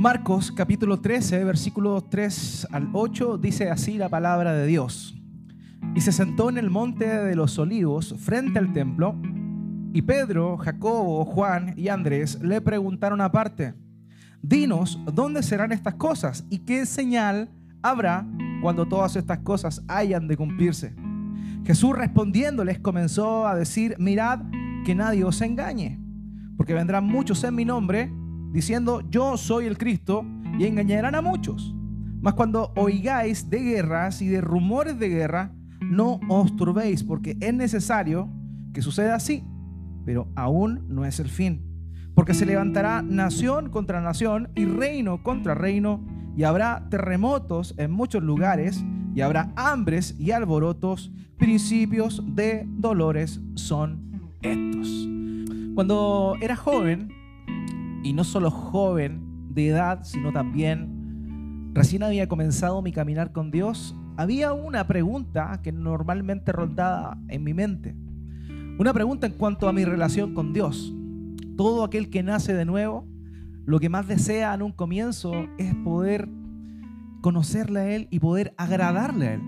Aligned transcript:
Marcos 0.00 0.50
capítulo 0.50 0.98
13, 0.98 1.44
versículos 1.44 2.08
3 2.08 2.68
al 2.70 2.88
8, 2.94 3.36
dice 3.36 3.68
así 3.68 3.98
la 3.98 4.08
palabra 4.08 4.54
de 4.54 4.66
Dios. 4.66 5.14
Y 5.94 6.00
se 6.00 6.10
sentó 6.10 6.48
en 6.48 6.56
el 6.56 6.70
monte 6.70 7.06
de 7.06 7.36
los 7.36 7.58
olivos 7.58 8.14
frente 8.18 8.58
al 8.58 8.72
templo, 8.72 9.14
y 9.92 10.00
Pedro, 10.00 10.56
Jacobo, 10.56 11.22
Juan 11.26 11.74
y 11.76 11.88
Andrés 11.88 12.40
le 12.40 12.62
preguntaron 12.62 13.20
aparte, 13.20 13.74
dinos, 14.40 14.98
¿dónde 15.12 15.42
serán 15.42 15.70
estas 15.70 15.96
cosas? 15.96 16.46
¿Y 16.48 16.60
qué 16.60 16.86
señal 16.86 17.50
habrá 17.82 18.26
cuando 18.62 18.88
todas 18.88 19.16
estas 19.16 19.40
cosas 19.40 19.84
hayan 19.86 20.28
de 20.28 20.38
cumplirse? 20.38 20.94
Jesús 21.66 21.94
respondiéndoles 21.94 22.78
comenzó 22.78 23.46
a 23.46 23.54
decir, 23.54 23.96
mirad 23.98 24.40
que 24.86 24.94
nadie 24.94 25.24
os 25.24 25.42
engañe, 25.42 26.00
porque 26.56 26.72
vendrán 26.72 27.04
muchos 27.04 27.44
en 27.44 27.54
mi 27.54 27.66
nombre 27.66 28.10
diciendo, 28.50 29.02
yo 29.10 29.36
soy 29.36 29.66
el 29.66 29.78
Cristo, 29.78 30.24
y 30.58 30.66
engañarán 30.66 31.14
a 31.14 31.22
muchos. 31.22 31.74
Mas 32.20 32.34
cuando 32.34 32.72
oigáis 32.76 33.48
de 33.48 33.60
guerras 33.60 34.20
y 34.20 34.28
de 34.28 34.40
rumores 34.40 34.98
de 34.98 35.08
guerra, 35.08 35.54
no 35.80 36.20
os 36.28 36.54
turbéis, 36.56 37.02
porque 37.02 37.36
es 37.40 37.54
necesario 37.54 38.28
que 38.74 38.82
suceda 38.82 39.14
así, 39.14 39.42
pero 40.04 40.28
aún 40.36 40.84
no 40.88 41.04
es 41.04 41.18
el 41.18 41.28
fin. 41.28 41.64
Porque 42.14 42.34
se 42.34 42.44
levantará 42.44 43.00
nación 43.02 43.70
contra 43.70 44.00
nación 44.00 44.50
y 44.54 44.66
reino 44.66 45.22
contra 45.22 45.54
reino, 45.54 46.04
y 46.36 46.44
habrá 46.44 46.86
terremotos 46.90 47.74
en 47.78 47.90
muchos 47.90 48.22
lugares, 48.22 48.84
y 49.14 49.22
habrá 49.22 49.52
hambres 49.56 50.14
y 50.18 50.32
alborotos, 50.32 51.10
principios 51.38 52.22
de 52.34 52.66
dolores 52.68 53.40
son 53.54 54.32
estos. 54.42 55.08
Cuando 55.74 56.36
era 56.40 56.54
joven, 56.54 57.08
y 58.02 58.12
no 58.12 58.24
solo 58.24 58.50
joven 58.50 59.30
de 59.50 59.68
edad, 59.68 60.04
sino 60.04 60.32
también 60.32 61.70
recién 61.74 62.02
había 62.02 62.28
comenzado 62.28 62.82
mi 62.82 62.92
caminar 62.92 63.32
con 63.32 63.50
Dios, 63.50 63.96
había 64.16 64.52
una 64.52 64.86
pregunta 64.86 65.60
que 65.62 65.72
normalmente 65.72 66.52
rondaba 66.52 67.18
en 67.28 67.44
mi 67.44 67.54
mente. 67.54 67.96
Una 68.78 68.92
pregunta 68.92 69.26
en 69.26 69.34
cuanto 69.34 69.68
a 69.68 69.72
mi 69.72 69.84
relación 69.84 70.34
con 70.34 70.52
Dios. 70.52 70.94
Todo 71.56 71.84
aquel 71.84 72.10
que 72.10 72.22
nace 72.22 72.54
de 72.54 72.64
nuevo, 72.64 73.06
lo 73.66 73.78
que 73.78 73.88
más 73.88 74.08
desea 74.08 74.54
en 74.54 74.62
un 74.62 74.72
comienzo 74.72 75.32
es 75.58 75.74
poder 75.84 76.28
conocerle 77.20 77.80
a 77.80 77.94
Él 77.94 78.08
y 78.10 78.18
poder 78.20 78.54
agradarle 78.56 79.28
a 79.28 79.34
Él. 79.34 79.42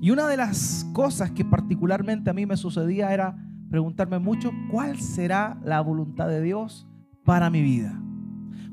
Y 0.00 0.10
una 0.10 0.26
de 0.26 0.36
las 0.36 0.86
cosas 0.92 1.30
que 1.30 1.44
particularmente 1.44 2.30
a 2.30 2.32
mí 2.32 2.46
me 2.46 2.56
sucedía 2.56 3.12
era 3.12 3.36
preguntarme 3.68 4.18
mucho, 4.18 4.50
¿cuál 4.70 4.98
será 5.00 5.60
la 5.64 5.80
voluntad 5.80 6.28
de 6.28 6.42
Dios 6.42 6.89
para 7.24 7.50
mi 7.50 7.62
vida? 7.62 8.00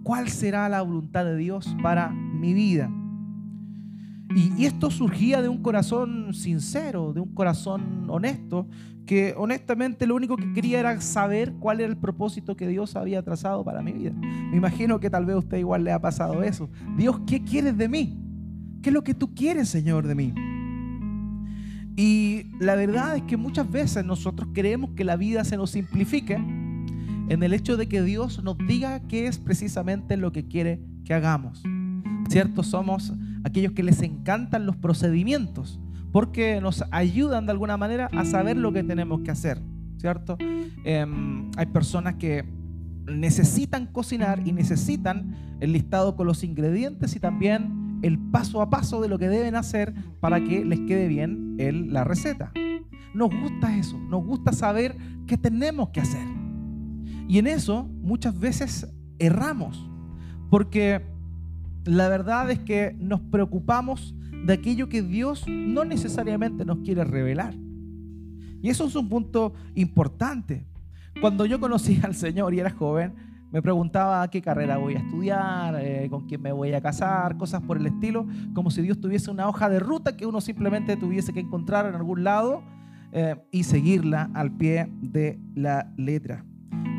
¿Cuál 0.03 0.29
será 0.29 0.69
la 0.69 0.81
voluntad 0.81 1.25
de 1.25 1.35
Dios 1.35 1.75
para 1.81 2.09
mi 2.09 2.53
vida? 2.53 2.89
Y, 4.35 4.65
esto 4.65 4.91
surgía 4.91 5.41
de 5.41 5.49
un 5.49 5.61
corazón 5.61 6.33
sincero, 6.33 7.13
de 7.13 7.21
un 7.21 7.33
corazón 7.33 8.05
honesto, 8.09 8.67
que 9.05 9.33
honestamente 9.37 10.05
lo 10.05 10.15
único 10.15 10.35
que 10.35 10.51
quería 10.53 10.79
era 10.79 10.99
saber 11.01 11.53
cuál 11.53 11.79
era 11.79 11.89
el 11.89 11.97
propósito 11.97 12.55
que 12.55 12.67
Dios 12.67 12.95
había 12.95 13.23
trazado 13.23 13.63
para 13.63 13.81
mi 13.81 13.93
vida. 13.93 14.11
Me 14.11 14.57
imagino 14.57 14.99
que 14.99 15.09
tal 15.09 15.25
vez 15.25 15.35
a 15.35 15.39
usted 15.39 15.57
igual 15.57 15.83
le 15.83 15.91
ha 15.91 15.99
pasado 15.99 16.43
eso. 16.43 16.69
Dios, 16.97 17.21
¿qué 17.25 17.43
quieres 17.43 17.77
de 17.77 17.87
mí? 17.87 18.17
¿Qué 18.81 18.89
es 18.89 18.93
lo 18.93 19.03
que 19.03 19.13
tú 19.13 19.33
quieres, 19.33 19.69
Señor, 19.69 20.07
de 20.07 20.15
mí? 20.15 20.33
Y 21.95 22.51
la 22.59 22.75
verdad 22.75 23.15
es 23.15 23.23
que 23.23 23.37
muchas 23.37 23.69
veces 23.71 24.05
nosotros 24.05 24.49
queremos 24.53 24.91
que 24.91 25.03
la 25.03 25.15
vida 25.15 25.43
se 25.43 25.57
nos 25.57 25.71
simplifique 25.71 26.37
en 27.29 27.43
el 27.43 27.53
hecho 27.53 27.77
de 27.77 27.87
que 27.87 28.01
Dios 28.01 28.43
nos 28.43 28.57
diga 28.57 28.99
qué 29.01 29.27
es 29.27 29.37
precisamente 29.37 30.17
lo 30.17 30.31
que 30.31 30.45
quiere 30.45 30.79
que 31.05 31.13
hagamos. 31.13 31.63
¿Cierto? 32.29 32.63
Somos 32.63 33.13
aquellos 33.43 33.71
que 33.73 33.83
les 33.83 34.01
encantan 34.01 34.65
los 34.65 34.75
procedimientos 34.75 35.79
porque 36.11 36.59
nos 36.61 36.83
ayudan 36.91 37.45
de 37.45 37.51
alguna 37.51 37.77
manera 37.77 38.09
a 38.13 38.25
saber 38.25 38.57
lo 38.57 38.71
que 38.73 38.83
tenemos 38.83 39.21
que 39.21 39.31
hacer. 39.31 39.61
¿Cierto? 39.97 40.37
Em, 40.83 41.49
hay 41.57 41.65
personas 41.67 42.15
que 42.15 42.45
necesitan 43.07 43.87
cocinar 43.87 44.41
y 44.45 44.51
necesitan 44.51 45.57
el 45.59 45.73
listado 45.73 46.15
con 46.15 46.27
los 46.27 46.43
ingredientes 46.43 47.15
y 47.15 47.19
también 47.19 47.99
el 48.03 48.19
paso 48.19 48.61
a 48.61 48.69
paso 48.69 49.01
de 49.01 49.07
lo 49.07 49.17
que 49.17 49.27
deben 49.27 49.55
hacer 49.55 49.93
para 50.19 50.43
que 50.43 50.63
les 50.63 50.81
quede 50.81 51.07
bien 51.07 51.55
el, 51.57 51.91
la 51.93 52.03
receta. 52.03 52.51
Nos 53.13 53.29
gusta 53.29 53.75
eso, 53.77 53.97
nos 53.97 54.23
gusta 54.23 54.51
saber 54.51 54.95
qué 55.25 55.37
tenemos 55.37 55.89
que 55.89 56.01
hacer. 56.01 56.36
Y 57.27 57.39
en 57.39 57.47
eso 57.47 57.83
muchas 58.01 58.39
veces 58.39 58.87
erramos, 59.19 59.89
porque 60.49 61.01
la 61.83 62.07
verdad 62.09 62.49
es 62.51 62.59
que 62.59 62.95
nos 62.99 63.21
preocupamos 63.21 64.15
de 64.45 64.53
aquello 64.53 64.87
que 64.87 65.01
Dios 65.01 65.45
no 65.47 65.83
necesariamente 65.83 66.65
nos 66.65 66.79
quiere 66.79 67.03
revelar. 67.03 67.53
Y 68.61 68.69
eso 68.69 68.85
es 68.85 68.95
un 68.95 69.09
punto 69.09 69.53
importante. 69.75 70.65
Cuando 71.21 71.45
yo 71.45 71.59
conocí 71.59 71.99
al 72.03 72.15
Señor 72.15 72.53
y 72.53 72.59
era 72.59 72.69
joven, 72.69 73.13
me 73.51 73.61
preguntaba 73.61 74.27
qué 74.29 74.41
carrera 74.41 74.77
voy 74.77 74.95
a 74.95 74.99
estudiar, 74.99 75.75
eh, 75.79 76.07
con 76.09 76.27
quién 76.27 76.41
me 76.41 76.51
voy 76.51 76.73
a 76.73 76.81
casar, 76.81 77.37
cosas 77.37 77.61
por 77.61 77.77
el 77.77 77.85
estilo, 77.85 78.27
como 78.53 78.69
si 78.69 78.81
Dios 78.81 78.99
tuviese 78.99 79.31
una 79.31 79.47
hoja 79.47 79.69
de 79.69 79.79
ruta 79.79 80.17
que 80.17 80.25
uno 80.25 80.41
simplemente 80.41 80.97
tuviese 80.97 81.33
que 81.33 81.39
encontrar 81.39 81.85
en 81.85 81.95
algún 81.95 82.23
lado 82.23 82.61
eh, 83.13 83.35
y 83.51 83.63
seguirla 83.63 84.29
al 84.33 84.51
pie 84.51 84.89
de 85.01 85.39
la 85.55 85.93
letra. 85.97 86.46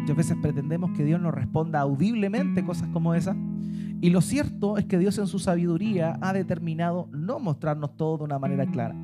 Muchas 0.09 0.27
veces 0.27 0.39
pretendemos 0.41 0.93
que 0.93 1.05
Dios 1.05 1.21
nos 1.21 1.35
responda 1.35 1.81
audiblemente 1.81 2.65
cosas 2.65 2.89
como 2.95 3.13
esas. 3.13 3.37
Y 4.01 4.09
lo 4.09 4.23
cierto 4.23 4.79
es 4.79 4.87
que 4.87 4.97
Dios 4.97 5.19
en 5.19 5.27
su 5.27 5.39
sabiduría 5.39 6.19
ha 6.23 6.33
determinado 6.33 7.11
no 7.13 7.39
mostrarnos 7.41 7.95
todo 7.95 8.17
de 8.17 8.25
una 8.25 8.39
manera 8.39 8.65
clara, 8.65 8.95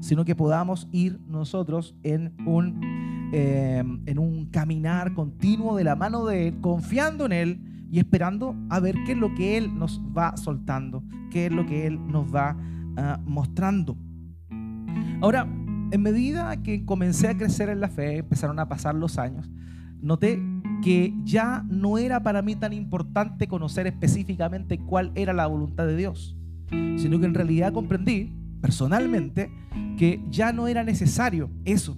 sino 0.00 0.26
que 0.26 0.36
podamos 0.36 0.86
ir 0.92 1.18
nosotros 1.26 1.96
en 2.02 2.34
un, 2.44 2.78
eh, 3.32 3.82
en 4.04 4.18
un 4.18 4.50
caminar 4.50 5.14
continuo 5.14 5.78
de 5.78 5.84
la 5.84 5.96
mano 5.96 6.26
de 6.26 6.48
Él, 6.48 6.60
confiando 6.60 7.24
en 7.24 7.32
Él 7.32 7.86
y 7.90 7.98
esperando 7.98 8.54
a 8.68 8.80
ver 8.80 8.96
qué 9.06 9.12
es 9.12 9.18
lo 9.18 9.34
que 9.34 9.56
Él 9.56 9.78
nos 9.78 9.98
va 10.14 10.36
soltando, 10.36 11.02
qué 11.30 11.46
es 11.46 11.52
lo 11.52 11.64
que 11.64 11.86
Él 11.86 12.06
nos 12.06 12.26
va 12.26 12.54
ah, 12.98 13.18
mostrando. 13.24 13.96
Ahora, 15.22 15.48
en 15.90 16.02
medida 16.02 16.54
que 16.62 16.84
comencé 16.84 17.28
a 17.28 17.38
crecer 17.38 17.70
en 17.70 17.80
la 17.80 17.88
fe, 17.88 18.18
empezaron 18.18 18.58
a 18.58 18.68
pasar 18.68 18.94
los 18.94 19.16
años, 19.16 19.48
noté 20.02 20.49
que 20.82 21.14
ya 21.24 21.64
no 21.68 21.98
era 21.98 22.22
para 22.22 22.42
mí 22.42 22.56
tan 22.56 22.72
importante 22.72 23.48
conocer 23.48 23.86
específicamente 23.86 24.78
cuál 24.78 25.12
era 25.14 25.32
la 25.32 25.46
voluntad 25.46 25.86
de 25.86 25.96
Dios, 25.96 26.36
sino 26.96 27.18
que 27.20 27.26
en 27.26 27.34
realidad 27.34 27.72
comprendí 27.72 28.32
personalmente 28.60 29.50
que 29.96 30.22
ya 30.30 30.52
no 30.52 30.68
era 30.68 30.84
necesario 30.84 31.50
eso, 31.64 31.96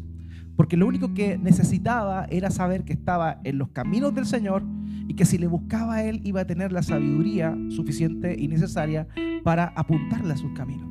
porque 0.57 0.77
lo 0.77 0.87
único 0.87 1.15
que 1.15 1.39
necesitaba 1.39 2.27
era 2.31 2.51
saber 2.51 2.85
que 2.85 2.93
estaba 2.93 3.41
en 3.45 3.59
los 3.59 3.69
caminos 3.71 4.15
del 4.15 4.27
Señor 4.27 4.63
y 5.09 5.15
que 5.15 5.25
si 5.25 5.39
le 5.39 5.47
buscaba 5.47 5.95
a 5.95 6.05
Él 6.05 6.21
iba 6.25 6.43
a 6.43 6.47
tener 6.47 6.73
la 6.73 6.83
sabiduría 6.83 7.57
suficiente 7.71 8.37
y 8.39 8.49
necesaria 8.49 9.09
para 9.43 9.73
apuntarle 9.77 10.33
a 10.35 10.37
sus 10.37 10.53
caminos. 10.53 10.89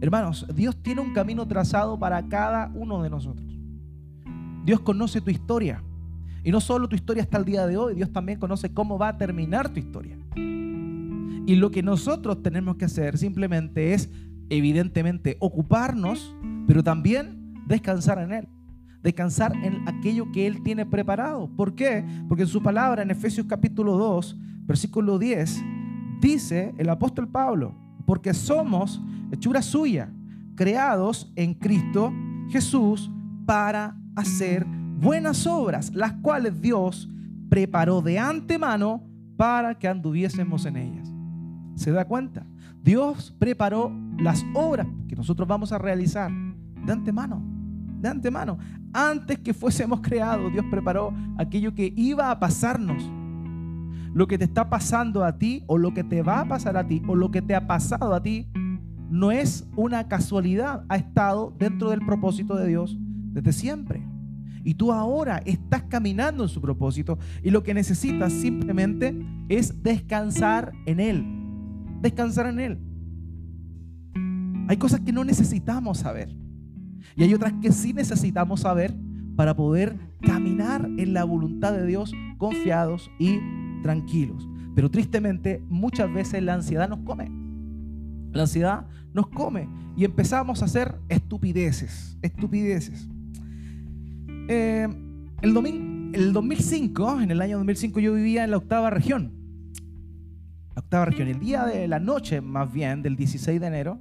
Hermanos, 0.00 0.46
Dios 0.54 0.82
tiene 0.82 1.02
un 1.02 1.12
camino 1.12 1.46
trazado 1.46 1.98
para 1.98 2.26
cada 2.28 2.70
uno 2.74 3.02
de 3.02 3.10
nosotros. 3.10 3.46
Dios 4.64 4.80
conoce 4.80 5.20
tu 5.20 5.30
historia. 5.30 5.82
Y 6.42 6.50
no 6.50 6.60
solo 6.60 6.88
tu 6.88 6.96
historia 6.96 7.22
hasta 7.22 7.38
el 7.38 7.44
día 7.44 7.66
de 7.66 7.76
hoy, 7.76 7.94
Dios 7.94 8.12
también 8.12 8.38
conoce 8.38 8.72
cómo 8.72 8.98
va 8.98 9.08
a 9.08 9.18
terminar 9.18 9.68
tu 9.68 9.78
historia. 9.78 10.16
Y 10.34 11.56
lo 11.56 11.70
que 11.70 11.82
nosotros 11.82 12.42
tenemos 12.42 12.76
que 12.76 12.86
hacer 12.86 13.18
simplemente 13.18 13.92
es, 13.92 14.10
evidentemente, 14.48 15.36
ocuparnos, 15.40 16.34
pero 16.66 16.82
también 16.82 17.54
descansar 17.66 18.18
en 18.18 18.32
Él. 18.32 18.48
Descansar 19.02 19.54
en 19.64 19.88
aquello 19.88 20.30
que 20.32 20.46
Él 20.46 20.62
tiene 20.62 20.86
preparado. 20.86 21.48
¿Por 21.56 21.74
qué? 21.74 22.04
Porque 22.28 22.42
en 22.42 22.48
su 22.48 22.62
palabra, 22.62 23.02
en 23.02 23.10
Efesios 23.10 23.46
capítulo 23.46 23.96
2, 23.96 24.36
versículo 24.62 25.18
10, 25.18 25.62
dice 26.20 26.74
el 26.78 26.88
apóstol 26.88 27.28
Pablo, 27.28 27.74
porque 28.06 28.34
somos 28.34 29.00
hechura 29.32 29.62
suya, 29.62 30.12
creados 30.54 31.32
en 31.36 31.54
Cristo 31.54 32.12
Jesús 32.50 33.10
para 33.46 33.96
hacer 34.14 34.66
buenas 35.00 35.46
obras, 35.46 35.94
las 35.94 36.12
cuales 36.14 36.60
Dios 36.60 37.08
preparó 37.48 38.02
de 38.02 38.18
antemano 38.18 39.02
para 39.36 39.78
que 39.78 39.88
anduviésemos 39.88 40.66
en 40.66 40.76
ellas. 40.76 41.12
¿Se 41.74 41.90
da 41.90 42.04
cuenta? 42.04 42.46
Dios 42.82 43.34
preparó 43.38 43.92
las 44.18 44.44
obras 44.54 44.86
que 45.08 45.16
nosotros 45.16 45.48
vamos 45.48 45.72
a 45.72 45.78
realizar 45.78 46.30
de 46.84 46.92
antemano, 46.92 47.42
de 48.00 48.08
antemano. 48.08 48.58
Antes 48.92 49.38
que 49.38 49.54
fuésemos 49.54 50.00
creados, 50.00 50.52
Dios 50.52 50.64
preparó 50.70 51.14
aquello 51.38 51.74
que 51.74 51.92
iba 51.96 52.30
a 52.30 52.38
pasarnos. 52.38 53.02
Lo 54.12 54.26
que 54.26 54.36
te 54.36 54.44
está 54.44 54.68
pasando 54.68 55.24
a 55.24 55.38
ti 55.38 55.62
o 55.66 55.78
lo 55.78 55.94
que 55.94 56.04
te 56.04 56.22
va 56.22 56.40
a 56.40 56.48
pasar 56.48 56.76
a 56.76 56.86
ti 56.86 57.00
o 57.06 57.14
lo 57.14 57.30
que 57.30 57.42
te 57.42 57.54
ha 57.54 57.66
pasado 57.66 58.14
a 58.14 58.22
ti 58.22 58.48
no 59.08 59.30
es 59.30 59.68
una 59.76 60.08
casualidad, 60.08 60.84
ha 60.88 60.96
estado 60.96 61.54
dentro 61.58 61.90
del 61.90 62.04
propósito 62.04 62.56
de 62.56 62.68
Dios 62.68 62.96
desde 63.32 63.52
siempre. 63.52 63.99
Y 64.62 64.74
tú 64.74 64.92
ahora 64.92 65.38
estás 65.46 65.84
caminando 65.84 66.42
en 66.42 66.48
su 66.48 66.60
propósito 66.60 67.18
y 67.42 67.50
lo 67.50 67.62
que 67.62 67.74
necesitas 67.74 68.32
simplemente 68.32 69.14
es 69.48 69.82
descansar 69.82 70.72
en 70.86 71.00
Él. 71.00 71.24
Descansar 72.02 72.46
en 72.46 72.60
Él. 72.60 72.78
Hay 74.68 74.76
cosas 74.76 75.00
que 75.00 75.12
no 75.12 75.24
necesitamos 75.24 75.98
saber. 75.98 76.34
Y 77.16 77.24
hay 77.24 77.34
otras 77.34 77.54
que 77.60 77.72
sí 77.72 77.92
necesitamos 77.92 78.60
saber 78.60 78.94
para 79.36 79.56
poder 79.56 79.98
caminar 80.20 80.88
en 80.98 81.14
la 81.14 81.24
voluntad 81.24 81.72
de 81.72 81.86
Dios 81.86 82.12
confiados 82.38 83.10
y 83.18 83.38
tranquilos. 83.82 84.48
Pero 84.74 84.90
tristemente 84.90 85.62
muchas 85.68 86.12
veces 86.12 86.42
la 86.42 86.54
ansiedad 86.54 86.88
nos 86.88 87.00
come. 87.00 87.30
La 88.32 88.42
ansiedad 88.42 88.86
nos 89.12 89.26
come 89.28 89.68
y 89.96 90.04
empezamos 90.04 90.62
a 90.62 90.66
hacer 90.66 91.00
estupideces, 91.08 92.16
estupideces. 92.22 93.08
Eh, 94.52 94.88
el, 95.42 96.12
el 96.12 96.32
2005, 96.32 97.20
en 97.20 97.30
el 97.30 97.40
año 97.40 97.58
2005 97.58 98.00
yo 98.00 98.14
vivía 98.14 98.42
en 98.42 98.50
la 98.50 98.56
octava 98.56 98.90
región. 98.90 99.32
La 100.74 100.80
octava 100.80 101.04
región. 101.04 101.28
El 101.28 101.38
día 101.38 101.66
de 101.66 101.86
la 101.86 102.00
noche, 102.00 102.40
más 102.40 102.72
bien, 102.72 103.00
del 103.00 103.14
16 103.14 103.60
de 103.60 103.66
enero 103.68 104.00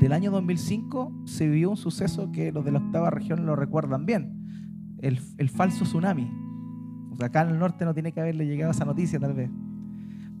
del 0.00 0.14
año 0.14 0.30
2005, 0.30 1.24
se 1.26 1.46
vivió 1.48 1.68
un 1.68 1.76
suceso 1.76 2.32
que 2.32 2.50
los 2.50 2.64
de 2.64 2.72
la 2.72 2.78
octava 2.78 3.10
región 3.10 3.44
lo 3.44 3.54
recuerdan 3.54 4.06
bien. 4.06 4.96
El, 5.02 5.20
el 5.36 5.50
falso 5.50 5.84
tsunami. 5.84 6.30
O 7.10 7.16
sea, 7.16 7.26
acá 7.26 7.42
en 7.42 7.50
el 7.50 7.58
norte 7.58 7.84
no 7.84 7.92
tiene 7.92 8.12
que 8.12 8.22
haberle 8.22 8.46
llegado 8.46 8.70
esa 8.70 8.86
noticia 8.86 9.20
tal 9.20 9.34
vez. 9.34 9.50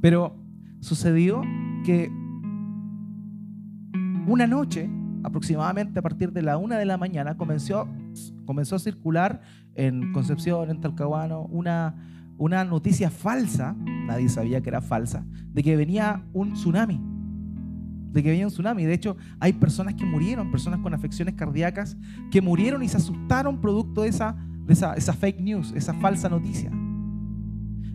Pero 0.00 0.34
sucedió 0.80 1.42
que 1.84 2.10
una 4.26 4.46
noche, 4.46 4.88
aproximadamente 5.22 5.98
a 5.98 6.02
partir 6.02 6.32
de 6.32 6.40
la 6.40 6.56
una 6.56 6.78
de 6.78 6.86
la 6.86 6.96
mañana, 6.96 7.36
comenzó, 7.36 7.86
comenzó 8.44 8.76
a 8.76 8.78
circular 8.78 9.40
en 9.74 10.12
Concepción, 10.12 10.70
en 10.70 10.80
Talcahuano, 10.80 11.42
una, 11.42 11.94
una 12.38 12.64
noticia 12.64 13.10
falsa, 13.10 13.74
nadie 14.06 14.28
sabía 14.28 14.60
que 14.60 14.68
era 14.68 14.80
falsa, 14.80 15.24
de 15.52 15.62
que 15.62 15.76
venía 15.76 16.24
un 16.32 16.54
tsunami. 16.54 17.00
De 18.12 18.22
que 18.22 18.30
venía 18.30 18.46
un 18.46 18.52
tsunami. 18.52 18.84
De 18.84 18.92
hecho, 18.92 19.16
hay 19.40 19.54
personas 19.54 19.94
que 19.94 20.04
murieron, 20.04 20.50
personas 20.50 20.80
con 20.80 20.92
afecciones 20.92 21.34
cardíacas, 21.34 21.96
que 22.30 22.42
murieron 22.42 22.82
y 22.82 22.88
se 22.88 22.98
asustaron 22.98 23.60
producto 23.60 24.02
de 24.02 24.08
esa, 24.08 24.36
de 24.66 24.72
esa, 24.72 25.12
fake 25.12 25.40
news, 25.40 25.72
esa 25.74 25.94
falsa 25.94 26.28
noticia. 26.28 26.70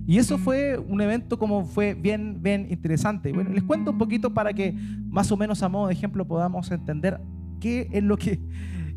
Y 0.07 0.17
eso 0.17 0.37
fue 0.37 0.77
un 0.77 1.01
evento 1.01 1.37
como 1.37 1.65
fue 1.65 1.93
bien, 1.93 2.41
bien 2.41 2.67
interesante. 2.69 3.33
Bueno, 3.33 3.51
les 3.51 3.63
cuento 3.63 3.91
un 3.91 3.97
poquito 3.97 4.33
para 4.33 4.53
que 4.53 4.73
más 5.09 5.31
o 5.31 5.37
menos 5.37 5.61
a 5.61 5.69
modo 5.69 5.87
de 5.87 5.93
ejemplo 5.93 6.25
podamos 6.25 6.71
entender 6.71 7.19
qué 7.59 7.89
es 7.91 8.03
lo 8.03 8.17
que... 8.17 8.39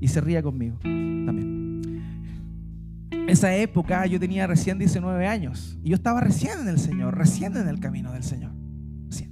Y 0.01 0.09
se 0.09 0.21
ría 0.21 0.43
conmigo 0.43 0.79
también. 0.81 1.61
Esa 3.29 3.55
época 3.55 4.07
yo 4.07 4.19
tenía 4.19 4.47
recién 4.47 4.79
19 4.79 5.27
años 5.27 5.79
y 5.85 5.91
yo 5.91 5.95
estaba 5.95 6.21
recién 6.21 6.61
en 6.63 6.69
el 6.69 6.79
Señor, 6.79 7.17
recién 7.17 7.57
en 7.57 7.69
el 7.69 7.79
camino 7.79 8.13
del 8.13 8.25
Señor. 8.25 8.53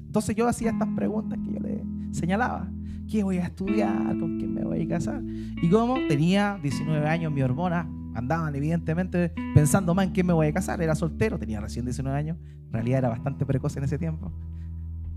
Entonces 0.08 0.34
yo 0.34 0.48
hacía 0.48 0.70
estas 0.70 0.88
preguntas 0.96 1.38
que 1.44 1.52
yo 1.52 1.60
le 1.60 1.84
señalaba. 2.12 2.70
¿Qué 3.10 3.22
voy 3.22 3.38
a 3.38 3.44
estudiar? 3.44 4.18
¿Con 4.18 4.38
quién 4.38 4.54
me 4.54 4.64
voy 4.64 4.82
a 4.82 4.88
casar? 4.88 5.22
Y 5.62 5.68
como 5.68 5.96
tenía 6.08 6.58
19 6.62 7.06
años, 7.06 7.30
mi 7.30 7.42
hormona 7.42 7.88
andaban 8.14 8.54
evidentemente 8.54 9.32
pensando 9.54 9.94
más 9.94 10.06
en 10.06 10.12
quién 10.12 10.26
me 10.26 10.32
voy 10.32 10.46
a 10.46 10.52
casar. 10.52 10.80
Era 10.80 10.94
soltero, 10.94 11.38
tenía 11.38 11.60
recién 11.60 11.84
19 11.84 12.18
años. 12.18 12.38
En 12.66 12.72
realidad 12.72 12.98
era 12.98 13.08
bastante 13.10 13.44
precoz 13.44 13.76
en 13.76 13.84
ese 13.84 13.98
tiempo. 13.98 14.32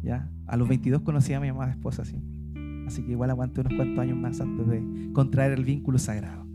¿Ya? 0.04 0.30
A 0.46 0.58
los 0.58 0.68
22 0.68 1.02
conocí 1.04 1.34
a 1.34 1.40
mi 1.40 1.50
mamá 1.52 1.70
esposa, 1.70 2.02
así. 2.02 2.22
Así 2.92 3.04
que 3.04 3.12
igual 3.12 3.30
aguanté 3.30 3.62
unos 3.62 3.74
cuantos 3.74 4.00
años 4.00 4.18
más 4.18 4.42
antes 4.42 4.68
de 4.68 5.14
contraer 5.14 5.54
el 5.54 5.64
vínculo 5.64 5.98
sagrado. 5.98 6.46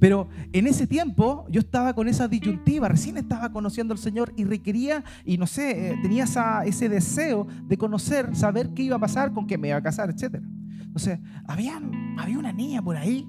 Pero 0.00 0.28
en 0.52 0.66
ese 0.66 0.88
tiempo 0.88 1.46
yo 1.48 1.60
estaba 1.60 1.94
con 1.94 2.08
esa 2.08 2.26
disyuntiva, 2.26 2.88
recién 2.88 3.16
estaba 3.16 3.52
conociendo 3.52 3.94
al 3.94 3.98
Señor 3.98 4.32
y 4.36 4.42
requería, 4.42 5.04
y 5.24 5.38
no 5.38 5.46
sé, 5.46 5.92
eh, 5.92 5.98
tenía 6.02 6.24
ese 6.64 6.88
deseo 6.88 7.46
de 7.68 7.78
conocer, 7.78 8.34
saber 8.34 8.74
qué 8.74 8.82
iba 8.82 8.96
a 8.96 8.98
pasar, 8.98 9.32
con 9.32 9.46
quién 9.46 9.60
me 9.60 9.68
iba 9.68 9.76
a 9.76 9.82
casar, 9.82 10.10
etc. 10.10 10.42
Entonces, 10.80 11.20
había, 11.46 11.80
había 12.18 12.40
una 12.40 12.52
niña 12.52 12.82
por 12.82 12.96
ahí. 12.96 13.24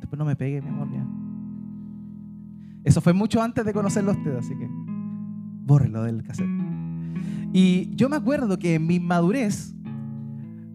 Después 0.00 0.18
no 0.18 0.24
me 0.24 0.34
pegue, 0.34 0.60
mi 0.60 0.68
amor, 0.70 0.90
ya. 0.92 1.06
Eso 2.82 3.00
fue 3.00 3.12
mucho 3.12 3.40
antes 3.40 3.64
de 3.64 3.72
conocerlo 3.72 4.10
a 4.10 4.14
usted, 4.14 4.36
así 4.36 4.58
que 4.58 4.68
bórrelo 4.68 6.02
del 6.02 6.24
cassette. 6.24 6.50
Y 7.52 7.94
yo 7.94 8.08
me 8.08 8.16
acuerdo 8.16 8.58
que 8.58 8.74
en 8.74 8.88
mi 8.88 8.98
madurez, 8.98 9.72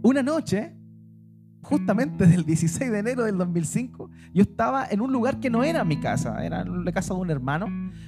una 0.02 0.22
noche, 0.22 0.75
justamente 1.66 2.28
del 2.28 2.46
16 2.46 2.92
de 2.92 3.00
enero 3.00 3.24
del 3.24 3.38
2005, 3.38 4.10
yo 4.34 4.44
estaba 4.44 4.88
en 4.90 5.02
un 5.02 5.12
lugar 5.12 5.40
que 5.40 5.50
no 5.50 5.64
era 5.64 5.84
mi 5.84 6.00
casa, 6.00 6.46
era 6.46 6.64
la 6.64 6.92
casa 6.92 7.14
de 7.14 7.20
un 7.20 7.32
hermano, 7.32 7.68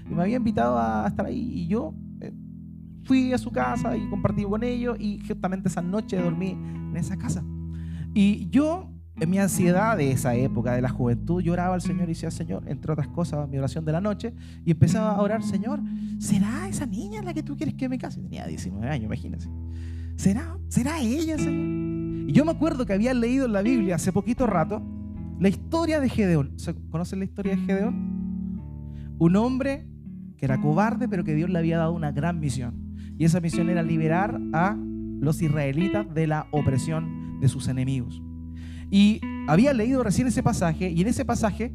y 0.09 0.13
me 0.13 0.21
había 0.21 0.38
invitado 0.38 0.77
a 0.77 1.06
estar 1.07 1.25
ahí, 1.25 1.51
y 1.54 1.68
yo 1.68 1.95
eh, 2.21 2.33
fui 3.04 3.33
a 3.33 3.38
su 3.38 3.51
casa 3.51 3.98
y 3.98 4.07
compartí 4.09 4.44
con 4.44 4.63
ellos, 4.63 4.98
y 5.00 5.19
justamente 5.27 5.69
esa 5.69 5.81
noche 5.81 6.18
dormí 6.18 6.51
en 6.51 6.95
esa 6.98 7.18
casa. 7.18 7.44
Y 8.13 8.48
yo 8.50 8.92
en 9.19 9.30
mi 9.30 9.39
ansiedad 9.39 9.98
de 9.98 10.12
esa 10.12 10.36
época, 10.36 10.74
de 10.74 10.81
la 10.81 10.89
juventud, 10.89 11.42
lloraba 11.42 11.74
al 11.74 11.81
Señor 11.81 12.03
y 12.03 12.13
decía, 12.13 12.30
Señor, 12.30 12.63
entre 12.68 12.92
otras 12.92 13.07
cosas, 13.07 13.50
mi 13.50 13.57
oración 13.57 13.83
de 13.86 13.92
la 13.92 14.01
noche, 14.01 14.33
y 14.63 14.71
empezaba 14.71 15.15
a 15.15 15.21
orar, 15.21 15.42
Señor, 15.42 15.81
¿será 16.19 16.68
esa 16.69 16.86
niña 16.86 17.24
la 17.24 17.33
que 17.33 17.42
tú 17.42 17.57
quieres 17.57 17.74
que 17.74 17.89
me 17.89 17.98
case? 17.98 18.21
Tenía 18.21 18.45
19 18.45 18.88
años, 18.88 19.06
imagínense. 19.06 19.50
¿Será? 20.15 20.57
¿Será 20.68 21.00
ella, 21.00 21.38
Señor? 21.39 21.96
Y 22.27 22.33
yo 22.33 22.44
me 22.44 22.51
acuerdo 22.51 22.85
que 22.85 22.91
había 22.91 23.13
leído 23.13 23.45
en 23.45 23.53
la 23.53 23.62
Biblia 23.62 23.95
hace 23.95 24.12
poquito 24.12 24.47
rato 24.47 24.81
la 25.39 25.47
historia 25.47 26.01
de 26.01 26.09
Gedeón. 26.09 26.57
¿Conocen 26.89 27.19
la 27.19 27.25
historia 27.25 27.56
de 27.56 27.62
Gedeón? 27.62 29.15
Un 29.18 29.38
hombre 29.38 29.88
que 30.35 30.45
era 30.45 30.59
cobarde, 30.59 31.07
pero 31.07 31.24
que 31.24 31.33
Dios 31.33 31.50
le 31.50 31.57
había 31.57 31.77
dado 31.77 31.94
una 31.94 32.12
gran 32.12 32.41
misión. 32.41 32.97
Y 33.18 33.24
esa 33.24 33.39
misión 33.39 33.69
era 33.69 33.81
liberar 33.81 34.41
a 34.51 34.75
los 35.21 35.41
israelitas 35.41 36.13
de 36.13 36.27
la 36.27 36.47
opresión 36.51 37.39
de 37.39 37.47
sus 37.47 37.69
enemigos. 37.69 38.21
Y 38.91 39.21
había 39.47 39.74
leído 39.74 40.03
recién 40.03 40.27
ese 40.27 40.44
pasaje 40.44 40.91
y 40.91 41.00
en 41.00 41.07
ese 41.07 41.24
pasaje 41.24 41.74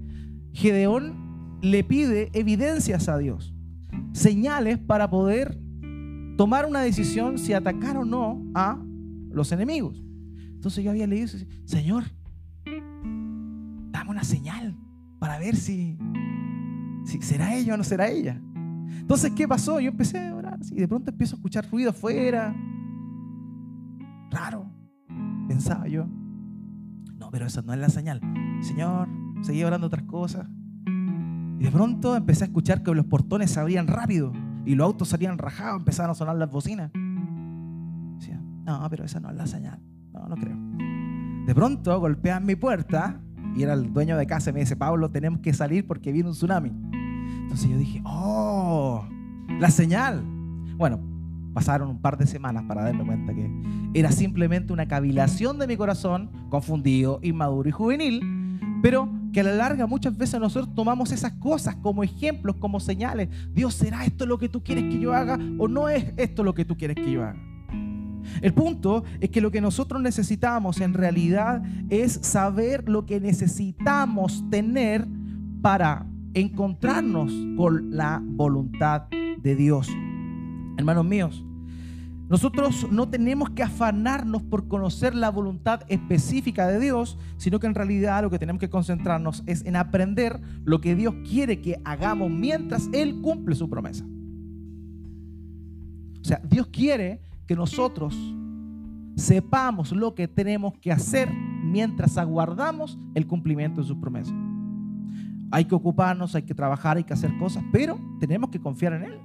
Gedeón 0.52 1.58
le 1.62 1.82
pide 1.82 2.28
evidencias 2.34 3.08
a 3.08 3.16
Dios, 3.16 3.54
señales 4.12 4.76
para 4.76 5.08
poder 5.08 5.58
tomar 6.36 6.66
una 6.66 6.82
decisión 6.82 7.38
si 7.38 7.54
atacar 7.54 7.96
o 7.96 8.04
no 8.04 8.44
a 8.54 8.78
los 9.30 9.50
enemigos. 9.50 10.04
Entonces 10.62 10.84
yo 10.84 10.90
había 10.90 11.08
leído, 11.08 11.26
Señor, 11.64 12.04
dame 13.90 14.10
una 14.10 14.22
señal 14.22 14.76
para 15.18 15.38
ver 15.40 15.56
si, 15.56 15.98
si 17.04 17.20
será 17.20 17.56
ella 17.56 17.74
o 17.74 17.76
no 17.76 17.82
será 17.82 18.08
ella. 18.08 18.40
Entonces, 18.86 19.32
¿qué 19.32 19.48
pasó? 19.48 19.80
Yo 19.80 19.90
empecé 19.90 20.18
a 20.18 20.36
orar 20.36 20.60
y 20.70 20.76
de 20.76 20.86
pronto 20.86 21.10
empiezo 21.10 21.34
a 21.34 21.38
escuchar 21.38 21.68
ruido 21.68 21.90
afuera. 21.90 22.54
Raro, 24.30 24.70
pensaba 25.48 25.88
yo 25.88 26.06
pero 27.32 27.46
esa 27.46 27.62
no 27.62 27.72
es 27.72 27.80
la 27.80 27.88
señal. 27.88 28.20
Señor, 28.60 29.08
seguía 29.40 29.66
orando 29.66 29.88
otras 29.88 30.04
cosas. 30.04 30.46
Y 31.58 31.64
de 31.64 31.70
pronto 31.72 32.14
empecé 32.14 32.44
a 32.44 32.46
escuchar 32.48 32.82
que 32.82 32.94
los 32.94 33.06
portones 33.06 33.50
se 33.50 33.58
abrían 33.58 33.86
rápido 33.86 34.32
y 34.66 34.74
los 34.74 34.84
autos 34.84 35.08
salían 35.08 35.38
rajados, 35.38 35.78
empezaron 35.80 36.10
a 36.10 36.14
sonar 36.14 36.36
las 36.36 36.50
bocinas. 36.50 36.92
Decía, 38.18 38.40
no, 38.64 38.86
pero 38.90 39.04
esa 39.04 39.18
no 39.18 39.30
es 39.30 39.36
la 39.36 39.46
señal. 39.46 39.80
No, 40.34 40.40
creo. 40.40 40.56
De 41.46 41.54
pronto 41.54 41.98
golpean 42.00 42.46
mi 42.46 42.56
puerta 42.56 43.20
y 43.54 43.62
era 43.62 43.74
el 43.74 43.92
dueño 43.92 44.16
de 44.16 44.26
casa 44.26 44.50
y 44.50 44.52
me 44.52 44.60
dice, 44.60 44.76
Pablo, 44.76 45.10
tenemos 45.10 45.40
que 45.40 45.52
salir 45.52 45.86
porque 45.86 46.12
viene 46.12 46.28
un 46.28 46.34
tsunami. 46.34 46.72
Entonces 47.42 47.68
yo 47.68 47.76
dije, 47.76 48.00
oh, 48.04 49.06
la 49.60 49.70
señal. 49.70 50.22
Bueno, 50.76 51.00
Pasaron 51.52 51.90
un 51.90 52.00
par 52.00 52.16
de 52.16 52.26
semanas 52.26 52.64
para 52.66 52.82
darme 52.82 53.04
cuenta 53.04 53.34
que 53.34 53.50
era 53.92 54.10
simplemente 54.10 54.72
una 54.72 54.88
cavilación 54.88 55.58
de 55.58 55.66
mi 55.66 55.76
corazón, 55.76 56.30
confundido, 56.48 57.20
inmaduro 57.22 57.68
y 57.68 57.72
juvenil, 57.72 58.58
pero 58.80 59.10
que 59.34 59.40
a 59.40 59.44
la 59.44 59.52
larga 59.52 59.86
muchas 59.86 60.16
veces 60.16 60.40
nosotros 60.40 60.74
tomamos 60.74 61.12
esas 61.12 61.32
cosas 61.32 61.76
como 61.76 62.02
ejemplos, 62.02 62.56
como 62.56 62.80
señales. 62.80 63.28
Dios, 63.52 63.74
¿será 63.74 64.04
esto 64.06 64.24
lo 64.24 64.38
que 64.38 64.48
tú 64.48 64.62
quieres 64.62 64.84
que 64.84 64.98
yo 64.98 65.12
haga 65.12 65.38
o 65.58 65.68
no 65.68 65.90
es 65.90 66.14
esto 66.16 66.42
lo 66.42 66.54
que 66.54 66.64
tú 66.64 66.76
quieres 66.76 66.96
que 66.96 67.10
yo 67.10 67.22
haga? 67.22 67.51
El 68.40 68.54
punto 68.54 69.04
es 69.20 69.30
que 69.30 69.40
lo 69.40 69.50
que 69.50 69.60
nosotros 69.60 70.00
necesitamos 70.02 70.80
en 70.80 70.94
realidad 70.94 71.62
es 71.90 72.18
saber 72.22 72.88
lo 72.88 73.06
que 73.06 73.20
necesitamos 73.20 74.44
tener 74.50 75.06
para 75.60 76.06
encontrarnos 76.34 77.32
con 77.56 77.96
la 77.96 78.20
voluntad 78.24 79.02
de 79.10 79.56
Dios. 79.56 79.88
Hermanos 80.76 81.04
míos, 81.04 81.44
nosotros 82.32 82.86
no 82.90 83.10
tenemos 83.10 83.50
que 83.50 83.62
afanarnos 83.62 84.42
por 84.42 84.66
conocer 84.66 85.14
la 85.14 85.30
voluntad 85.30 85.82
específica 85.88 86.66
de 86.66 86.80
Dios, 86.80 87.18
sino 87.36 87.60
que 87.60 87.66
en 87.66 87.74
realidad 87.74 88.22
lo 88.22 88.30
que 88.30 88.38
tenemos 88.38 88.58
que 88.58 88.70
concentrarnos 88.70 89.42
es 89.46 89.64
en 89.66 89.76
aprender 89.76 90.40
lo 90.64 90.80
que 90.80 90.94
Dios 90.94 91.14
quiere 91.28 91.60
que 91.60 91.78
hagamos 91.84 92.30
mientras 92.30 92.88
Él 92.94 93.20
cumple 93.20 93.54
su 93.54 93.68
promesa. 93.68 94.06
O 96.22 96.24
sea, 96.24 96.40
Dios 96.48 96.68
quiere 96.68 97.20
que 97.46 97.56
nosotros 97.56 98.16
sepamos 99.16 99.92
lo 99.92 100.14
que 100.14 100.28
tenemos 100.28 100.74
que 100.78 100.92
hacer 100.92 101.30
mientras 101.64 102.18
aguardamos 102.18 102.98
el 103.14 103.26
cumplimiento 103.26 103.80
de 103.80 103.86
su 103.86 104.00
promesa. 104.00 104.32
Hay 105.50 105.66
que 105.66 105.74
ocuparnos, 105.74 106.34
hay 106.34 106.42
que 106.42 106.54
trabajar, 106.54 106.96
hay 106.96 107.04
que 107.04 107.12
hacer 107.12 107.36
cosas, 107.38 107.62
pero 107.72 107.98
tenemos 108.20 108.50
que 108.50 108.60
confiar 108.60 108.94
en 108.94 109.02
Él. 109.04 109.20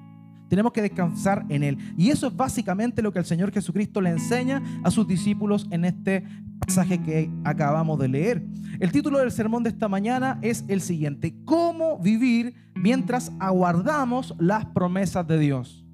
Tenemos 0.50 0.72
que 0.72 0.82
descansar 0.82 1.46
en 1.50 1.64
Él. 1.64 1.78
Y 1.98 2.10
eso 2.10 2.28
es 2.28 2.36
básicamente 2.36 3.02
lo 3.02 3.12
que 3.12 3.20
el 3.20 3.26
Señor 3.26 3.52
Jesucristo 3.52 4.02
le 4.02 4.12
enseña 4.12 4.62
a 4.84 4.92
sus 4.92 5.08
discípulos 5.08 5.68
en 5.72 5.86
este 5.86 6.24
pasaje 6.60 7.02
que 7.02 7.30
acabamos 7.44 8.00
de 8.00 8.08
leer. 8.08 8.46
El 8.80 8.92
título 8.92 9.20
del 9.20 9.32
sermón 9.32 9.64
de 9.64 9.70
esta 9.70 9.88
mañana 9.88 10.40
es 10.42 10.66
el 10.68 10.82
siguiente, 10.82 11.36
¿cómo 11.46 11.98
vivir 11.98 12.56
mientras 12.76 13.32
aguardamos 13.40 14.36
las 14.40 14.66
promesas 14.68 15.28
de 15.28 15.40
Dios? 15.40 15.87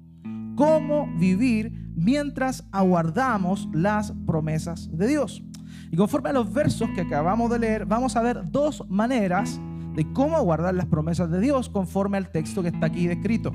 ¿Cómo 0.56 1.08
vivir 1.18 1.90
mientras 1.96 2.66
aguardamos 2.70 3.68
las 3.72 4.12
promesas 4.26 4.88
de 4.96 5.08
Dios? 5.08 5.42
Y 5.90 5.96
conforme 5.96 6.30
a 6.30 6.32
los 6.32 6.52
versos 6.52 6.88
que 6.94 7.02
acabamos 7.02 7.50
de 7.50 7.58
leer, 7.58 7.86
vamos 7.86 8.16
a 8.16 8.22
ver 8.22 8.50
dos 8.50 8.84
maneras 8.88 9.60
de 9.94 10.12
cómo 10.12 10.36
aguardar 10.36 10.74
las 10.74 10.86
promesas 10.86 11.30
de 11.30 11.40
Dios 11.40 11.68
conforme 11.68 12.16
al 12.16 12.30
texto 12.30 12.62
que 12.62 12.68
está 12.68 12.86
aquí 12.86 13.06
descrito. 13.06 13.52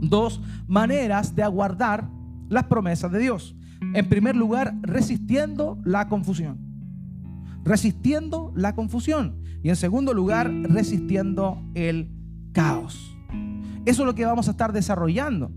Dos 0.00 0.40
maneras 0.66 1.34
de 1.34 1.42
aguardar 1.42 2.08
las 2.48 2.64
promesas 2.64 3.10
de 3.12 3.18
Dios. 3.18 3.56
En 3.94 4.08
primer 4.08 4.36
lugar, 4.36 4.74
resistiendo 4.82 5.78
la 5.84 6.08
confusión. 6.08 6.58
Resistiendo 7.64 8.52
la 8.56 8.74
confusión. 8.74 9.42
Y 9.62 9.68
en 9.68 9.76
segundo 9.76 10.14
lugar, 10.14 10.52
resistiendo 10.64 11.62
el 11.74 12.12
caos. 12.52 13.16
Eso 13.84 14.02
es 14.02 14.06
lo 14.06 14.14
que 14.14 14.24
vamos 14.24 14.48
a 14.48 14.52
estar 14.52 14.72
desarrollando. 14.72 15.52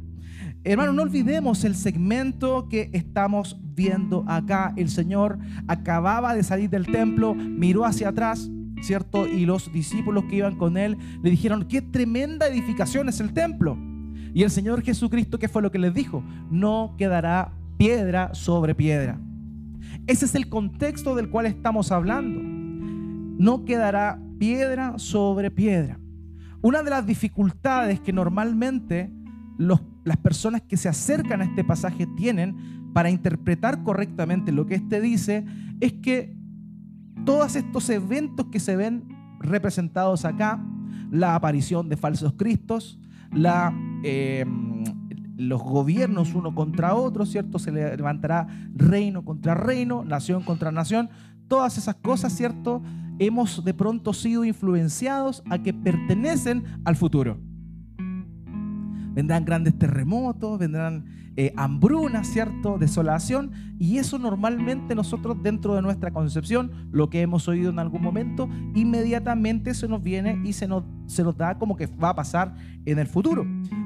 Hermano, 0.66 0.92
no 0.92 1.04
olvidemos 1.04 1.63
el 1.63 1.74
segmento 1.74 2.68
que 2.68 2.89
estamos 2.92 3.58
viendo 3.62 4.25
acá. 4.28 4.74
El 4.75 4.89
Señor 4.89 5.39
acababa 5.68 6.36
de 6.36 6.44
salir 6.44 6.70
del 6.70 6.86
templo, 6.86 7.34
miró 7.34 7.86
hacia 7.86 8.10
atrás, 8.10 8.51
¿cierto? 8.82 9.25
Y 9.25 9.46
los 9.46 9.72
discípulos 9.72 10.25
que 10.25 10.38
iban 10.38 10.58
con 10.58 10.75
él 10.75 10.98
le 11.24 11.30
dijeron, 11.30 11.66
qué 11.66 11.82
tremenda 11.82 12.48
edificación 12.48 13.08
es 13.08 13.22
el 13.22 13.34
templo. 13.34 13.78
Y 14.34 14.44
el 14.44 14.51
Señor 14.51 14.82
Jesucristo, 14.82 15.39
¿qué 15.39 15.48
fue 15.48 15.62
lo 15.62 15.72
que 15.72 15.80
les 15.80 15.94
dijo? 15.94 16.24
No 16.51 16.96
quedará 16.98 17.54
piedra 17.78 18.34
sobre 18.34 18.75
piedra. 18.75 19.18
Ese 20.08 20.25
es 20.25 20.36
el 20.36 20.50
contexto 20.50 21.16
del 21.16 21.30
cual 21.30 21.46
estamos 21.46 21.92
hablando. 21.92 22.42
No 22.44 23.63
quedará 23.63 24.20
piedra 24.39 25.00
sobre 25.00 25.51
piedra. 25.51 26.00
Una 26.62 26.84
de 26.84 26.89
las 26.89 27.06
dificultades 27.06 28.01
que 28.01 28.12
normalmente 28.12 29.10
las 30.10 30.18
personas 30.18 30.63
que 30.63 30.75
se 30.75 30.89
acercan 30.89 31.39
a 31.39 31.44
este 31.44 31.63
pasaje 31.63 32.08
tienen 32.18 32.89
para 32.94 33.12
interpretar 33.12 33.84
correctamente 33.84 34.51
lo 34.51 34.66
que 34.66 34.74
éste 34.74 35.00
dice 35.00 35.46
es 35.82 35.94
que 35.94 36.36
todos 37.25 37.56
estos 37.56 37.88
eventos 37.92 38.48
que 38.48 38.60
se 38.60 38.75
ven 38.75 39.08
representados 39.39 40.25
acá, 40.25 40.66
la 41.12 41.36
aparición 41.36 41.89
de 41.89 41.96
falsos 41.96 42.34
cristos, 42.34 42.98
la, 43.32 43.72
em, 44.04 44.84
los 45.38 45.62
gobiernos 45.62 46.34
uno 46.34 46.56
contra 46.56 46.96
otro, 46.96 47.28
¿cierto? 47.28 47.60
Se 47.60 47.72
levantará 47.72 48.48
reino 48.74 49.24
contra 49.24 49.54
reino, 49.54 50.04
nación 50.04 50.42
contra 50.42 50.72
nación, 50.72 51.12
todas 51.48 51.78
esas 51.78 51.94
cosas, 51.98 52.34
¿cierto? 52.34 52.82
Hemos 53.20 53.63
de 53.63 53.75
pronto 53.75 54.12
sido 54.13 54.44
influenciados 54.44 55.44
a 55.51 55.60
que 55.60 55.72
pertenecen 55.72 56.63
al 56.84 56.96
futuro 56.96 57.38
vendrán 59.13 59.46
grandes 59.46 59.78
terremotos, 59.78 60.60
vendrán 60.60 61.06
eh, 61.36 61.54
hambrunas, 61.56 62.28
¿cierto? 62.28 62.78
Desolación. 62.78 63.51
Y 63.80 63.98
eso 63.98 64.20
normalmente 64.20 64.94
nosotros 64.96 65.38
dentro 65.42 65.75
de 65.75 65.82
nuestra 65.82 66.12
concepción, 66.12 66.72
lo 66.92 67.10
que 67.10 67.22
hemos 67.22 67.48
oído 67.48 67.70
en 67.70 67.80
algún 67.80 68.01
momento, 68.01 68.50
inmediatamente 68.75 69.74
se 69.74 69.88
nos 69.88 70.04
viene 70.04 70.42
y 70.44 70.54
se 70.54 70.68
nos, 70.68 70.84
se 71.06 71.24
nos 71.24 71.38
da 71.38 71.58
como 71.58 71.78
que 71.78 71.88
va 71.88 72.10
a 72.10 72.16
pasar 72.16 72.56
en 72.86 73.00
el 73.00 73.08
futuro. 73.08 73.46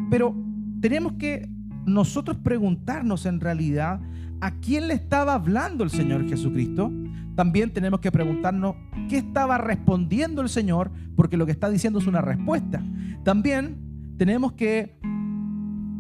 Pero 0.10 0.36
tenemos 0.82 1.14
que 1.14 1.48
nosotros 1.86 2.38
preguntarnos 2.38 3.26
en 3.26 3.40
realidad 3.40 4.00
a 4.42 4.52
quién 4.60 4.88
le 4.88 4.96
estaba 4.96 5.36
hablando 5.36 5.84
el 5.84 5.90
Señor 5.90 6.28
Jesucristo. 6.28 6.92
También 7.36 7.72
tenemos 7.72 8.00
que 8.00 8.12
preguntarnos 8.12 8.76
qué 9.10 9.18
estaba 9.18 9.58
respondiendo 9.58 10.42
el 10.42 10.50
Señor, 10.50 10.92
porque 11.16 11.38
lo 11.38 11.46
que 11.46 11.52
está 11.52 11.70
diciendo 11.70 12.00
es 12.00 12.08
una 12.08 12.22
respuesta. 12.22 12.84
También 13.24 13.78
tenemos 14.18 14.54
que 14.54 14.98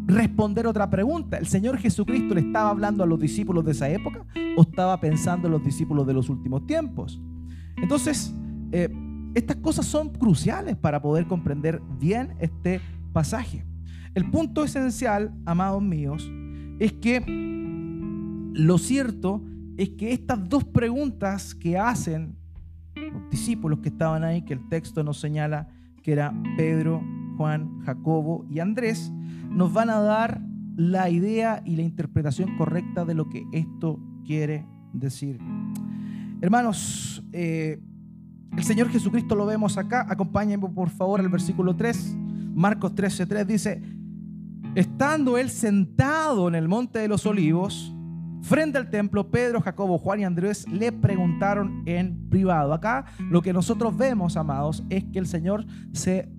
responder 0.06 0.68
otra 0.68 0.90
pregunta. 0.90 1.38
¿El 1.38 1.48
Señor 1.48 1.78
Jesucristo 1.78 2.34
le 2.34 2.42
estaba 2.42 2.70
hablando 2.70 3.04
a 3.04 3.08
los 3.08 3.20
discípulos 3.20 3.66
de 3.66 3.72
esa 3.72 3.90
época 3.90 4.26
o 4.58 4.62
estaba 4.62 5.00
pensando 5.00 5.48
en 5.48 5.54
los 5.54 5.64
discípulos 5.64 6.06
de 6.08 6.14
los 6.14 6.30
últimos 6.30 6.66
tiempos? 6.66 7.22
Entonces, 7.78 8.34
eh, 8.72 8.90
estas 9.36 9.58
cosas 9.58 9.86
son 9.86 10.10
cruciales 10.10 10.76
para 10.76 11.02
poder 11.02 11.26
comprender 11.26 11.82
bien 12.00 12.36
este 12.40 12.82
pasaje. 13.14 13.66
El 14.14 14.30
punto 14.30 14.64
esencial, 14.64 15.34
amados 15.46 15.82
míos, 15.82 16.30
es 16.80 16.94
que 16.94 17.24
lo 18.54 18.78
cierto 18.78 19.42
es 19.78 19.90
que 19.90 20.14
estas 20.14 20.48
dos 20.48 20.64
preguntas 20.64 21.56
que 21.56 21.78
hacen 21.78 22.36
los 22.96 23.30
discípulos 23.32 23.80
que 23.80 23.90
estaban 23.90 24.24
ahí, 24.24 24.44
que 24.44 24.54
el 24.54 24.68
texto 24.70 25.04
nos 25.04 25.20
señala 25.20 25.68
que 26.04 26.12
era 26.12 26.34
Pedro, 26.58 27.02
Juan, 27.38 27.80
Jacobo 27.86 28.46
y 28.50 28.60
Andrés, 28.60 29.12
nos 29.54 29.74
van 29.74 29.90
a 29.90 30.00
dar 30.00 30.42
la 30.76 31.10
idea 31.10 31.62
y 31.66 31.76
la 31.76 31.84
interpretación 31.84 32.58
correcta 32.58 33.06
de 33.06 33.14
lo 33.14 33.30
que 33.30 33.46
esto 33.52 34.00
quiere 34.26 34.66
decir. 34.94 35.40
Hermanos, 36.42 37.24
eh, 37.32 37.80
el 38.58 38.64
Señor 38.64 38.90
Jesucristo 38.90 39.36
lo 39.36 39.46
vemos 39.46 39.78
acá. 39.78 40.06
Acompáñenme 40.10 40.70
por 40.70 40.90
favor 40.90 41.20
al 41.20 41.30
versículo 41.30 41.76
3. 41.76 42.16
Marcos 42.54 42.94
13:3 42.94 43.46
dice, 43.46 43.82
estando 44.76 45.38
él 45.38 45.50
sentado 45.50 46.48
en 46.48 46.56
el 46.56 46.68
monte 46.68 47.00
de 47.00 47.08
los 47.08 47.26
olivos, 47.26 47.94
frente 48.42 48.78
al 48.78 48.90
templo, 48.90 49.32
Pedro, 49.32 49.62
Jacobo, 49.62 49.98
Juan 49.98 50.20
y 50.20 50.26
Andrés 50.26 50.68
le 50.68 50.92
preguntaron 50.92 51.84
en 51.86 52.30
privado. 52.30 52.74
Acá 52.74 53.06
lo 53.30 53.42
que 53.42 53.54
nosotros 53.54 53.96
vemos, 53.96 54.38
amados, 54.38 54.84
es 54.90 55.04
que 55.06 55.20
el 55.20 55.28
Señor 55.28 55.66
se 55.94 56.30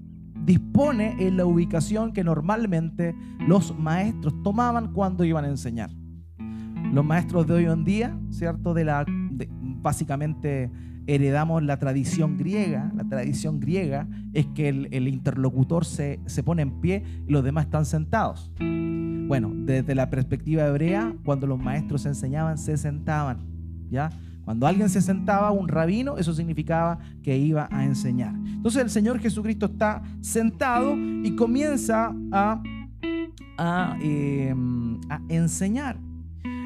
dispone 0.44 1.16
en 1.18 1.36
la 1.36 1.46
ubicación 1.46 2.12
que 2.12 2.24
normalmente 2.24 3.14
los 3.46 3.76
maestros 3.78 4.42
tomaban 4.42 4.92
cuando 4.92 5.24
iban 5.24 5.44
a 5.44 5.48
enseñar. 5.48 5.90
Los 6.92 7.04
maestros 7.04 7.46
de 7.46 7.54
hoy 7.54 7.64
en 7.64 7.84
día, 7.84 8.18
¿cierto? 8.30 8.74
De 8.74 8.84
la, 8.84 9.04
básicamente 9.82 10.70
heredamos 11.06 11.62
la 11.62 11.78
tradición 11.78 12.36
griega. 12.36 12.92
La 12.94 13.04
tradición 13.04 13.60
griega 13.60 14.06
es 14.32 14.46
que 14.46 14.68
el, 14.68 15.08
interlocutor 15.08 15.84
se, 15.84 16.20
se, 16.26 16.42
pone 16.42 16.62
en 16.62 16.80
pie 16.80 17.02
y 17.26 17.32
los 17.32 17.42
demás 17.42 17.66
están 17.66 17.84
sentados. 17.84 18.52
Bueno, 19.26 19.50
desde 19.54 19.94
la 19.94 20.10
perspectiva 20.10 20.66
hebrea, 20.66 21.14
cuando 21.24 21.46
los 21.46 21.58
maestros 21.58 22.06
enseñaban, 22.06 22.58
se 22.58 22.76
sentaban. 22.76 23.38
¿Ya? 23.90 24.10
Cuando 24.44 24.66
alguien 24.66 24.90
se 24.90 25.00
sentaba, 25.00 25.50
un 25.50 25.68
rabino, 25.68 26.18
eso 26.18 26.34
significaba 26.34 26.98
que 27.22 27.36
iba 27.36 27.68
a 27.70 27.84
enseñar. 27.84 28.34
Entonces 28.34 28.82
el 28.82 28.90
Señor 28.90 29.18
Jesucristo 29.18 29.66
está 29.66 30.02
sentado 30.20 30.94
y 30.96 31.34
comienza 31.34 32.14
a, 32.30 32.62
a, 33.56 33.96
em, 34.02 35.00
enseñar. 35.28 35.98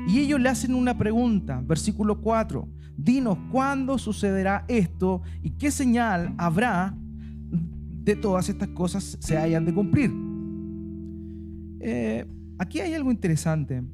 Y 0.08 0.18
ellos 0.20 0.40
le 0.40 0.48
hacen 0.48 0.74
una 0.74 0.96
pregunta, 0.96 1.62
versículo 1.64 2.20
4. 2.20 2.68
Dinos 2.96 3.38
cuándo 3.52 3.96
sucederá 3.98 4.64
esto 4.66 5.22
y 5.42 5.50
qué 5.50 5.70
señal 5.70 6.34
habrá 6.36 6.96
de 8.08 8.16
todas 8.16 8.48
estas 8.48 8.68
cosas 8.68 9.18
se 9.20 9.36
hayan 9.36 9.64
de 9.64 9.74
cumplir. 9.74 10.10
Eh, 11.80 12.26
aquí 12.58 12.80
hay 12.80 12.94
algo 12.94 13.12
interesante. 13.12 13.84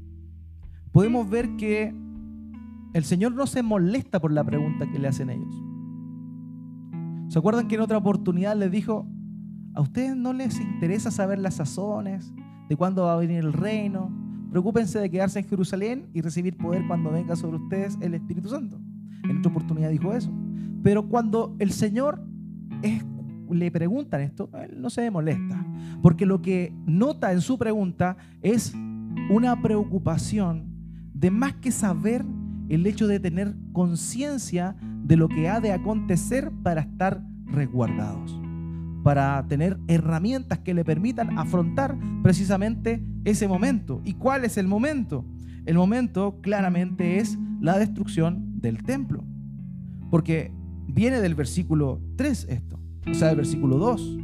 Podemos 0.92 1.28
ver 1.28 1.56
que 1.56 1.92
el 2.94 3.04
Señor 3.04 3.32
no 3.34 3.46
se 3.46 3.62
molesta 3.62 4.20
por 4.20 4.32
la 4.32 4.44
pregunta 4.44 4.90
que 4.90 4.98
le 4.98 5.08
hacen 5.08 5.28
ellos. 5.28 5.54
¿Se 7.28 7.38
acuerdan 7.38 7.66
que 7.66 7.74
en 7.74 7.80
otra 7.80 7.98
oportunidad 7.98 8.56
les 8.56 8.70
dijo, 8.70 9.06
a 9.74 9.80
ustedes 9.80 10.16
no 10.16 10.32
les 10.32 10.60
interesa 10.60 11.10
saber 11.10 11.40
las 11.40 11.54
sazones, 11.54 12.32
de 12.68 12.76
cuándo 12.76 13.02
va 13.02 13.14
a 13.14 13.16
venir 13.16 13.38
el 13.38 13.52
reino? 13.52 14.12
Preocúpense 14.50 15.00
de 15.00 15.10
quedarse 15.10 15.40
en 15.40 15.46
Jerusalén 15.46 16.08
y 16.14 16.20
recibir 16.20 16.56
poder 16.56 16.86
cuando 16.86 17.10
venga 17.10 17.34
sobre 17.34 17.56
ustedes 17.56 17.98
el 18.00 18.14
Espíritu 18.14 18.48
Santo. 18.48 18.80
En 19.24 19.38
otra 19.38 19.50
oportunidad 19.50 19.90
dijo 19.90 20.12
eso. 20.12 20.30
Pero 20.84 21.08
cuando 21.08 21.56
el 21.58 21.72
Señor 21.72 22.24
le 23.50 23.70
preguntan 23.72 24.20
esto, 24.20 24.50
él 24.62 24.80
no 24.80 24.88
se 24.88 25.10
molesta. 25.10 25.66
Porque 26.00 26.26
lo 26.26 26.40
que 26.40 26.72
nota 26.86 27.32
en 27.32 27.40
su 27.40 27.58
pregunta 27.58 28.16
es 28.42 28.72
una 29.30 29.60
preocupación 29.60 30.66
de 31.12 31.32
más 31.32 31.54
que 31.54 31.72
saber 31.72 32.24
el 32.68 32.86
hecho 32.86 33.06
de 33.06 33.20
tener 33.20 33.54
conciencia 33.72 34.76
de 35.04 35.16
lo 35.16 35.28
que 35.28 35.48
ha 35.48 35.60
de 35.60 35.72
acontecer 35.72 36.50
para 36.62 36.82
estar 36.82 37.22
resguardados, 37.46 38.40
para 39.02 39.46
tener 39.48 39.78
herramientas 39.86 40.60
que 40.60 40.74
le 40.74 40.84
permitan 40.84 41.38
afrontar 41.38 41.96
precisamente 42.22 43.04
ese 43.24 43.48
momento. 43.48 44.00
¿Y 44.04 44.14
cuál 44.14 44.44
es 44.44 44.56
el 44.56 44.66
momento? 44.66 45.24
El 45.66 45.76
momento 45.76 46.40
claramente 46.40 47.18
es 47.18 47.38
la 47.60 47.78
destrucción 47.78 48.60
del 48.60 48.82
templo, 48.82 49.24
porque 50.10 50.52
viene 50.86 51.20
del 51.20 51.34
versículo 51.34 52.00
3 52.16 52.46
esto, 52.50 52.80
o 53.10 53.14
sea, 53.14 53.28
del 53.28 53.38
versículo 53.38 53.78
2, 53.78 54.18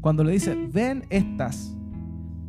cuando 0.00 0.24
le 0.24 0.32
dice, 0.32 0.56
ven 0.72 1.04
estas 1.10 1.76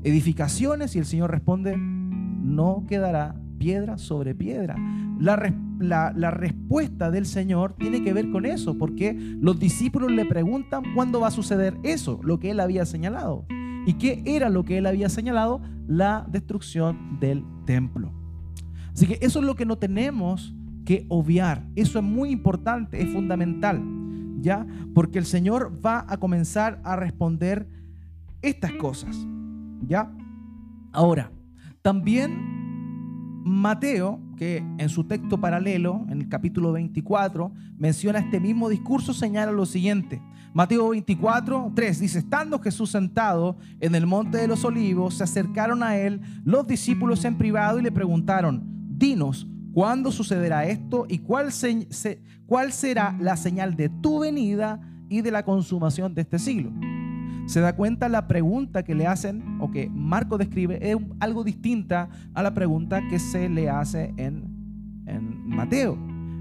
edificaciones 0.03 0.95
y 0.95 0.99
el 0.99 1.05
Señor 1.05 1.31
responde, 1.31 1.77
no 1.77 2.85
quedará 2.87 3.35
piedra 3.63 3.97
sobre 3.97 4.35
piedra. 4.35 4.75
La, 5.19 6.11
la, 6.13 6.31
respuesta 6.31 7.09
del 7.11 7.25
Señor 7.25 7.75
tiene 7.77 8.03
que 8.03 8.11
ver 8.11 8.29
con 8.29 8.45
eso, 8.45 8.77
porque 8.77 9.13
los 9.39 9.57
discípulos 9.57 10.11
le 10.11 10.25
preguntan 10.25 10.83
cuándo 10.93 11.21
va 11.21 11.27
a 11.27 11.31
suceder 11.31 11.77
eso, 11.83 12.19
lo 12.23 12.39
que 12.39 12.51
él 12.51 12.59
había 12.59 12.85
señalado. 12.85 13.45
¿Y 13.85 13.93
qué 13.93 14.21
era 14.25 14.49
lo 14.49 14.65
que 14.65 14.79
él 14.79 14.85
había 14.85 15.07
señalado? 15.07 15.61
La 15.87 16.27
destrucción 16.29 17.19
del 17.21 17.45
templo. 17.65 18.11
Así 18.93 19.07
que 19.07 19.17
eso 19.21 19.39
es 19.39 19.45
lo 19.45 19.55
que 19.55 19.65
no 19.65 19.77
tenemos 19.77 20.53
que 20.85 21.05
obviar. 21.07 21.65
Eso 21.77 21.99
es 21.99 22.05
muy 22.05 22.31
importante, 22.31 23.01
es 23.01 23.13
fundamental, 23.13 23.81
¿ya? 24.41 24.67
Porque 24.93 25.19
el 25.19 25.25
Señor 25.25 25.79
va 25.85 26.05
a 26.09 26.17
comenzar 26.17 26.81
a 26.83 26.97
responder 26.97 27.69
estas 28.41 28.73
cosas, 28.73 29.15
¿ya? 29.87 30.11
Ahora, 30.91 31.31
también 31.81 32.62
Mateo, 33.43 34.21
que 34.37 34.57
en 34.77 34.89
su 34.89 35.03
texto 35.03 35.39
paralelo, 35.39 36.05
en 36.09 36.21
el 36.21 36.29
capítulo 36.29 36.71
24, 36.71 37.51
menciona 37.77 38.19
este 38.19 38.39
mismo 38.39 38.69
discurso, 38.69 39.13
señala 39.13 39.51
lo 39.51 39.65
siguiente. 39.65 40.21
Mateo 40.53 40.89
24, 40.89 41.71
3 41.75 41.99
dice, 41.99 42.19
estando 42.19 42.59
Jesús 42.59 42.91
sentado 42.91 43.57
en 43.79 43.95
el 43.95 44.05
monte 44.05 44.37
de 44.37 44.47
los 44.47 44.63
olivos, 44.63 45.15
se 45.15 45.23
acercaron 45.23 45.83
a 45.83 45.97
él 45.97 46.21
los 46.45 46.67
discípulos 46.67 47.25
en 47.25 47.37
privado 47.37 47.79
y 47.79 47.83
le 47.83 47.91
preguntaron, 47.91 48.63
dinos, 48.89 49.47
¿cuándo 49.73 50.11
sucederá 50.11 50.65
esto 50.65 51.05
y 51.09 51.19
cuál, 51.19 51.49
cuál 52.45 52.71
será 52.71 53.17
la 53.19 53.35
señal 53.35 53.75
de 53.75 53.89
tu 53.89 54.19
venida 54.19 54.79
y 55.09 55.21
de 55.21 55.31
la 55.31 55.43
consumación 55.43 56.13
de 56.13 56.21
este 56.21 56.39
siglo? 56.39 56.71
Se 57.45 57.59
da 57.59 57.75
cuenta 57.75 58.09
la 58.09 58.27
pregunta 58.27 58.83
que 58.83 58.95
le 58.95 59.07
hacen 59.07 59.57
o 59.59 59.71
que 59.71 59.89
Marco 59.89 60.37
describe 60.37 60.79
es 60.81 60.97
algo 61.19 61.43
distinta 61.43 62.09
a 62.33 62.43
la 62.43 62.53
pregunta 62.53 63.01
que 63.09 63.19
se 63.19 63.49
le 63.49 63.69
hace 63.69 64.13
en, 64.17 65.03
en 65.05 65.47
Mateo. 65.47 65.97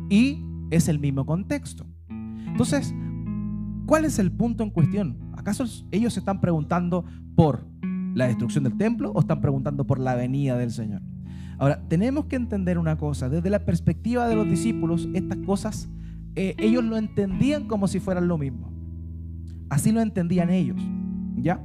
Y 0.09 0.45
es 0.71 0.89
el 0.89 0.99
mismo 0.99 1.27
contexto. 1.27 1.87
Entonces, 2.09 2.95
¿cuál 3.87 4.05
es 4.05 4.19
el 4.19 4.31
punto 4.31 4.63
en 4.63 4.71
cuestión? 4.71 5.19
¿Acaso 5.37 5.65
ellos 5.91 6.15
se 6.15 6.21
están 6.21 6.41
preguntando 6.41 7.05
por 7.35 7.67
la 8.15 8.27
destrucción 8.27 8.65
del 8.65 8.77
templo 8.77 9.11
o 9.13 9.21
están 9.21 9.41
preguntando 9.41 9.87
por 9.87 9.99
la 9.99 10.15
venida 10.15 10.57
del 10.57 10.71
Señor? 10.71 11.03
Ahora, 11.59 11.87
tenemos 11.89 12.27
que 12.27 12.37
entender 12.37 12.79
una 12.79 12.97
cosa, 12.97 13.29
desde 13.29 13.51
la 13.51 13.65
perspectiva 13.65 14.29
de 14.29 14.35
los 14.35 14.49
discípulos, 14.49 15.09
estas 15.15 15.39
cosas 15.39 15.89
eh, 16.35 16.55
ellos 16.59 16.83
lo 16.83 16.97
entendían 16.97 17.67
como 17.67 17.89
si 17.89 18.01
fueran 18.01 18.29
lo 18.29 18.39
mismo. 18.39 18.72
Así 19.73 19.91
lo 19.91 20.03
entendían 20.03 20.51
ellos, 20.51 20.77
¿ya? 21.35 21.59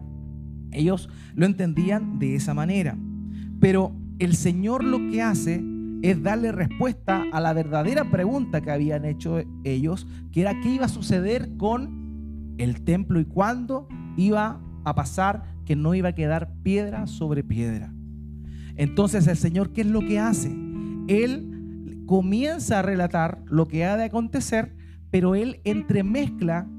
Ellos 0.72 1.10
lo 1.36 1.46
entendían 1.46 2.20
de 2.20 2.36
esa 2.36 2.54
manera. 2.54 2.98
Pero 3.60 3.92
el 4.18 4.34
Señor 4.36 4.86
lo 4.86 5.10
que 5.12 5.22
hace 5.22 5.62
es 6.02 6.24
darle 6.24 6.54
respuesta 6.54 7.26
a 7.34 7.42
la 7.42 7.52
verdadera 7.52 8.10
pregunta 8.10 8.62
que 8.62 8.72
habían 8.72 9.04
hecho 9.04 9.42
ellos, 9.66 10.08
que 10.32 10.40
era 10.40 10.58
qué 10.62 10.76
iba 10.76 10.86
a 10.86 10.88
suceder 10.88 11.58
con 11.58 12.56
el 12.58 12.82
templo 12.86 13.20
y 13.20 13.26
cuándo 13.26 13.90
iba 14.16 14.62
a 14.86 14.96
pasar 14.96 15.44
que 15.66 15.76
no 15.76 15.94
iba 15.94 16.08
a 16.08 16.16
quedar 16.16 16.54
piedra 16.64 17.08
sobre 17.08 17.44
piedra. 17.44 17.94
Entonces 18.78 19.28
el 19.28 19.36
Señor, 19.36 19.74
¿qué 19.74 19.82
es 19.82 19.88
lo 19.88 20.00
que 20.00 20.18
hace? 20.18 20.56
Él 21.10 22.04
comienza 22.06 22.80
a 22.80 22.84
relatar 22.84 23.44
lo 23.48 23.68
que 23.68 23.84
ha 23.84 23.98
de 23.98 24.06
acontecer, 24.06 24.78
pero 25.12 25.36
Él 25.36 25.60
entremezcla 25.66 26.70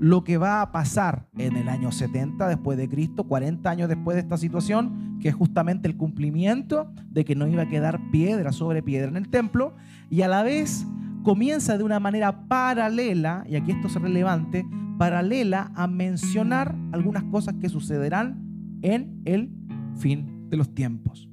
lo 0.00 0.24
que 0.24 0.38
va 0.38 0.62
a 0.62 0.72
pasar 0.72 1.28
en 1.36 1.56
el 1.56 1.68
año 1.68 1.92
70 1.92 2.48
después 2.48 2.78
de 2.78 2.88
Cristo, 2.88 3.24
40 3.24 3.68
años 3.68 3.86
después 3.86 4.14
de 4.14 4.22
esta 4.22 4.38
situación, 4.38 5.18
que 5.20 5.28
es 5.28 5.34
justamente 5.34 5.86
el 5.88 5.98
cumplimiento 5.98 6.90
de 7.10 7.26
que 7.26 7.36
no 7.36 7.46
iba 7.46 7.64
a 7.64 7.68
quedar 7.68 8.00
piedra 8.10 8.50
sobre 8.50 8.82
piedra 8.82 9.10
en 9.10 9.18
el 9.18 9.28
templo, 9.28 9.74
y 10.08 10.22
a 10.22 10.28
la 10.28 10.42
vez 10.42 10.86
comienza 11.22 11.76
de 11.76 11.84
una 11.84 12.00
manera 12.00 12.48
paralela, 12.48 13.44
y 13.46 13.56
aquí 13.56 13.72
esto 13.72 13.88
es 13.88 13.94
relevante, 13.96 14.64
paralela 14.96 15.70
a 15.74 15.86
mencionar 15.86 16.74
algunas 16.92 17.24
cosas 17.24 17.56
que 17.60 17.68
sucederán 17.68 18.78
en 18.80 19.20
el 19.26 19.52
fin 19.96 20.48
de 20.48 20.56
los 20.56 20.74
tiempos. 20.74 21.28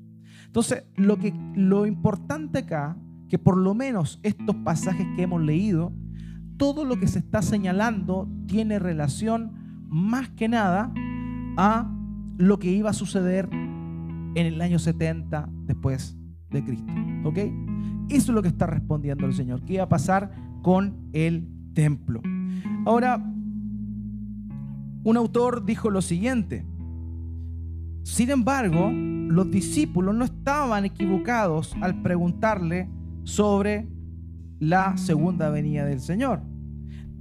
Entonces, 0.46 0.84
lo, 0.98 1.18
que, 1.18 1.34
lo 1.56 1.86
importante 1.86 2.60
acá, 2.60 2.98
que 3.30 3.40
por 3.40 3.56
lo 3.56 3.74
menos 3.74 4.20
estos 4.24 4.58
pasajes 4.58 5.08
que 5.16 5.22
hemos 5.22 5.42
leído, 5.42 5.94
todo 6.58 6.86
lo 6.86 7.00
que 7.00 7.08
se 7.08 7.20
está 7.20 7.42
señalando 7.42 8.28
tiene 8.48 8.80
relación 8.80 9.86
más 9.88 10.30
que 10.30 10.50
nada 10.50 10.92
a 11.58 11.92
lo 12.38 12.60
que 12.60 12.72
iba 12.72 12.90
a 12.90 12.94
suceder 12.94 13.50
en 13.52 14.38
el 14.38 14.62
año 14.62 14.80
70 14.80 15.50
después 15.66 16.18
de 16.50 16.64
Cristo. 16.64 16.94
¿Ok? 17.24 17.38
Eso 18.10 18.32
es 18.32 18.36
lo 18.36 18.42
que 18.42 18.48
está 18.48 18.68
respondiendo 18.68 19.26
el 19.26 19.34
Señor. 19.34 19.64
¿Qué 19.64 19.74
iba 19.74 19.84
a 19.84 19.90
pasar 19.90 20.32
con 20.62 21.10
el 21.14 21.48
templo? 21.74 22.22
Ahora, 22.86 23.18
un 25.04 25.18
autor 25.18 25.66
dijo 25.66 25.90
lo 25.90 26.02
siguiente. 26.02 26.66
Sin 28.04 28.30
embargo, 28.30 28.90
los 28.92 29.52
discípulos 29.52 30.16
no 30.16 30.24
estaban 30.24 30.86
equivocados 30.86 31.76
al 31.82 32.02
preguntarle 32.02 32.90
sobre 33.24 33.88
la 34.60 34.98
segunda 34.98 35.50
venida 35.50 35.86
del 35.86 36.00
Señor. 36.00 36.42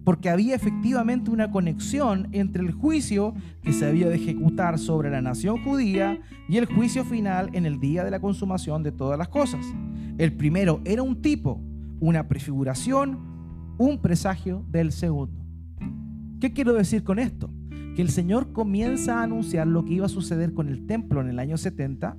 Porque 0.04 0.30
había 0.30 0.54
efectivamente 0.54 1.30
una 1.30 1.50
conexión 1.50 2.28
entre 2.32 2.62
el 2.62 2.72
juicio 2.72 3.34
que 3.62 3.72
se 3.72 3.86
había 3.86 4.08
de 4.08 4.14
ejecutar 4.14 4.78
sobre 4.78 5.10
la 5.10 5.20
nación 5.20 5.62
judía 5.64 6.20
y 6.48 6.58
el 6.58 6.66
juicio 6.66 7.04
final 7.04 7.50
en 7.54 7.66
el 7.66 7.80
día 7.80 8.04
de 8.04 8.12
la 8.12 8.20
consumación 8.20 8.82
de 8.84 8.92
todas 8.92 9.18
las 9.18 9.28
cosas. 9.28 9.66
El 10.18 10.32
primero 10.32 10.80
era 10.84 11.02
un 11.02 11.20
tipo, 11.20 11.60
una 11.98 12.28
prefiguración, 12.28 13.18
un 13.78 14.00
presagio 14.00 14.64
del 14.70 14.92
segundo. 14.92 15.44
¿Qué 16.40 16.52
quiero 16.52 16.74
decir 16.74 17.02
con 17.02 17.18
esto? 17.18 17.50
Que 17.96 18.02
el 18.02 18.10
Señor 18.10 18.52
comienza 18.52 19.18
a 19.18 19.22
anunciar 19.24 19.66
lo 19.66 19.84
que 19.84 19.94
iba 19.94 20.06
a 20.06 20.10
suceder 20.10 20.54
con 20.54 20.68
el 20.68 20.86
templo 20.86 21.20
en 21.20 21.28
el 21.28 21.38
año 21.38 21.56
70, 21.56 22.16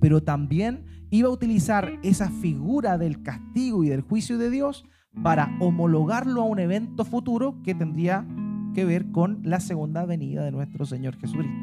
pero 0.00 0.22
también 0.22 0.84
iba 1.14 1.28
a 1.28 1.32
utilizar 1.32 2.00
esa 2.02 2.28
figura 2.28 2.98
del 2.98 3.22
castigo 3.22 3.84
y 3.84 3.88
del 3.88 4.00
juicio 4.00 4.36
de 4.36 4.50
Dios 4.50 4.84
para 5.22 5.56
homologarlo 5.60 6.42
a 6.42 6.44
un 6.44 6.58
evento 6.58 7.04
futuro 7.04 7.62
que 7.62 7.72
tendría 7.72 8.26
que 8.74 8.84
ver 8.84 9.12
con 9.12 9.38
la 9.44 9.60
segunda 9.60 10.04
venida 10.06 10.42
de 10.42 10.50
nuestro 10.50 10.84
Señor 10.86 11.16
Jesucristo. 11.16 11.54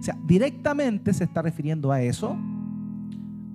O 0.00 0.02
sea, 0.02 0.18
directamente 0.26 1.14
se 1.14 1.22
está 1.22 1.40
refiriendo 1.40 1.92
a 1.92 2.02
eso, 2.02 2.36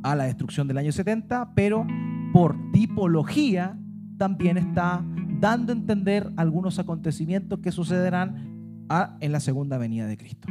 a 0.04 0.16
la 0.16 0.24
destrucción 0.24 0.70
del 0.70 0.78
año 0.78 0.94
70, 0.94 1.54
pero 1.54 1.86
por 2.32 2.56
tipología 2.72 3.78
también 4.18 4.58
está 4.58 5.04
dando 5.42 5.74
a 5.74 5.76
entender 5.76 6.32
algunos 6.38 6.80
acontecimientos 6.80 7.60
que 7.60 7.74
sucederán 7.74 8.88
en 9.20 9.32
la 9.34 9.42
segunda 9.42 9.78
venida 9.78 10.08
de 10.08 10.16
Cristo. 10.16 10.48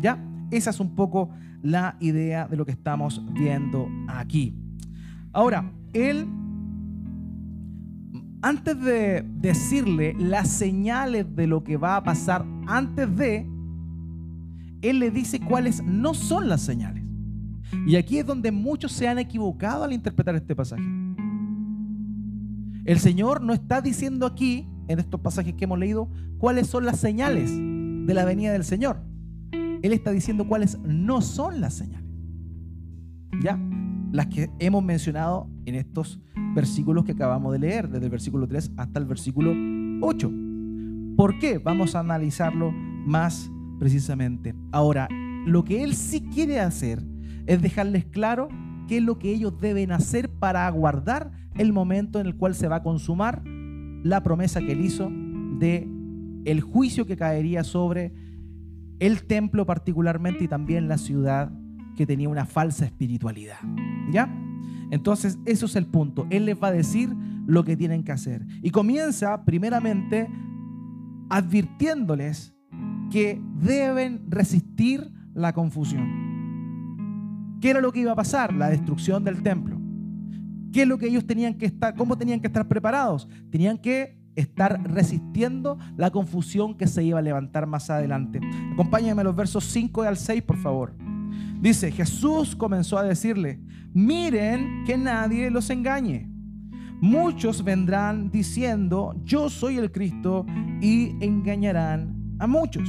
¿Ya? 0.00 0.16
Esa 0.50 0.70
es 0.70 0.80
un 0.80 0.94
poco 0.94 1.30
la 1.62 1.96
idea 2.00 2.46
de 2.46 2.56
lo 2.56 2.66
que 2.66 2.72
estamos 2.72 3.22
viendo 3.32 3.88
aquí. 4.08 4.54
Ahora, 5.32 5.72
él, 5.92 6.28
antes 8.42 8.78
de 8.80 9.24
decirle 9.36 10.14
las 10.18 10.48
señales 10.48 11.34
de 11.34 11.46
lo 11.46 11.64
que 11.64 11.76
va 11.76 11.96
a 11.96 12.04
pasar 12.04 12.44
antes 12.66 13.16
de, 13.16 13.48
él 14.82 14.98
le 14.98 15.10
dice 15.10 15.40
cuáles 15.40 15.82
no 15.82 16.12
son 16.14 16.48
las 16.48 16.60
señales. 16.60 17.02
Y 17.86 17.96
aquí 17.96 18.18
es 18.18 18.26
donde 18.26 18.52
muchos 18.52 18.92
se 18.92 19.08
han 19.08 19.18
equivocado 19.18 19.84
al 19.84 19.92
interpretar 19.92 20.34
este 20.34 20.54
pasaje. 20.54 20.84
El 22.84 22.98
Señor 22.98 23.40
no 23.40 23.54
está 23.54 23.80
diciendo 23.80 24.26
aquí, 24.26 24.68
en 24.88 24.98
estos 24.98 25.20
pasajes 25.20 25.54
que 25.54 25.64
hemos 25.64 25.78
leído, 25.78 26.10
cuáles 26.36 26.66
son 26.66 26.84
las 26.84 27.00
señales 27.00 27.50
de 27.50 28.14
la 28.14 28.26
venida 28.26 28.52
del 28.52 28.64
Señor. 28.64 29.13
Él 29.84 29.92
está 29.92 30.12
diciendo 30.12 30.48
cuáles 30.48 30.78
no 30.78 31.20
son 31.20 31.60
las 31.60 31.74
señales. 31.74 32.08
¿Ya? 33.42 33.60
Las 34.12 34.28
que 34.28 34.48
hemos 34.58 34.82
mencionado 34.82 35.50
en 35.66 35.74
estos 35.74 36.18
versículos 36.54 37.04
que 37.04 37.12
acabamos 37.12 37.52
de 37.52 37.58
leer, 37.58 37.90
desde 37.90 38.06
el 38.06 38.10
versículo 38.10 38.48
3 38.48 38.72
hasta 38.78 38.98
el 38.98 39.04
versículo 39.04 39.52
8. 40.00 40.32
¿Por 41.18 41.38
qué? 41.38 41.58
Vamos 41.58 41.94
a 41.94 42.00
analizarlo 42.00 42.72
más 42.72 43.50
precisamente. 43.78 44.54
Ahora, 44.72 45.06
lo 45.44 45.64
que 45.64 45.84
Él 45.84 45.94
sí 45.94 46.22
quiere 46.32 46.60
hacer 46.60 47.04
es 47.46 47.60
dejarles 47.60 48.06
claro 48.06 48.48
qué 48.88 48.96
es 48.96 49.02
lo 49.02 49.18
que 49.18 49.32
ellos 49.34 49.60
deben 49.60 49.92
hacer 49.92 50.30
para 50.30 50.66
aguardar 50.66 51.30
el 51.58 51.74
momento 51.74 52.20
en 52.20 52.26
el 52.26 52.36
cual 52.36 52.54
se 52.54 52.68
va 52.68 52.76
a 52.76 52.82
consumar 52.82 53.42
la 53.44 54.22
promesa 54.22 54.60
que 54.60 54.72
Él 54.72 54.80
hizo 54.80 55.10
de 55.58 55.86
el 56.46 56.62
juicio 56.62 57.04
que 57.04 57.18
caería 57.18 57.64
sobre 57.64 58.23
el 59.00 59.24
templo 59.24 59.66
particularmente 59.66 60.44
y 60.44 60.48
también 60.48 60.88
la 60.88 60.98
ciudad 60.98 61.52
que 61.96 62.06
tenía 62.06 62.28
una 62.28 62.46
falsa 62.46 62.84
espiritualidad. 62.84 63.58
¿Ya? 64.10 64.32
Entonces, 64.90 65.38
eso 65.46 65.66
es 65.66 65.76
el 65.76 65.86
punto. 65.86 66.26
Él 66.30 66.46
les 66.46 66.60
va 66.60 66.68
a 66.68 66.72
decir 66.72 67.14
lo 67.46 67.64
que 67.64 67.76
tienen 67.76 68.04
que 68.04 68.12
hacer. 68.12 68.46
Y 68.62 68.70
comienza 68.70 69.44
primeramente 69.44 70.28
advirtiéndoles 71.30 72.54
que 73.10 73.40
deben 73.60 74.24
resistir 74.28 75.10
la 75.34 75.52
confusión. 75.52 76.24
¿Qué 77.60 77.70
era 77.70 77.80
lo 77.80 77.92
que 77.92 78.00
iba 78.00 78.12
a 78.12 78.16
pasar? 78.16 78.52
La 78.52 78.68
destrucción 78.68 79.24
del 79.24 79.42
templo. 79.42 79.80
¿Qué 80.72 80.82
es 80.82 80.88
lo 80.88 80.98
que 80.98 81.06
ellos 81.06 81.26
tenían 81.26 81.54
que 81.54 81.66
estar, 81.66 81.94
cómo 81.94 82.18
tenían 82.18 82.40
que 82.40 82.48
estar 82.48 82.66
preparados? 82.66 83.28
Tenían 83.50 83.78
que 83.78 84.18
estar 84.36 84.80
resistiendo 84.84 85.78
la 85.96 86.10
confusión 86.10 86.74
que 86.74 86.86
se 86.86 87.04
iba 87.04 87.18
a 87.18 87.22
levantar 87.22 87.66
más 87.66 87.90
adelante. 87.90 88.40
Acompáñenme 88.72 89.24
los 89.24 89.36
versos 89.36 89.64
5 89.64 90.02
al 90.02 90.16
6, 90.16 90.42
por 90.42 90.56
favor. 90.58 90.94
Dice, 91.60 91.90
Jesús 91.90 92.54
comenzó 92.54 92.98
a 92.98 93.02
decirle, 93.02 93.60
miren 93.92 94.84
que 94.86 94.96
nadie 94.96 95.50
los 95.50 95.70
engañe. 95.70 96.28
Muchos 97.00 97.62
vendrán 97.64 98.30
diciendo, 98.30 99.14
yo 99.24 99.50
soy 99.50 99.78
el 99.78 99.92
Cristo, 99.92 100.46
y 100.80 101.16
engañarán 101.24 102.36
a 102.38 102.46
muchos. 102.46 102.88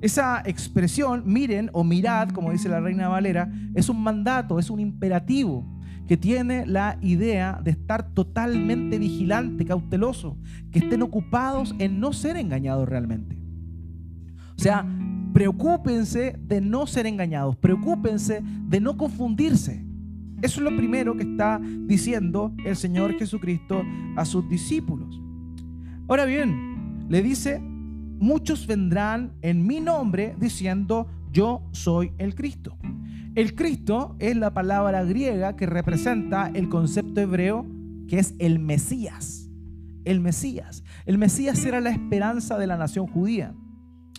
Esa 0.00 0.42
expresión, 0.44 1.22
miren 1.24 1.70
o 1.72 1.84
mirad, 1.84 2.30
como 2.30 2.50
dice 2.50 2.68
la 2.68 2.80
reina 2.80 3.08
Valera, 3.08 3.50
es 3.74 3.88
un 3.88 4.02
mandato, 4.02 4.58
es 4.58 4.70
un 4.70 4.80
imperativo 4.80 5.64
que 6.06 6.16
tiene 6.16 6.66
la 6.66 6.98
idea 7.00 7.60
de 7.62 7.72
estar 7.72 8.10
totalmente 8.14 8.98
vigilante, 8.98 9.64
cauteloso, 9.64 10.36
que 10.70 10.78
estén 10.80 11.02
ocupados 11.02 11.74
en 11.78 12.00
no 12.00 12.12
ser 12.12 12.36
engañados 12.36 12.88
realmente. 12.88 13.36
O 14.56 14.62
sea, 14.62 14.86
preocúpense 15.32 16.38
de 16.40 16.60
no 16.60 16.86
ser 16.86 17.06
engañados, 17.06 17.56
preocúpense 17.56 18.42
de 18.42 18.80
no 18.80 18.96
confundirse. 18.96 19.84
Eso 20.42 20.60
es 20.60 20.70
lo 20.70 20.76
primero 20.76 21.16
que 21.16 21.24
está 21.24 21.60
diciendo 21.60 22.54
el 22.64 22.76
Señor 22.76 23.18
Jesucristo 23.18 23.82
a 24.16 24.24
sus 24.24 24.48
discípulos. 24.48 25.20
Ahora 26.08 26.24
bien, 26.24 27.06
le 27.08 27.22
dice, 27.22 27.60
muchos 27.60 28.66
vendrán 28.66 29.32
en 29.42 29.66
mi 29.66 29.80
nombre 29.80 30.36
diciendo, 30.38 31.06
yo 31.32 31.62
soy 31.72 32.12
el 32.18 32.34
Cristo. 32.34 32.76
El 33.36 33.54
Cristo 33.54 34.16
es 34.18 34.34
la 34.34 34.54
palabra 34.54 35.04
griega 35.04 35.56
que 35.56 35.66
representa 35.66 36.50
el 36.54 36.70
concepto 36.70 37.20
hebreo 37.20 37.66
que 38.08 38.18
es 38.18 38.34
el 38.38 38.58
Mesías. 38.58 39.50
El 40.06 40.22
Mesías. 40.22 40.84
El 41.04 41.18
Mesías 41.18 41.62
era 41.66 41.82
la 41.82 41.90
esperanza 41.90 42.56
de 42.56 42.66
la 42.66 42.78
nación 42.78 43.06
judía. 43.06 43.54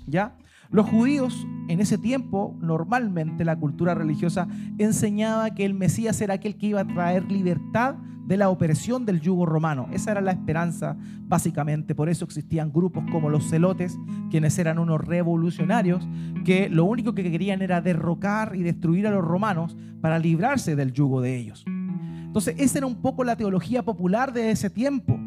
¿Ya? 0.06 0.38
Los 0.70 0.88
judíos 0.90 1.48
en 1.68 1.80
ese 1.80 1.98
tiempo, 1.98 2.56
normalmente 2.62 3.46
la 3.46 3.56
cultura 3.56 3.96
religiosa 3.96 4.48
enseñaba 4.78 5.50
que 5.52 5.66
el 5.66 5.74
Mesías 5.74 6.20
era 6.22 6.36
aquel 6.36 6.58
que 6.58 6.68
iba 6.68 6.82
a 6.82 6.88
traer 6.88 7.32
libertad 7.32 7.96
de 8.28 8.36
la 8.36 8.50
opresión 8.50 9.06
del 9.06 9.22
yugo 9.22 9.46
romano. 9.46 9.88
Esa 9.94 10.12
era 10.12 10.22
la 10.22 10.32
esperanza, 10.32 10.98
básicamente. 11.24 11.96
Por 11.96 12.10
eso 12.10 12.26
existían 12.26 12.74
grupos 12.74 13.06
como 13.10 13.30
los 13.30 13.50
celotes, 13.50 13.98
quienes 14.30 14.60
eran 14.60 14.80
unos 14.80 15.00
revolucionarios 15.00 16.08
que 16.44 16.70
lo 16.70 16.84
único 16.84 17.14
que 17.16 17.24
querían 17.32 17.62
era 17.62 17.80
derrocar 17.80 18.54
y 18.56 18.64
destruir 18.64 19.08
a 19.08 19.12
los 19.12 19.24
romanos 19.24 19.78
para 20.02 20.20
librarse 20.20 20.76
del 20.76 20.92
yugo 20.92 21.22
de 21.22 21.38
ellos. 21.38 21.64
Entonces, 21.68 22.56
esa 22.58 22.80
era 22.80 22.88
un 22.88 23.02
poco 23.02 23.24
la 23.24 23.38
teología 23.38 23.84
popular 23.84 24.34
de 24.34 24.52
ese 24.52 24.70
tiempo, 24.70 25.18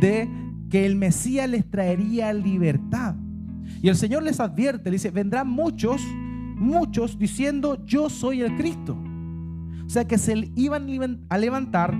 de 0.00 0.28
que 0.70 0.86
el 0.86 0.94
Mesías 0.94 1.48
les 1.48 1.68
traería 1.68 2.32
libertad. 2.32 3.16
Y 3.84 3.90
el 3.90 3.96
Señor 3.96 4.22
les 4.22 4.40
advierte, 4.40 4.88
le 4.88 4.94
dice, 4.94 5.10
vendrán 5.10 5.46
muchos, 5.46 6.00
muchos 6.56 7.18
diciendo, 7.18 7.84
yo 7.84 8.08
soy 8.08 8.40
el 8.40 8.56
Cristo. 8.56 8.96
O 9.84 9.90
sea 9.90 10.06
que 10.06 10.16
se 10.16 10.50
iban 10.56 11.26
a 11.28 11.36
levantar 11.36 11.94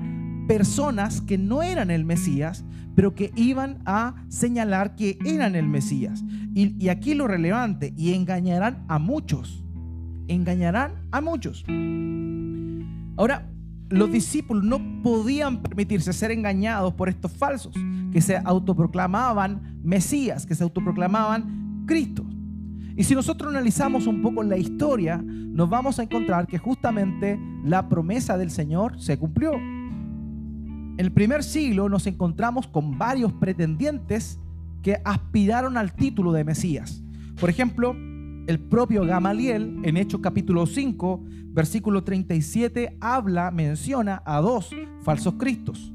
personas 0.49 1.21
que 1.21 1.37
no 1.37 1.63
eran 1.63 1.91
el 1.91 2.07
Mesías, 2.07 2.65
pero 2.95 3.15
que 3.15 3.33
iban 3.37 3.83
a 3.85 4.15
señalar 4.29 4.97
que 4.97 5.19
eran 5.27 5.57
el 5.57 5.69
Mesías. 5.69 6.25
Y, 6.55 6.83
y, 6.83 6.89
aquí 6.89 7.13
lo 7.13 7.29
relevante, 7.29 7.93
y 7.99 8.15
engañarán 8.15 8.87
a 8.89 8.99
muchos. 8.99 9.63
Engañarán 10.27 11.07
a 11.13 11.21
muchos. 11.21 11.67
Ahora, 13.19 13.51
los 13.91 14.11
discípulos 14.11 14.65
no 14.65 15.03
podían 15.03 15.61
permitirse 15.61 16.15
ser 16.15 16.31
engañados 16.31 16.95
por 16.95 17.11
estos 17.11 17.31
falsos, 17.33 17.75
que 18.11 18.23
se 18.23 18.39
autoproclamaban 18.39 19.81
Mesías, 19.83 20.47
que 20.47 20.55
se 20.55 20.63
autoproclamaban 20.63 21.64
Cristo. 21.87 22.25
Y 22.97 23.05
si 23.05 23.15
nosotros 23.15 23.51
analizamos 23.51 24.07
un 24.07 24.23
poco 24.23 24.43
la 24.43 24.57
historia, 24.57 25.21
nos 25.25 25.69
vamos 25.69 25.99
a 25.99 26.05
encontrar 26.05 26.47
que 26.47 26.59
justamente 26.59 27.41
la 27.65 27.89
promesa 27.89 28.39
del 28.39 28.51
Señor 28.51 29.01
se 29.01 29.19
cumplió. 29.19 29.55
En 29.55 31.01
el 31.01 31.13
primer 31.13 31.43
siglo 31.43 31.89
nos 31.89 32.07
encontramos 32.07 32.69
con 32.69 32.99
varios 32.99 33.33
pretendientes 33.33 34.39
que 34.83 35.01
aspiraron 35.05 35.77
al 35.77 35.95
título 35.95 36.33
de 36.33 36.45
Mesías. 36.45 37.03
Por 37.41 37.51
ejemplo, 37.51 37.97
el 38.47 38.61
propio 38.61 39.05
Gamaliel 39.05 39.81
en 39.83 39.97
Hechos 39.97 40.21
capítulo 40.21 40.67
5, 40.67 41.25
versículo 41.47 42.05
37, 42.05 42.97
habla, 43.01 43.51
menciona 43.51 44.23
a 44.25 44.41
dos 44.41 44.71
falsos 45.03 45.35
cristos. 45.35 45.93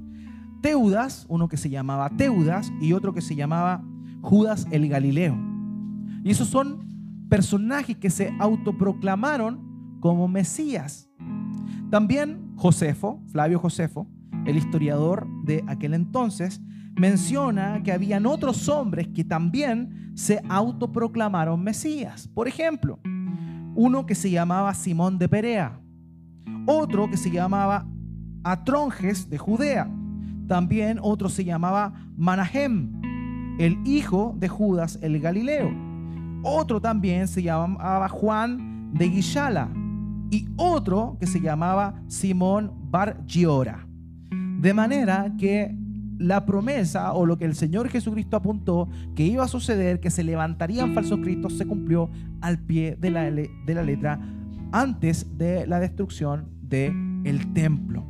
Teudas, 0.61 1.25
uno 1.29 1.47
que 1.47 1.57
se 1.57 1.69
llamaba 1.69 2.09
Teudas 2.09 2.73
y 2.81 2.91
otro 2.91 3.13
que 3.13 3.21
se 3.21 3.35
llamaba 3.35 3.85
Judas 4.21 4.67
el 4.71 4.89
Galileo. 4.89 5.48
Y 6.23 6.31
esos 6.31 6.47
son 6.47 7.27
personajes 7.29 7.97
que 7.97 8.09
se 8.09 8.33
autoproclamaron 8.39 9.97
como 9.99 10.27
Mesías. 10.27 11.09
También 11.89 12.53
Josefo, 12.55 13.21
Flavio 13.31 13.59
Josefo, 13.59 14.07
el 14.45 14.57
historiador 14.57 15.27
de 15.43 15.63
aquel 15.67 15.93
entonces, 15.93 16.61
menciona 16.95 17.81
que 17.83 17.91
habían 17.91 18.25
otros 18.25 18.67
hombres 18.67 19.07
que 19.07 19.23
también 19.23 20.11
se 20.15 20.41
autoproclamaron 20.49 21.63
Mesías. 21.63 22.27
Por 22.27 22.47
ejemplo, 22.47 22.99
uno 23.75 24.05
que 24.05 24.15
se 24.15 24.29
llamaba 24.29 24.73
Simón 24.73 25.17
de 25.17 25.29
Perea, 25.29 25.79
otro 26.65 27.09
que 27.09 27.17
se 27.17 27.31
llamaba 27.31 27.87
Atronjes 28.43 29.29
de 29.29 29.37
Judea, 29.37 29.89
también 30.47 30.99
otro 31.01 31.29
se 31.29 31.45
llamaba 31.45 31.93
Manahem, 32.17 33.01
el 33.59 33.77
hijo 33.85 34.35
de 34.37 34.49
Judas 34.49 34.99
el 35.01 35.19
Galileo. 35.19 35.88
Otro 36.43 36.79
también 36.79 37.27
se 37.27 37.43
llamaba 37.43 38.07
Juan 38.07 38.93
de 38.93 39.09
Guishala 39.09 39.69
y 40.31 40.47
otro 40.55 41.17
que 41.19 41.27
se 41.27 41.41
llamaba 41.41 42.01
Simón 42.07 42.71
Bar 42.89 43.23
Giora. 43.27 43.85
De 44.59 44.73
manera 44.73 45.33
que 45.37 45.75
la 46.17 46.45
promesa 46.45 47.13
o 47.13 47.25
lo 47.25 47.37
que 47.37 47.45
el 47.45 47.55
Señor 47.55 47.89
Jesucristo 47.89 48.37
apuntó 48.37 48.89
que 49.15 49.25
iba 49.25 49.43
a 49.43 49.47
suceder, 49.47 49.99
que 49.99 50.09
se 50.09 50.23
levantarían 50.23 50.93
falsos 50.93 51.19
cristos, 51.19 51.57
se 51.57 51.65
cumplió 51.65 52.09
al 52.41 52.59
pie 52.59 52.97
de 52.99 53.09
la, 53.09 53.31
de 53.31 53.73
la 53.73 53.83
letra 53.83 54.19
antes 54.71 55.37
de 55.37 55.65
la 55.65 55.79
destrucción 55.79 56.49
del 56.61 57.21
el 57.25 57.53
templo. 57.53 58.05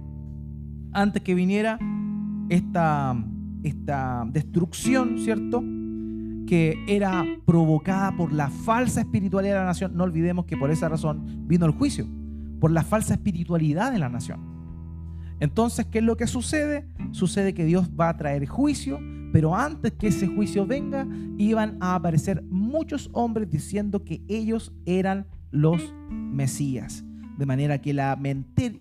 Antes 0.92 1.22
que 1.22 1.36
viniera 1.36 1.80
esta, 2.50 3.16
esta 3.64 4.26
destrucción, 4.32 5.20
¿cierto? 5.20 5.64
Que 6.50 6.84
era 6.88 7.24
provocada 7.46 8.12
por 8.18 8.34
la 8.34 8.50
falsa 8.50 9.02
espiritualidad 9.02 9.54
de 9.54 9.60
la 9.60 9.66
nación, 9.66 9.96
no 9.96 10.04
olvidemos 10.04 10.46
que 10.46 10.58
por 10.58 10.72
esa 10.72 10.90
razón 10.90 11.48
vino 11.48 11.68
el 11.68 11.74
juicio, 11.74 12.08
por 12.60 12.72
la 12.72 12.82
falsa 12.82 13.14
espiritualidad 13.14 13.92
de 13.92 14.00
la 14.00 14.10
nación. 14.10 14.40
Entonces, 15.40 15.86
¿qué 15.86 16.00
es 16.00 16.04
lo 16.04 16.18
que 16.18 16.26
sucede? 16.26 16.88
Sucede 17.12 17.54
que 17.54 17.66
Dios 17.66 17.92
va 17.92 18.10
a 18.10 18.18
traer 18.18 18.48
juicio, 18.48 19.00
pero 19.32 19.56
antes 19.56 19.92
que 19.92 20.08
ese 20.08 20.26
juicio 20.26 20.66
venga, 20.66 21.08
iban 21.38 21.78
a 21.82 21.94
aparecer 21.94 22.42
muchos 22.50 23.12
hombres 23.14 23.48
diciendo 23.52 24.04
que 24.04 24.24
ellos 24.28 24.74
eran 24.88 25.28
los 25.52 25.94
Mesías. 26.10 27.06
De 27.38 27.46
manera 27.46 27.80
que 27.80 27.94
la, 27.94 28.20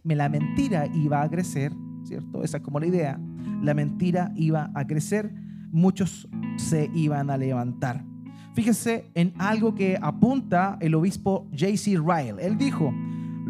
la 0.05 0.29
mentira 0.31 0.87
iba 0.95 1.21
a 1.21 1.29
crecer, 1.29 1.75
¿cierto? 2.05 2.43
Esa 2.43 2.57
es 2.57 2.63
como 2.63 2.81
la 2.81 2.87
idea. 2.87 3.21
La 3.63 3.75
mentira 3.75 4.33
iba 4.37 4.71
a 4.75 4.87
crecer 4.87 5.48
muchos 5.71 6.29
se 6.57 6.91
iban 6.95 7.31
a 7.31 7.37
levantar. 7.37 8.05
Fíjese 8.55 9.11
en 9.15 9.33
algo 9.39 9.75
que 9.75 9.99
apunta 10.01 10.79
el 10.81 10.95
obispo 10.95 11.49
J.C. 11.53 11.97
Ryle. 11.97 12.45
Él 12.45 12.59
dijo, 12.59 12.93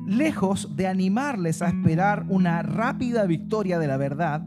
lejos 0.07 0.77
de 0.77 0.87
animarles 0.87 1.63
a 1.63 1.69
esperar 1.69 2.27
una 2.29 2.63
rápida 2.63 3.25
victoria 3.25 3.79
de 3.79 3.87
la 3.87 3.97
verdad, 3.97 4.47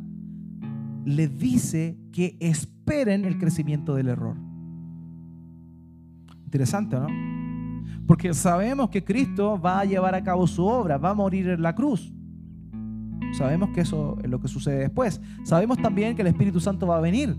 les 1.05 1.38
dice 1.38 1.97
que 2.12 2.38
esperen 2.39 3.25
el 3.25 3.39
crecimiento 3.39 3.95
del 3.95 4.10
error. 4.10 4.38
Interesante, 6.45 6.95
¿no? 6.95 7.07
Porque 8.05 8.34
sabemos 8.34 8.89
que 8.89 9.03
Cristo 9.03 9.60
va 9.60 9.79
a 9.79 9.86
llevar 9.86 10.13
a 10.13 10.23
cabo 10.23 10.45
su 10.45 10.65
obra, 10.65 10.97
va 10.97 11.12
a 11.12 11.15
morir 11.15 11.47
en 11.49 11.62
la 11.62 11.73
cruz. 11.73 12.13
Sabemos 13.34 13.69
que 13.69 13.81
eso 13.81 14.17
es 14.21 14.29
lo 14.29 14.39
que 14.39 14.47
sucede 14.47 14.79
después. 14.79 15.21
Sabemos 15.43 15.77
también 15.77 16.15
que 16.15 16.21
el 16.21 16.27
Espíritu 16.27 16.60
Santo 16.60 16.86
va 16.86 16.97
a 16.97 17.01
venir 17.01 17.36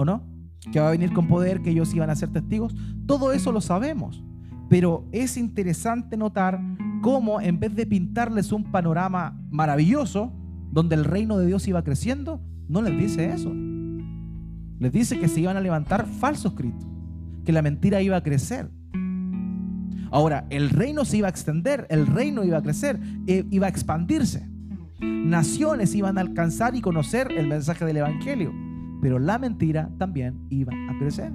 ¿o 0.00 0.04
no? 0.06 0.26
Que 0.72 0.80
va 0.80 0.88
a 0.88 0.92
venir 0.92 1.12
con 1.12 1.28
poder, 1.28 1.60
que 1.60 1.70
ellos 1.70 1.92
iban 1.94 2.08
a 2.08 2.16
ser 2.16 2.30
testigos. 2.30 2.74
Todo 3.06 3.34
eso 3.34 3.52
lo 3.52 3.60
sabemos. 3.60 4.24
Pero 4.70 5.06
es 5.12 5.36
interesante 5.36 6.16
notar 6.16 6.58
cómo 7.02 7.40
en 7.40 7.60
vez 7.60 7.74
de 7.76 7.84
pintarles 7.84 8.50
un 8.50 8.64
panorama 8.64 9.38
maravilloso, 9.50 10.32
donde 10.72 10.94
el 10.94 11.04
reino 11.04 11.36
de 11.36 11.46
Dios 11.46 11.68
iba 11.68 11.84
creciendo, 11.84 12.40
no 12.66 12.80
les 12.80 12.96
dice 12.96 13.30
eso. 13.30 13.52
Les 14.78 14.90
dice 14.90 15.18
que 15.18 15.28
se 15.28 15.40
iban 15.40 15.58
a 15.58 15.60
levantar 15.60 16.06
falsos 16.06 16.54
cristos, 16.54 16.88
que 17.44 17.52
la 17.52 17.60
mentira 17.60 18.00
iba 18.00 18.16
a 18.16 18.22
crecer. 18.22 18.70
Ahora, 20.10 20.46
el 20.48 20.70
reino 20.70 21.04
se 21.04 21.18
iba 21.18 21.26
a 21.26 21.30
extender, 21.30 21.86
el 21.90 22.06
reino 22.06 22.42
iba 22.42 22.56
a 22.56 22.62
crecer, 22.62 22.98
e 23.26 23.44
iba 23.50 23.66
a 23.66 23.70
expandirse. 23.70 24.48
Naciones 25.00 25.94
iban 25.94 26.16
a 26.16 26.22
alcanzar 26.22 26.74
y 26.74 26.80
conocer 26.80 27.30
el 27.32 27.48
mensaje 27.48 27.84
del 27.84 27.98
Evangelio, 27.98 28.52
pero 29.00 29.18
la 29.18 29.38
mentira 29.38 29.90
también 29.98 30.46
iba 30.50 30.72
a 30.88 30.98
crecer. 30.98 31.32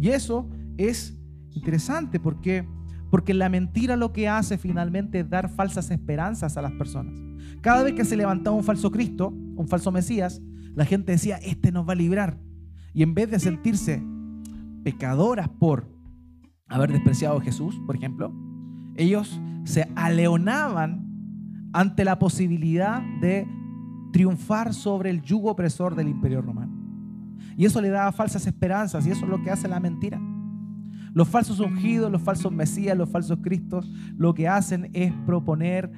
Y 0.00 0.08
eso 0.08 0.48
es 0.76 1.18
interesante 1.50 2.18
porque, 2.18 2.66
porque 3.10 3.34
la 3.34 3.48
mentira 3.48 3.96
lo 3.96 4.12
que 4.12 4.28
hace 4.28 4.58
finalmente 4.58 5.20
es 5.20 5.30
dar 5.30 5.48
falsas 5.48 5.90
esperanzas 5.90 6.56
a 6.56 6.62
las 6.62 6.72
personas. 6.72 7.14
Cada 7.60 7.82
vez 7.82 7.94
que 7.94 8.04
se 8.04 8.16
levantaba 8.16 8.56
un 8.56 8.64
falso 8.64 8.90
Cristo, 8.90 9.28
un 9.28 9.68
falso 9.68 9.92
Mesías, 9.92 10.42
la 10.74 10.84
gente 10.84 11.12
decía, 11.12 11.36
este 11.36 11.72
nos 11.72 11.86
va 11.88 11.92
a 11.92 11.96
librar. 11.96 12.38
Y 12.94 13.02
en 13.02 13.14
vez 13.14 13.30
de 13.30 13.38
sentirse 13.38 14.02
pecadoras 14.82 15.48
por 15.48 15.86
haber 16.68 16.92
despreciado 16.92 17.38
a 17.38 17.42
Jesús, 17.42 17.80
por 17.86 17.96
ejemplo, 17.96 18.32
ellos 18.96 19.40
se 19.64 19.88
aleonaban 19.94 21.08
ante 21.72 22.04
la 22.04 22.18
posibilidad 22.18 23.02
de 23.20 23.46
triunfar 24.12 24.74
sobre 24.74 25.10
el 25.10 25.22
yugo 25.22 25.50
opresor 25.50 25.94
del 25.94 26.08
imperio 26.08 26.42
romano. 26.42 26.72
Y 27.56 27.64
eso 27.64 27.80
le 27.80 27.90
daba 27.90 28.12
falsas 28.12 28.46
esperanzas 28.46 29.06
y 29.06 29.10
eso 29.10 29.24
es 29.24 29.30
lo 29.30 29.42
que 29.42 29.50
hace 29.50 29.68
la 29.68 29.80
mentira. 29.80 30.20
Los 31.14 31.28
falsos 31.28 31.60
ungidos, 31.60 32.10
los 32.10 32.22
falsos 32.22 32.52
mesías, 32.52 32.96
los 32.96 33.10
falsos 33.10 33.38
cristos, 33.42 33.90
lo 34.16 34.32
que 34.34 34.48
hacen 34.48 34.90
es 34.94 35.12
proponer 35.26 35.90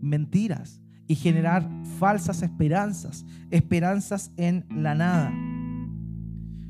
mentiras 0.00 0.80
y 1.08 1.16
generar 1.16 1.68
falsas 1.98 2.42
esperanzas, 2.42 3.24
esperanzas 3.50 4.30
en 4.36 4.64
la 4.70 4.94
nada. 4.94 5.32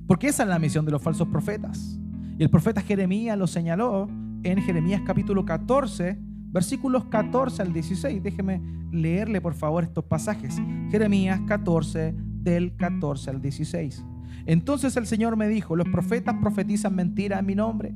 Porque 0.07 0.29
esa 0.29 0.45
es 0.45 0.49
la 0.49 0.59
misión 0.59 0.87
de 0.87 0.93
los 0.93 1.03
falsos 1.03 1.29
profetas. 1.29 1.99
Y 2.39 2.43
el 2.43 2.49
profeta 2.49 2.81
Jeremías 2.81 3.37
lo 3.37 3.47
señaló 3.47 4.09
en 4.43 4.63
Jeremías 4.63 5.03
capítulo 5.05 5.45
14, 5.45 6.19
versículos 6.51 7.05
14 7.07 7.63
al 7.63 7.73
16. 7.73 8.23
Déjeme 8.23 8.61
leerle 8.93 9.41
por 9.41 9.55
favor 9.55 9.85
estos 9.85 10.05
pasajes. 10.05 10.57
Jeremías 10.91 11.41
14, 11.47 12.15
del 12.43 12.77
14 12.77 13.31
al 13.31 13.43
16. 13.43 14.05
Entonces 14.47 14.97
el 14.97 15.07
Señor 15.07 15.37
me 15.37 15.49
dijo, 15.49 15.77
los 15.77 15.89
profetas 15.89 16.37
profetizan 16.41 16.95
mentira 16.95 17.39
en 17.39 17.47
mi 17.47 17.55
nombre. 17.55 17.95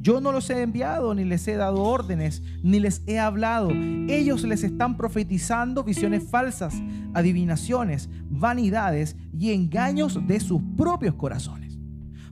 Yo 0.00 0.20
no 0.20 0.30
los 0.30 0.48
he 0.50 0.62
enviado, 0.62 1.14
ni 1.14 1.24
les 1.24 1.48
he 1.48 1.56
dado 1.56 1.82
órdenes, 1.82 2.42
ni 2.62 2.78
les 2.78 3.02
he 3.06 3.18
hablado. 3.18 3.70
Ellos 4.08 4.44
les 4.44 4.62
están 4.62 4.96
profetizando 4.96 5.82
visiones 5.82 6.28
falsas, 6.30 6.80
adivinaciones, 7.12 8.08
vanidades 8.30 9.16
y 9.36 9.52
engaños 9.52 10.24
de 10.26 10.38
sus 10.38 10.62
propios 10.76 11.14
corazones. 11.14 11.65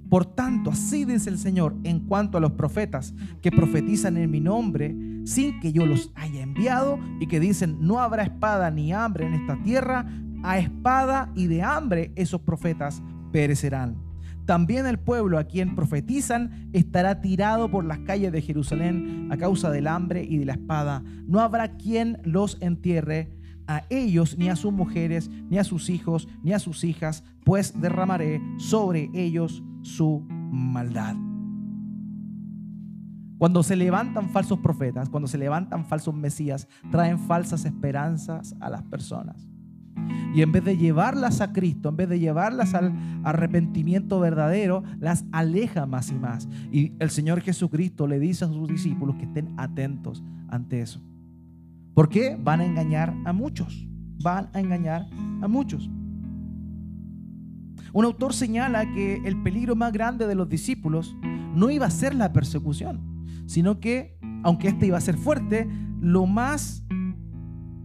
Por 0.09 0.27
tanto, 0.27 0.71
así 0.71 1.05
dice 1.05 1.31
el 1.31 1.39
Señor 1.39 1.75
en 1.85 2.01
cuanto 2.01 2.39
a 2.39 2.41
los 2.41 2.53
profetas 2.53 3.15
que 3.41 3.51
profetizan 3.51 4.17
en 4.17 4.31
mi 4.31 4.41
nombre, 4.41 4.95
sin 5.25 5.61
que 5.61 5.73
yo 5.73 5.87
los 5.87 6.13
haya 6.15 6.43
enviado, 6.43 6.99
y 7.21 7.27
que 7.27 7.41
dicen, 7.41 7.79
no 7.81 8.01
habrá 8.01 8.25
espada 8.25 8.71
ni 8.71 8.93
hambre 8.93 9.27
en 9.27 9.35
esta 9.35 9.61
tierra, 9.63 10.07
a 10.43 10.59
espada 10.59 11.33
y 11.35 11.47
de 11.47 11.63
hambre 11.63 12.13
esos 12.17 12.41
profetas 12.43 13.03
perecerán. 13.33 13.97
También 14.45 14.85
el 14.85 14.99
pueblo 14.99 15.39
a 15.39 15.45
quien 15.45 15.75
profetizan 15.75 16.69
estará 16.75 17.23
tirado 17.23 17.71
por 17.71 17.85
las 17.85 18.01
calles 18.01 18.31
de 18.31 18.43
Jerusalén 18.43 19.29
a 19.33 19.39
causa 19.39 19.71
del 19.71 19.87
hambre 19.87 20.23
y 20.23 20.37
de 20.37 20.45
la 20.45 20.53
espada. 20.53 21.03
No 21.27 21.41
habrá 21.41 21.77
quien 21.77 22.19
los 22.25 22.59
entierre 22.61 23.31
a 23.67 23.83
ellos, 23.91 24.37
ni 24.39 24.49
a 24.49 24.57
sus 24.57 24.73
mujeres, 24.73 25.31
ni 25.51 25.59
a 25.59 25.65
sus 25.65 25.91
hijos, 25.91 26.29
ni 26.43 26.53
a 26.53 26.59
sus 26.59 26.85
hijas, 26.85 27.25
pues 27.45 27.81
derramaré 27.81 28.41
sobre 28.59 29.11
ellos 29.15 29.63
su 29.83 30.27
maldad. 30.29 31.17
Cuando 33.39 33.63
se 33.63 33.77
levantan 33.77 34.31
falsos 34.31 34.59
profetas, 34.61 35.09
cuando 35.09 35.27
se 35.27 35.39
levantan 35.39 35.85
falsos 35.85 36.15
mesías, 36.15 36.69
traen 36.91 37.19
falsas 37.19 37.65
esperanzas 37.65 38.55
a 38.61 38.71
las 38.71 38.83
personas. 38.85 39.49
Y 40.35 40.43
en 40.43 40.53
vez 40.53 40.65
de 40.65 40.77
llevarlas 40.77 41.41
a 41.41 41.53
Cristo, 41.53 41.91
en 41.91 41.97
vez 41.97 42.09
de 42.09 42.19
llevarlas 42.19 42.75
al 42.75 42.93
arrepentimiento 43.23 44.19
verdadero, 44.19 44.83
las 44.99 45.25
aleja 45.33 45.87
más 45.87 46.11
y 46.11 46.15
más. 46.15 46.49
Y 46.73 46.93
el 46.99 47.11
Señor 47.11 47.41
Jesucristo 47.41 48.07
le 48.07 48.19
dice 48.19 48.45
a 48.45 48.49
sus 48.49 48.69
discípulos 48.69 49.17
que 49.17 49.25
estén 49.25 49.53
atentos 49.57 50.25
ante 50.49 50.81
eso. 50.81 51.01
¿Por 51.95 52.09
qué? 52.09 52.37
Van 52.41 52.61
a 52.61 52.65
engañar 52.65 53.15
a 53.25 53.33
muchos. 53.33 53.87
Van 54.23 54.51
a 54.53 54.61
engañar 54.61 55.07
a 55.43 55.49
muchos. 55.49 55.89
Un 57.93 58.05
autor 58.05 58.35
señala 58.35 58.93
que 58.93 59.23
el 59.25 59.41
peligro 59.43 59.77
más 59.77 59.93
grande 59.93 60.27
de 60.27 60.35
los 60.35 60.49
discípulos 60.49 61.17
no 61.55 61.71
iba 61.71 61.87
a 61.87 61.91
ser 61.91 62.15
la 62.15 62.33
persecución, 62.33 63.25
sino 63.47 63.79
que, 63.79 64.19
aunque 64.43 64.69
éste 64.69 64.87
iba 64.87 64.99
a 64.99 65.01
ser 65.01 65.17
fuerte, 65.17 65.69
lo 66.01 66.27
más 66.27 66.85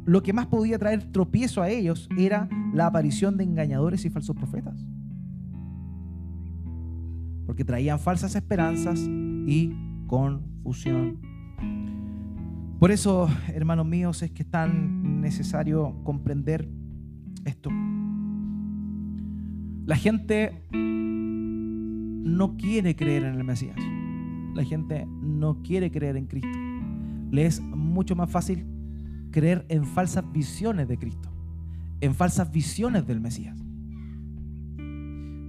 lo 0.09 0.23
que 0.23 0.33
más 0.33 0.47
podía 0.47 0.79
traer 0.79 1.11
tropiezo 1.11 1.61
a 1.61 1.69
ellos 1.69 2.09
era 2.17 2.49
la 2.73 2.87
aparición 2.87 3.37
de 3.37 3.43
engañadores 3.43 4.05
y 4.05 4.09
falsos 4.09 4.35
profetas. 4.35 4.83
Porque 7.45 7.63
traían 7.63 7.99
falsas 7.99 8.33
esperanzas 8.33 8.99
y 8.99 9.71
confusión. 10.07 11.19
Por 12.79 12.91
eso, 12.91 13.29
hermanos 13.49 13.85
míos, 13.85 14.21
es 14.23 14.31
que 14.31 14.43
es 14.43 14.49
tan 14.49 15.19
necesario 15.19 16.01
comprender 16.05 16.69
esto. 17.43 17.69
La 19.85 19.97
gente 19.97 20.63
no 20.71 22.55
quiere 22.55 22.95
creer 22.95 23.23
en 23.23 23.35
el 23.35 23.43
Mesías. 23.43 23.75
La 24.55 24.63
gente 24.63 25.05
no 25.21 25.61
quiere 25.61 25.91
creer 25.91 26.15
en 26.15 26.27
Cristo. 26.27 26.57
Le 27.31 27.45
es 27.45 27.59
mucho 27.59 28.15
más 28.15 28.31
fácil 28.31 28.65
creer 29.31 29.65
en 29.67 29.83
falsas 29.83 30.23
visiones 30.31 30.87
de 30.87 30.97
Cristo, 30.97 31.29
en 31.99 32.15
falsas 32.15 32.49
visiones 32.49 33.05
del 33.05 33.19
Mesías. 33.19 33.61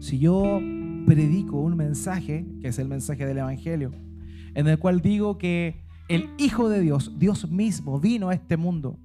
Si 0.00 0.18
yo 0.18 0.60
predico 1.06 1.60
un 1.60 1.76
mensaje, 1.76 2.44
que 2.60 2.68
es 2.68 2.78
el 2.80 2.88
mensaje 2.88 3.24
del 3.24 3.38
Evangelio, 3.38 3.92
en 4.54 4.66
el 4.66 4.80
cual 4.80 5.00
digo 5.00 5.38
que 5.38 5.88
el 6.10 6.28
Hijo 6.38 6.68
de 6.68 6.80
Dios, 6.80 7.14
Dios 7.20 7.48
mismo, 7.48 8.00
vino 8.00 8.30
a 8.30 8.34
este 8.34 8.56
mundo, 8.56 8.98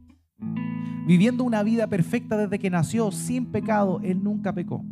viviendo 1.06 1.44
una 1.44 1.62
vida 1.62 1.86
perfecta 1.86 2.36
desde 2.36 2.58
que 2.58 2.72
nació, 2.72 3.12
sin 3.12 3.46
pecado, 3.46 4.02
Él 4.04 4.24
nunca 4.24 4.54
pecó. 4.54 4.84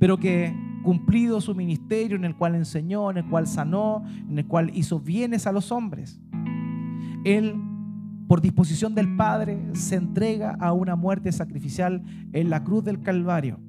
Pero 0.00 0.18
que 0.18 0.52
cumplido 0.82 1.40
su 1.40 1.54
ministerio 1.54 2.16
en 2.16 2.24
el 2.24 2.34
cual 2.34 2.56
enseñó, 2.56 3.08
en 3.12 3.18
el 3.18 3.26
cual 3.26 3.46
sanó, 3.46 4.04
en 4.28 4.36
el 4.36 4.46
cual 4.46 4.72
hizo 4.74 4.98
bienes 4.98 5.46
a 5.46 5.52
los 5.52 5.70
hombres, 5.70 6.20
Él 7.24 7.54
por 8.26 8.40
disposición 8.40 8.96
del 8.96 9.14
Padre, 9.14 9.62
se 9.74 9.94
entrega 9.94 10.56
a 10.58 10.72
una 10.72 10.96
muerte 10.96 11.30
sacrificial 11.30 12.02
en 12.32 12.50
la 12.50 12.64
cruz 12.64 12.82
del 12.82 13.00
Calvario, 13.00 13.60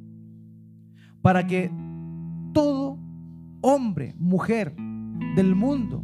para 1.22 1.46
que 1.46 1.70
todo 2.52 2.98
hombre, 3.62 4.16
mujer 4.18 4.76
del 5.36 5.54
mundo 5.54 6.04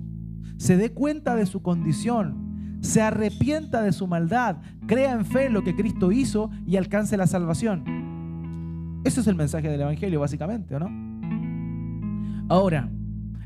se 0.62 0.78
dé 0.78 0.92
cuenta 0.92 1.36
de 1.36 1.48
su 1.48 1.64
condición, 1.64 2.78
se 2.82 3.02
arrepienta 3.02 3.82
de 3.82 3.92
su 3.92 4.06
maldad, 4.06 4.58
crea 4.86 5.14
en 5.14 5.26
fe 5.26 5.50
lo 5.50 5.64
que 5.64 5.76
Cristo 5.76 6.12
hizo 6.12 6.52
y 6.68 6.78
alcance 6.78 7.18
la 7.18 7.26
salvación. 7.26 9.02
Ese 9.04 9.22
es 9.22 9.28
el 9.28 9.36
mensaje 9.36 9.70
del 9.70 9.82
Evangelio, 9.82 10.20
básicamente, 10.20 10.76
¿o 10.76 10.80
no? 10.80 12.46
Ahora, 12.48 12.92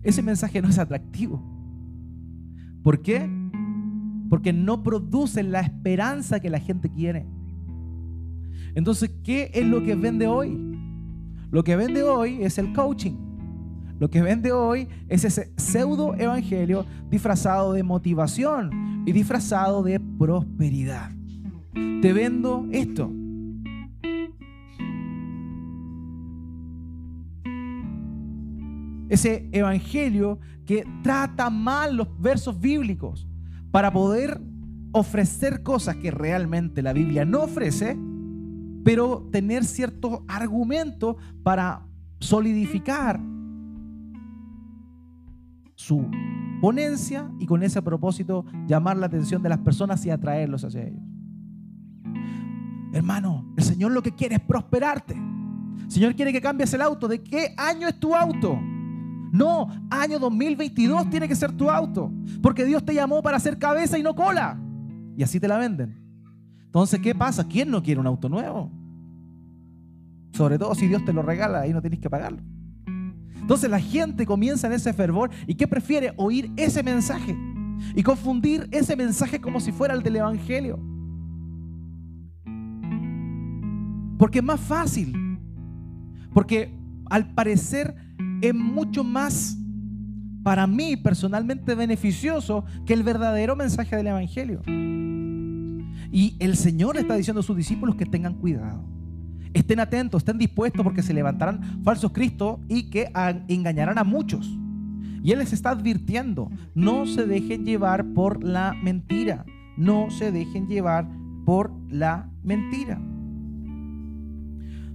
ese 0.03 0.21
mensaje 0.21 0.61
no 0.61 0.67
es 0.67 0.77
atractivo. 0.77 1.41
¿Por 2.83 3.01
qué? 3.01 3.29
porque 4.29 4.53
no 4.53 4.83
producen 4.83 5.51
la 5.51 5.61
esperanza 5.61 6.39
que 6.39 6.49
la 6.49 6.59
gente 6.59 6.89
quiere. 6.89 7.25
Entonces, 8.73 9.11
¿qué 9.23 9.51
es 9.53 9.65
lo 9.65 9.83
que 9.83 9.95
vende 9.95 10.27
hoy? 10.27 10.57
Lo 11.51 11.63
que 11.63 11.75
vende 11.75 12.03
hoy 12.03 12.41
es 12.41 12.57
el 12.57 12.73
coaching. 12.73 13.13
Lo 13.97 14.09
que 14.09 14.21
vende 14.21 14.51
hoy 14.51 14.89
es 15.07 15.23
ese 15.23 15.53
pseudo 15.55 16.15
evangelio 16.15 16.85
disfrazado 17.09 17.71
de 17.71 17.83
motivación 17.83 19.03
y 19.05 19.13
disfrazado 19.13 19.83
de 19.83 19.99
prosperidad. 19.99 21.11
Te 22.01 22.11
vendo 22.11 22.67
esto. 22.71 23.11
Ese 29.07 29.47
evangelio 29.53 30.39
que 30.65 30.83
trata 31.01 31.49
mal 31.49 31.95
los 31.95 32.07
versos 32.19 32.59
bíblicos 32.59 33.27
para 33.71 33.93
poder 33.93 34.41
ofrecer 34.91 35.63
cosas 35.63 35.95
que 35.97 36.11
realmente 36.11 36.81
la 36.81 36.91
Biblia 36.91 37.23
no 37.23 37.43
ofrece, 37.43 37.97
pero 38.83 39.29
tener 39.31 39.63
ciertos 39.63 40.19
argumentos 40.27 41.15
para 41.43 41.85
solidificar 42.19 43.21
su 45.75 46.09
ponencia 46.61 47.29
y 47.39 47.45
con 47.45 47.61
ese 47.63 47.81
propósito 47.81 48.45
llamar 48.65 48.97
la 48.97 49.05
atención 49.05 49.43
de 49.43 49.49
las 49.49 49.59
personas 49.59 50.05
y 50.05 50.09
atraerlos 50.09 50.63
hacia 50.63 50.83
ellos. 50.83 51.03
Hermano, 52.93 53.53
el 53.57 53.63
Señor 53.63 53.91
lo 53.91 54.01
que 54.01 54.15
quiere 54.15 54.35
es 54.35 54.41
prosperarte. 54.41 55.13
El 55.13 55.91
Señor 55.91 56.15
quiere 56.15 56.31
que 56.31 56.41
cambies 56.41 56.73
el 56.73 56.81
auto. 56.81 57.07
¿De 57.07 57.21
qué 57.21 57.53
año 57.57 57.87
es 57.87 57.99
tu 57.99 58.15
auto? 58.15 58.57
No, 59.31 59.67
año 59.89 60.17
2022 60.17 61.09
tiene 61.09 61.27
que 61.27 61.35
ser 61.35 61.51
tu 61.51 61.69
auto, 61.69 62.09
porque 62.41 62.63
Dios 62.63 62.85
te 62.85 62.93
llamó 62.93 63.21
para 63.21 63.35
hacer 63.35 63.59
cabeza 63.59 63.97
y 63.97 64.03
no 64.03 64.15
cola. 64.15 64.57
Y 65.17 65.23
así 65.23 65.41
te 65.41 65.47
la 65.49 65.57
venden. 65.57 66.01
Entonces, 66.63 67.01
¿qué 67.01 67.13
pasa? 67.13 67.45
¿Quién 67.45 67.69
no 67.69 67.83
quiere 67.83 67.99
un 67.99 68.07
auto 68.07 68.29
nuevo? 68.29 68.71
Sobre 70.31 70.57
todo 70.57 70.73
si 70.73 70.87
Dios 70.87 71.03
te 71.03 71.11
lo 71.11 71.21
regala 71.21 71.67
y 71.67 71.73
no 71.73 71.81
tienes 71.81 71.99
que 71.99 72.09
pagarlo. 72.09 72.41
Entonces 73.45 73.69
la 73.69 73.79
gente 73.79 74.25
comienza 74.25 74.65
en 74.65 74.73
ese 74.73 74.91
fervor 74.91 75.29
y 75.45 75.53
¿qué 75.53 75.67
prefiere? 75.67 76.13
Oír 76.17 76.51
ese 76.57 76.81
mensaje 76.81 77.37
y 77.95 78.01
confundir 78.01 78.67
ese 78.71 78.95
mensaje 78.95 79.39
como 79.39 79.59
si 79.59 79.71
fuera 79.71 79.93
el 79.93 80.01
del 80.01 80.15
Evangelio. 80.15 80.79
Porque 84.17 84.39
es 84.39 84.43
más 84.43 84.59
fácil. 84.59 85.37
Porque 86.33 86.75
al 87.07 87.35
parecer 87.35 87.95
es 88.41 88.55
mucho 88.55 89.03
más 89.03 89.55
para 90.41 90.65
mí 90.65 90.97
personalmente 90.97 91.75
beneficioso 91.75 92.65
que 92.87 92.93
el 92.93 93.03
verdadero 93.03 93.55
mensaje 93.55 93.95
del 93.95 94.07
Evangelio. 94.07 94.63
Y 96.11 96.35
el 96.39 96.57
Señor 96.57 96.97
está 96.97 97.15
diciendo 97.15 97.41
a 97.41 97.43
sus 97.43 97.55
discípulos 97.55 97.95
que 97.95 98.07
tengan 98.07 98.33
cuidado. 98.33 98.94
Estén 99.55 99.79
atentos, 99.79 100.19
estén 100.19 100.37
dispuestos 100.37 100.83
porque 100.83 101.01
se 101.01 101.13
levantarán 101.13 101.81
falsos 101.81 102.11
cristos 102.11 102.59
y 102.67 102.89
que 102.89 103.09
engañarán 103.47 103.97
a 103.97 104.03
muchos. 104.03 104.59
Y 105.23 105.31
Él 105.31 105.39
les 105.39 105.53
está 105.53 105.69
advirtiendo, 105.69 106.51
no 106.75 107.05
se 107.05 107.25
dejen 107.25 107.65
llevar 107.65 108.05
por 108.13 108.43
la 108.43 108.75
mentira. 108.83 109.45
No 109.77 110.11
se 110.11 110.33
dejen 110.33 110.67
llevar 110.67 111.07
por 111.45 111.71
la 111.89 112.29
mentira. 112.43 113.01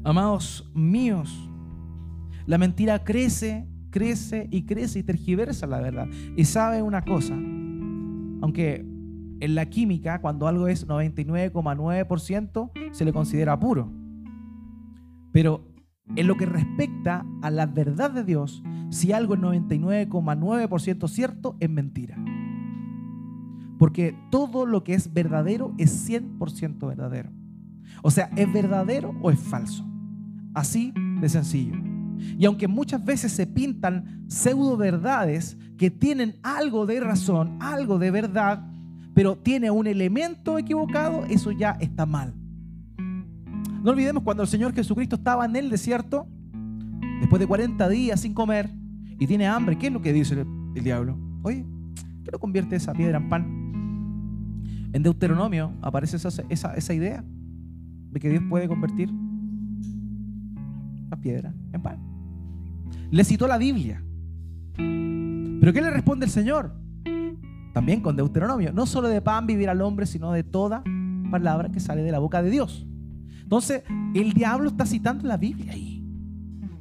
Amados 0.05 0.71
míos, 0.75 1.49
la 2.45 2.59
mentira 2.59 3.03
crece, 3.03 3.67
crece 3.89 4.47
y 4.51 4.67
crece 4.67 4.99
y 4.99 5.03
tergiversa 5.03 5.67
la 5.67 5.81
verdad. 5.81 6.07
Y 6.37 6.45
sabe 6.45 6.83
una 6.83 7.03
cosa, 7.03 7.33
aunque 7.33 8.85
en 9.41 9.55
la 9.55 9.65
química 9.71 10.21
cuando 10.21 10.47
algo 10.47 10.69
es 10.69 10.87
99,9% 10.87 12.71
se 12.93 13.05
le 13.07 13.13
considera 13.15 13.59
puro. 13.59 14.00
Pero 15.33 15.65
en 16.17 16.27
lo 16.27 16.37
que 16.37 16.47
respecta 16.47 17.25
a 17.43 17.51
la 17.51 17.67
verdad 17.67 18.11
de 18.11 18.25
Dios, 18.25 18.63
si 18.91 19.13
algo 19.13 19.35
es 19.35 19.41
99,9% 19.41 21.09
cierto, 21.09 21.57
es 21.61 21.71
mentira. 21.71 22.17
Porque 23.79 24.17
todo 24.31 24.67
lo 24.67 24.85
que 24.85 24.95
es 24.95 25.13
verdadero 25.13 25.73
es 25.79 26.09
100% 26.09 26.87
verdadero. 26.87 27.31
O 28.03 28.11
sea, 28.11 28.31
¿es 28.37 28.53
verdadero 28.53 29.15
o 29.23 29.31
es 29.31 29.39
falso? 29.39 29.87
Así 30.55 30.93
de 31.21 31.29
sencillo. 31.29 31.77
Y 32.39 32.45
aunque 32.45 32.69
muchas 32.69 33.05
veces 33.05 33.33
se 33.33 33.47
pintan 33.47 34.25
pseudo 34.29 34.77
verdades 34.77 35.57
que 35.79 35.91
tienen 35.91 36.39
algo 36.43 36.85
de 36.85 37.01
razón, 37.01 37.57
algo 37.61 37.99
de 37.99 38.11
verdad, 38.11 38.67
pero 39.15 39.39
tiene 39.39 39.71
un 39.71 39.87
elemento 39.87 40.59
equivocado, 40.59 41.25
eso 41.27 41.51
ya 41.51 41.77
está 41.81 42.05
mal. 42.07 42.35
No 43.83 43.91
olvidemos 43.91 44.23
cuando 44.23 44.43
el 44.43 44.49
Señor 44.49 44.75
Jesucristo 44.75 45.17
estaba 45.17 45.45
en 45.45 45.57
el 45.57 45.71
desierto, 45.71 46.27
después 47.21 47.41
de 47.41 47.47
40 47.47 47.89
días 47.89 48.21
sin 48.21 48.35
comer, 48.35 48.71
y 49.19 49.27
tiene 49.27 49.47
hambre, 49.47 49.77
¿qué 49.79 49.89
es 49.89 49.93
lo 49.93 50.01
que 50.01 50.13
dice 50.13 50.45
el, 50.75 50.85
diablo? 50.85 51.17
Oye, 51.43 51.65
¿qué 52.25 52.31
no 52.31 52.39
convierte 52.39 52.77
esa 52.77 52.93
piedra 52.93 53.19
en 53.19 53.29
pan? 53.29 54.93
En 54.93 55.03
Deuteronomio 55.03 55.73
aparece 55.83 56.17
esa, 56.17 56.43
esa 56.49 56.95
idea 56.95 57.25
de 58.11 58.21
que 58.21 58.29
Dios 58.29 58.43
puede 58.49 58.69
convertir 58.69 59.11
piedra 61.21 61.53
en 61.73 61.83
pan. 61.83 61.99
Le 63.11 63.25
citó 63.25 63.47
la 63.47 63.59
Biblia. 63.59 64.03
Pero 64.77 65.73
¿qué 65.73 65.81
le 65.81 65.91
responde 65.91 66.27
el 66.27 66.33
Señor? 66.33 66.75
También 67.73 68.01
con 68.01 68.17
Deuteronomio. 68.17 68.73
No 68.73 68.87
solo 68.87 69.09
de 69.09 69.21
pan 69.21 69.47
vivir 69.47 69.69
al 69.69 69.81
hombre, 69.83 70.07
sino 70.07 70.33
de 70.33 70.43
toda 70.43 70.83
palabra 71.31 71.71
que 71.71 71.81
sale 71.81 72.03
de 72.03 72.13
la 72.13 72.19
boca 72.19 72.43
de 72.43 72.51
Dios. 72.51 72.87
Entonces, 73.51 73.83
el 74.15 74.33
diablo 74.33 74.69
está 74.69 74.87
citando 74.87 75.27
la 75.27 75.37
Biblia 75.37 75.73
ahí. 75.73 76.07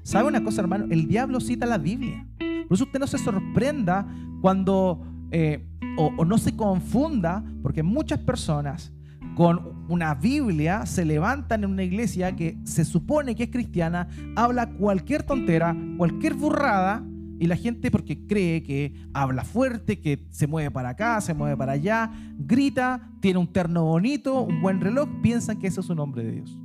¿Sabe 0.04 0.28
una 0.28 0.44
cosa, 0.44 0.62
hermano? 0.62 0.86
El 0.92 1.08
diablo 1.08 1.40
cita 1.40 1.66
la 1.66 1.80
Biblia. 1.80 2.28
Por 2.38 2.76
eso 2.76 2.84
usted 2.84 3.00
no 3.00 3.08
se 3.08 3.18
sorprenda 3.18 4.08
cuando, 4.40 5.02
eh, 5.32 5.68
o 5.98 6.24
no 6.24 6.38
se 6.38 6.56
confunda, 6.56 7.44
porque 7.64 7.82
muchas 7.82 8.20
personas 8.20 8.94
con 9.36 9.86
una 9.88 10.14
Biblia, 10.14 10.86
se 10.86 11.06
levantan 11.06 11.64
en 11.64 11.72
una 11.72 11.84
iglesia 11.84 12.36
que 12.36 12.60
se 12.66 12.86
supone 12.86 13.36
que 13.36 13.44
es 13.44 13.50
cristiana, 13.50 14.08
habla 14.36 14.70
cualquier 14.70 15.24
tontera, 15.24 15.76
cualquier 15.98 16.36
burrada, 16.36 17.04
y 17.40 17.48
la 17.48 17.56
gente 17.56 17.90
porque 17.90 18.28
cree 18.28 18.62
que 18.64 18.94
habla 19.14 19.46
fuerte, 19.46 20.00
que 20.00 20.28
se 20.30 20.46
mueve 20.46 20.72
para 20.72 20.90
acá, 20.90 21.22
se 21.22 21.34
mueve 21.34 21.56
para 21.56 21.72
allá, 21.72 22.12
grita, 22.38 23.10
tiene 23.22 23.40
un 23.40 23.48
terno 23.48 23.86
bonito, 23.86 24.42
un 24.42 24.62
buen 24.62 24.82
reloj, 24.82 25.08
piensan 25.24 25.58
que 25.58 25.68
eso 25.68 25.80
es 25.80 25.90
un 25.90 26.00
hombre 26.00 26.24
de 26.24 26.32
Dios. 26.34 26.60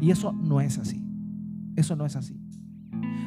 Y 0.00 0.12
eso 0.12 0.32
no 0.32 0.60
es 0.60 0.78
así. 0.78 1.04
Eso 1.74 1.96
no 1.96 2.06
es 2.06 2.14
así. 2.14 2.40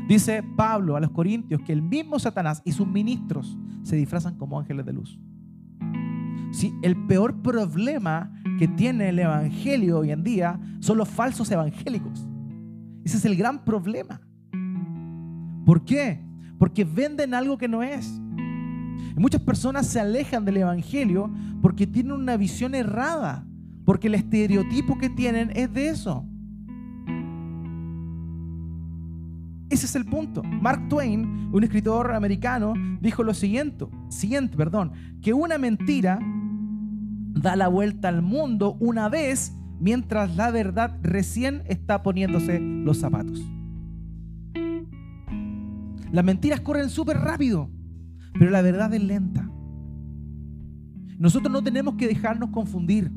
Dice 0.08 0.42
Pablo 0.56 0.96
a 0.96 1.02
los 1.02 1.12
Corintios 1.12 1.62
que 1.62 1.74
el 1.74 1.82
mismo 1.82 2.18
Satanás 2.18 2.62
y 2.64 2.72
sus 2.72 2.88
ministros 2.88 3.58
se 3.84 3.98
disfrazan 3.98 4.38
como 4.38 4.58
ángeles 4.58 4.86
de 4.86 4.94
luz. 4.94 5.20
Si 6.52 6.74
el 6.82 6.96
peor 7.08 7.42
problema 7.42 8.32
que 8.58 8.68
tiene 8.70 9.10
el 9.10 9.20
Evangelio 9.20 10.00
hoy 10.00 10.12
en 10.12 10.24
día 10.24 10.60
son 10.80 10.98
los 10.98 11.10
falsos 11.10 11.52
evangélicos. 11.52 12.28
Ese 13.04 13.18
es 13.18 13.26
el 13.26 13.36
gran 13.36 13.66
problema. 13.66 14.22
¿Por 15.66 15.84
qué? 15.84 16.22
Porque 16.64 16.86
venden 16.86 17.34
algo 17.34 17.58
que 17.58 17.68
no 17.68 17.84
es. 17.84 18.10
muchas 19.18 19.42
personas 19.42 19.86
se 19.86 20.00
alejan 20.00 20.46
del 20.46 20.56
Evangelio 20.56 21.30
porque 21.62 21.86
tienen 21.86 22.14
una 22.14 22.38
visión 22.38 22.74
errada, 22.74 23.46
porque 23.84 24.08
el 24.08 24.16
estereotipo 24.16 24.98
que 24.98 25.10
tienen 25.10 25.52
es 25.58 25.74
de 25.74 25.90
eso. 25.90 26.26
Ese 29.70 29.88
es 29.88 29.96
el 29.98 30.06
punto. 30.06 30.42
Mark 30.42 30.88
Twain, 30.88 31.50
un 31.52 31.64
escritor 31.66 32.14
americano, 32.14 32.76
dijo 33.02 33.24
lo 33.24 33.34
siguiente, 33.34 33.86
siguiente, 34.08 34.56
perdón, 34.56 34.94
que 35.22 35.34
una 35.34 35.58
mentira 35.58 36.18
da 37.42 37.58
la 37.58 37.68
vuelta 37.68 38.08
al 38.08 38.22
mundo 38.22 38.78
una 38.80 39.10
vez 39.10 39.54
mientras 39.82 40.38
la 40.38 40.50
verdad 40.50 40.98
recién 41.02 41.64
está 41.68 42.04
poniéndose 42.04 42.62
los 42.62 43.00
zapatos. 43.00 43.44
Las 46.14 46.24
mentiras 46.24 46.62
corren 46.62 46.92
súper 46.92 47.18
rápido, 47.18 47.72
pero 48.38 48.52
la 48.52 48.62
verdad 48.62 48.94
es 48.94 49.04
lenta. 49.04 49.50
Nosotros 51.18 51.52
no 51.52 51.64
tenemos 51.64 51.96
que 51.96 52.08
dejarnos 52.08 52.52
confundir. 52.52 53.12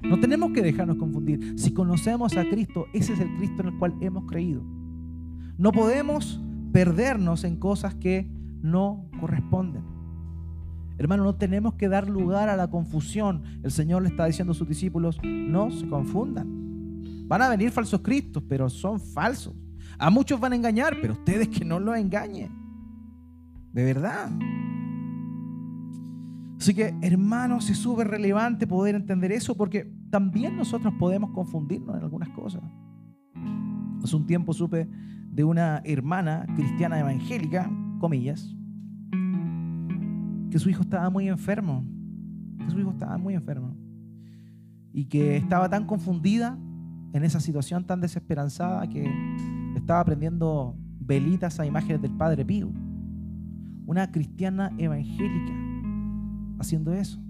No 0.00 0.20
tenemos 0.20 0.52
que 0.52 0.62
dejarnos 0.62 0.98
confundir. 0.98 1.58
Si 1.58 1.74
conocemos 1.74 2.36
a 2.36 2.48
Cristo, 2.48 2.86
ese 2.94 3.14
es 3.14 3.18
el 3.18 3.28
Cristo 3.38 3.62
en 3.62 3.68
el 3.70 3.78
cual 3.80 3.92
hemos 4.00 4.24
creído. 4.26 4.62
No 5.58 5.72
podemos 5.72 6.40
perdernos 6.72 7.42
en 7.42 7.56
cosas 7.56 7.96
que 7.96 8.30
no 8.62 9.10
corresponden. 9.18 9.82
Hermano, 10.96 11.24
no 11.24 11.34
tenemos 11.34 11.74
que 11.74 11.88
dar 11.88 12.08
lugar 12.08 12.50
a 12.50 12.56
la 12.56 12.70
confusión. 12.70 13.42
El 13.64 13.72
Señor 13.72 14.02
le 14.02 14.10
está 14.10 14.26
diciendo 14.26 14.52
a 14.52 14.54
sus 14.54 14.68
discípulos, 14.68 15.18
no 15.24 15.72
se 15.72 15.88
confundan. 15.88 17.26
Van 17.26 17.42
a 17.42 17.48
venir 17.48 17.72
falsos 17.72 18.00
cristos, 18.00 18.44
pero 18.48 18.70
son 18.70 19.00
falsos. 19.00 19.56
A 19.98 20.10
muchos 20.10 20.40
van 20.40 20.52
a 20.52 20.56
engañar, 20.56 20.96
pero 21.00 21.14
ustedes 21.14 21.48
que 21.48 21.64
no 21.64 21.78
los 21.80 21.96
engañen. 21.96 22.50
De 23.72 23.84
verdad. 23.84 24.30
Así 26.58 26.74
que, 26.74 26.94
hermanos, 27.02 27.68
es 27.68 27.78
súper 27.78 28.08
relevante 28.08 28.66
poder 28.66 28.94
entender 28.94 29.32
eso 29.32 29.56
porque 29.56 29.92
también 30.10 30.56
nosotros 30.56 30.94
podemos 30.98 31.30
confundirnos 31.30 31.96
en 31.96 32.02
algunas 32.02 32.28
cosas. 32.30 32.62
Hace 34.02 34.16
un 34.16 34.26
tiempo 34.26 34.52
supe 34.52 34.88
de 35.30 35.44
una 35.44 35.82
hermana 35.84 36.46
cristiana 36.54 37.00
evangélica, 37.00 37.70
comillas, 37.98 38.54
que 40.50 40.58
su 40.58 40.70
hijo 40.70 40.82
estaba 40.82 41.10
muy 41.10 41.28
enfermo, 41.28 41.84
que 42.58 42.70
su 42.70 42.78
hijo 42.78 42.92
estaba 42.92 43.18
muy 43.18 43.34
enfermo 43.34 43.76
y 44.92 45.06
que 45.06 45.36
estaba 45.36 45.68
tan 45.68 45.84
confundida 45.84 46.56
en 47.12 47.24
esa 47.24 47.40
situación 47.40 47.84
tan 47.84 48.00
desesperanzada 48.00 48.88
que 48.88 49.10
estaba 49.84 50.02
prendiendo 50.02 50.74
velitas 50.98 51.60
a 51.60 51.66
imágenes 51.66 52.00
del 52.00 52.12
Padre 52.12 52.42
Pío. 52.42 52.70
Una 53.86 54.10
cristiana 54.10 54.72
evangélica 54.78 55.52
haciendo 56.58 56.94
eso. 56.94 57.20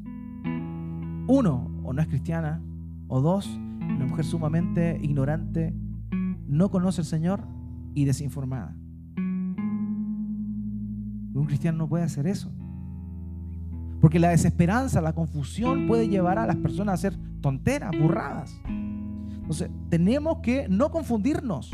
Uno, 1.26 1.68
o 1.82 1.92
no 1.92 2.00
es 2.00 2.06
cristiana, 2.06 2.62
o 3.08 3.20
dos, 3.20 3.48
una 3.48 4.06
mujer 4.06 4.24
sumamente 4.24 5.00
ignorante, 5.02 5.74
no 6.46 6.70
conoce 6.70 7.00
al 7.00 7.06
Señor 7.06 7.40
y 7.92 8.04
desinformada. 8.04 8.76
Un 11.34 11.46
cristiano 11.46 11.78
no 11.78 11.88
puede 11.88 12.04
hacer 12.04 12.28
eso. 12.28 12.52
Porque 14.00 14.20
la 14.20 14.28
desesperanza, 14.28 15.00
la 15.00 15.12
confusión 15.12 15.88
puede 15.88 16.08
llevar 16.08 16.38
a 16.38 16.46
las 16.46 16.56
personas 16.56 16.92
a 16.92 16.94
hacer 16.94 17.18
tonteras, 17.40 17.90
burradas. 18.00 18.60
Entonces, 18.68 19.70
tenemos 19.88 20.38
que 20.38 20.68
no 20.68 20.92
confundirnos. 20.92 21.72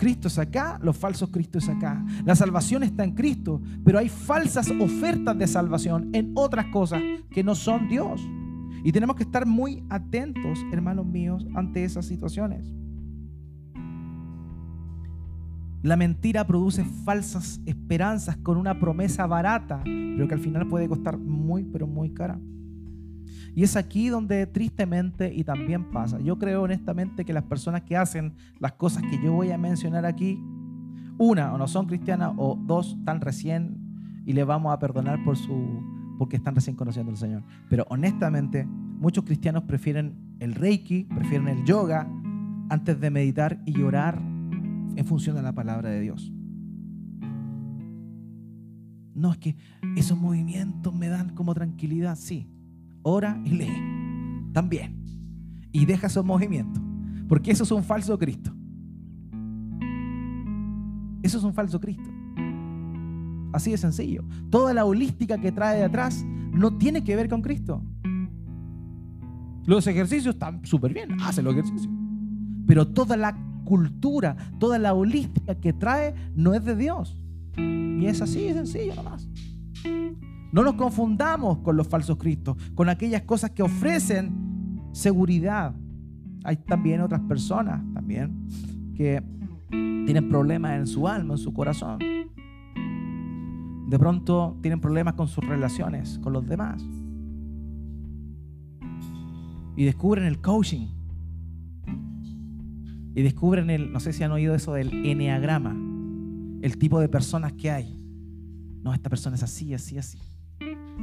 Cristo 0.00 0.28
es 0.28 0.38
acá, 0.38 0.80
los 0.82 0.96
falsos 0.96 1.28
Cristo 1.28 1.58
es 1.58 1.68
acá. 1.68 2.02
La 2.24 2.34
salvación 2.34 2.82
está 2.82 3.04
en 3.04 3.14
Cristo, 3.14 3.60
pero 3.84 3.98
hay 3.98 4.08
falsas 4.08 4.70
ofertas 4.80 5.36
de 5.36 5.46
salvación 5.46 6.08
en 6.14 6.32
otras 6.36 6.64
cosas 6.72 7.02
que 7.30 7.44
no 7.44 7.54
son 7.54 7.86
Dios. 7.86 8.26
Y 8.82 8.92
tenemos 8.92 9.16
que 9.16 9.24
estar 9.24 9.44
muy 9.44 9.84
atentos, 9.90 10.58
hermanos 10.72 11.04
míos, 11.04 11.46
ante 11.54 11.84
esas 11.84 12.06
situaciones. 12.06 12.64
La 15.82 15.98
mentira 15.98 16.46
produce 16.46 16.82
falsas 17.04 17.60
esperanzas 17.66 18.38
con 18.38 18.56
una 18.56 18.80
promesa 18.80 19.26
barata, 19.26 19.82
pero 19.84 20.26
que 20.26 20.32
al 20.32 20.40
final 20.40 20.66
puede 20.66 20.88
costar 20.88 21.18
muy, 21.18 21.64
pero 21.64 21.86
muy 21.86 22.14
cara. 22.14 22.40
Y 23.54 23.64
es 23.64 23.76
aquí 23.76 24.08
donde 24.08 24.46
tristemente 24.46 25.32
y 25.34 25.44
también 25.44 25.90
pasa. 25.90 26.20
Yo 26.20 26.38
creo 26.38 26.62
honestamente 26.62 27.24
que 27.24 27.32
las 27.32 27.44
personas 27.44 27.82
que 27.82 27.96
hacen 27.96 28.34
las 28.58 28.72
cosas 28.72 29.02
que 29.02 29.22
yo 29.22 29.32
voy 29.32 29.50
a 29.50 29.58
mencionar 29.58 30.06
aquí, 30.06 30.40
una, 31.18 31.52
o 31.52 31.58
no 31.58 31.68
son 31.68 31.86
cristianas, 31.86 32.32
o 32.36 32.56
dos, 32.56 32.96
están 32.98 33.20
recién 33.20 34.22
y 34.24 34.32
le 34.32 34.44
vamos 34.44 34.72
a 34.72 34.78
perdonar 34.78 35.22
por 35.24 35.36
su, 35.36 35.82
porque 36.18 36.36
están 36.36 36.54
recién 36.54 36.76
conociendo 36.76 37.10
al 37.10 37.18
Señor. 37.18 37.42
Pero 37.68 37.84
honestamente, 37.90 38.66
muchos 38.66 39.24
cristianos 39.24 39.64
prefieren 39.64 40.36
el 40.38 40.54
reiki, 40.54 41.04
prefieren 41.04 41.48
el 41.48 41.64
yoga, 41.64 42.08
antes 42.70 43.00
de 43.00 43.10
meditar 43.10 43.60
y 43.66 43.82
orar 43.82 44.22
en 44.96 45.04
función 45.04 45.36
de 45.36 45.42
la 45.42 45.52
palabra 45.52 45.90
de 45.90 46.00
Dios. 46.00 46.32
No 49.14 49.32
es 49.32 49.38
que 49.38 49.56
esos 49.96 50.16
movimientos 50.16 50.94
me 50.94 51.08
dan 51.08 51.34
como 51.34 51.52
tranquilidad, 51.52 52.16
sí, 52.16 52.48
ora 53.02 53.40
y 53.44 53.50
lee. 53.50 54.50
También. 54.52 55.04
Y 55.72 55.86
deja 55.86 56.08
esos 56.08 56.24
movimientos. 56.24 56.82
Porque 57.28 57.50
eso 57.50 57.64
es 57.64 57.70
un 57.70 57.84
falso 57.84 58.18
Cristo. 58.18 58.52
Eso 61.22 61.38
es 61.38 61.44
un 61.44 61.54
falso 61.54 61.80
Cristo. 61.80 62.10
Así 63.52 63.70
de 63.70 63.78
sencillo. 63.78 64.24
Toda 64.50 64.74
la 64.74 64.84
holística 64.84 65.38
que 65.38 65.52
trae 65.52 65.78
de 65.78 65.84
atrás 65.84 66.24
no 66.52 66.76
tiene 66.76 67.04
que 67.04 67.16
ver 67.16 67.28
con 67.28 67.42
Cristo. 67.42 67.82
Los 69.66 69.86
ejercicios 69.86 70.34
están 70.34 70.64
súper 70.64 70.92
bien, 70.92 71.20
hace 71.20 71.42
los 71.42 71.52
ejercicios. 71.52 71.92
Pero 72.66 72.88
toda 72.88 73.16
la 73.16 73.36
cultura, 73.64 74.36
toda 74.58 74.78
la 74.78 74.94
holística 74.94 75.54
que 75.54 75.72
trae 75.72 76.14
no 76.34 76.54
es 76.54 76.64
de 76.64 76.74
Dios. 76.76 77.22
Y 77.56 78.06
es 78.06 78.20
así 78.22 78.44
de 78.44 78.54
sencillo 78.54 78.94
nomás. 78.96 79.28
No 80.52 80.64
nos 80.64 80.74
confundamos 80.74 81.58
con 81.58 81.76
los 81.76 81.86
falsos 81.86 82.16
cristos, 82.16 82.56
con 82.74 82.88
aquellas 82.88 83.22
cosas 83.22 83.50
que 83.50 83.62
ofrecen 83.62 84.80
seguridad. 84.92 85.74
Hay 86.44 86.56
también 86.56 87.00
otras 87.00 87.20
personas 87.20 87.82
también 87.94 88.46
que 88.94 89.22
tienen 89.70 90.28
problemas 90.28 90.78
en 90.78 90.86
su 90.86 91.06
alma, 91.06 91.34
en 91.34 91.38
su 91.38 91.52
corazón. 91.52 91.98
De 93.88 93.98
pronto 93.98 94.58
tienen 94.60 94.80
problemas 94.80 95.14
con 95.14 95.28
sus 95.28 95.44
relaciones 95.44 96.18
con 96.18 96.32
los 96.32 96.46
demás. 96.46 96.82
Y 99.76 99.84
descubren 99.84 100.24
el 100.26 100.40
coaching. 100.40 100.88
Y 103.14 103.22
descubren 103.22 103.70
el, 103.70 103.92
no 103.92 104.00
sé 104.00 104.12
si 104.12 104.22
han 104.22 104.30
oído 104.30 104.54
eso 104.54 104.72
del 104.72 105.06
enneagrama, 105.06 105.76
el 106.62 106.78
tipo 106.78 107.00
de 107.00 107.08
personas 107.08 107.52
que 107.52 107.70
hay. 107.70 107.96
No, 108.82 108.94
esta 108.94 109.10
persona 109.10 109.36
es 109.36 109.42
así, 109.42 109.74
así, 109.74 109.98
así. 109.98 110.18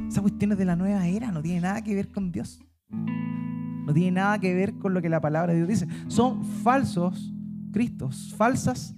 Esa 0.08 0.22
cuestión 0.22 0.52
es 0.52 0.58
de 0.58 0.64
la 0.64 0.76
nueva 0.76 1.06
era, 1.06 1.30
no 1.30 1.42
tiene 1.42 1.60
nada 1.60 1.82
que 1.82 1.94
ver 1.94 2.08
con 2.08 2.32
Dios. 2.32 2.60
No 2.90 3.92
tiene 3.94 4.12
nada 4.12 4.38
que 4.38 4.54
ver 4.54 4.74
con 4.78 4.94
lo 4.94 5.02
que 5.02 5.08
la 5.08 5.20
palabra 5.20 5.52
de 5.52 5.58
Dios 5.64 5.68
dice. 5.68 5.88
Son 6.08 6.44
falsos 6.44 7.32
cristos, 7.72 8.34
falsas 8.36 8.94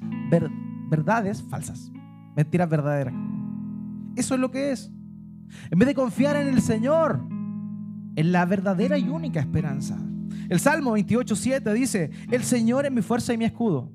verdades, 0.89 1.43
falsas, 1.43 1.91
mentiras 2.37 2.69
verdaderas. 2.69 3.15
Eso 4.17 4.35
es 4.35 4.41
lo 4.41 4.51
que 4.51 4.73
es. 4.73 4.93
En 5.71 5.79
vez 5.79 5.89
de 5.89 5.95
confiar 5.95 6.37
en 6.37 6.49
el 6.49 6.61
Señor, 6.61 7.21
en 8.17 8.33
la 8.33 8.45
verdadera 8.45 8.99
y 8.99 9.09
única 9.09 9.41
esperanza. 9.41 9.99
El 10.49 10.61
Salmo 10.61 10.93
28, 10.93 11.37
7 11.37 11.75
dice, 11.75 12.11
el 12.31 12.43
Señor 12.45 12.87
es 12.87 12.93
mi 12.93 13.03
fuerza 13.03 13.33
y 13.33 13.39
mi 13.39 13.45
escudo. 13.45 13.93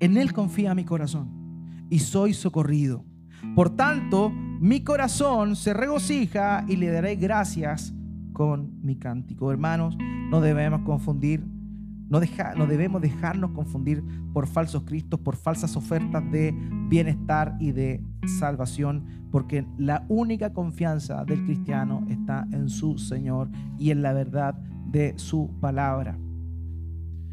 En 0.00 0.16
Él 0.16 0.32
confía 0.32 0.74
mi 0.74 0.84
corazón 0.84 1.86
y 1.90 2.00
soy 2.00 2.34
socorrido. 2.34 3.04
Por 3.54 3.70
tanto, 3.76 4.32
mi 4.62 4.84
corazón 4.84 5.56
se 5.56 5.74
regocija 5.74 6.64
y 6.68 6.76
le 6.76 6.88
daré 6.88 7.16
gracias 7.16 7.92
con 8.32 8.80
mi 8.80 8.94
cántico. 8.94 9.50
Hermanos, 9.50 9.98
no 10.30 10.40
debemos 10.40 10.82
confundir, 10.82 11.44
no, 12.08 12.20
no 12.56 12.66
debemos 12.68 13.02
dejarnos 13.02 13.50
confundir 13.50 14.04
por 14.32 14.46
falsos 14.46 14.84
cristos, 14.84 15.18
por 15.18 15.34
falsas 15.34 15.76
ofertas 15.76 16.22
de 16.30 16.54
bienestar 16.88 17.56
y 17.58 17.72
de 17.72 18.04
salvación, 18.38 19.04
porque 19.32 19.66
la 19.78 20.06
única 20.08 20.52
confianza 20.52 21.24
del 21.24 21.44
cristiano 21.44 22.06
está 22.08 22.46
en 22.52 22.68
su 22.68 22.98
Señor 22.98 23.50
y 23.80 23.90
en 23.90 24.00
la 24.00 24.12
verdad 24.12 24.54
de 24.86 25.14
su 25.16 25.50
palabra. 25.60 26.16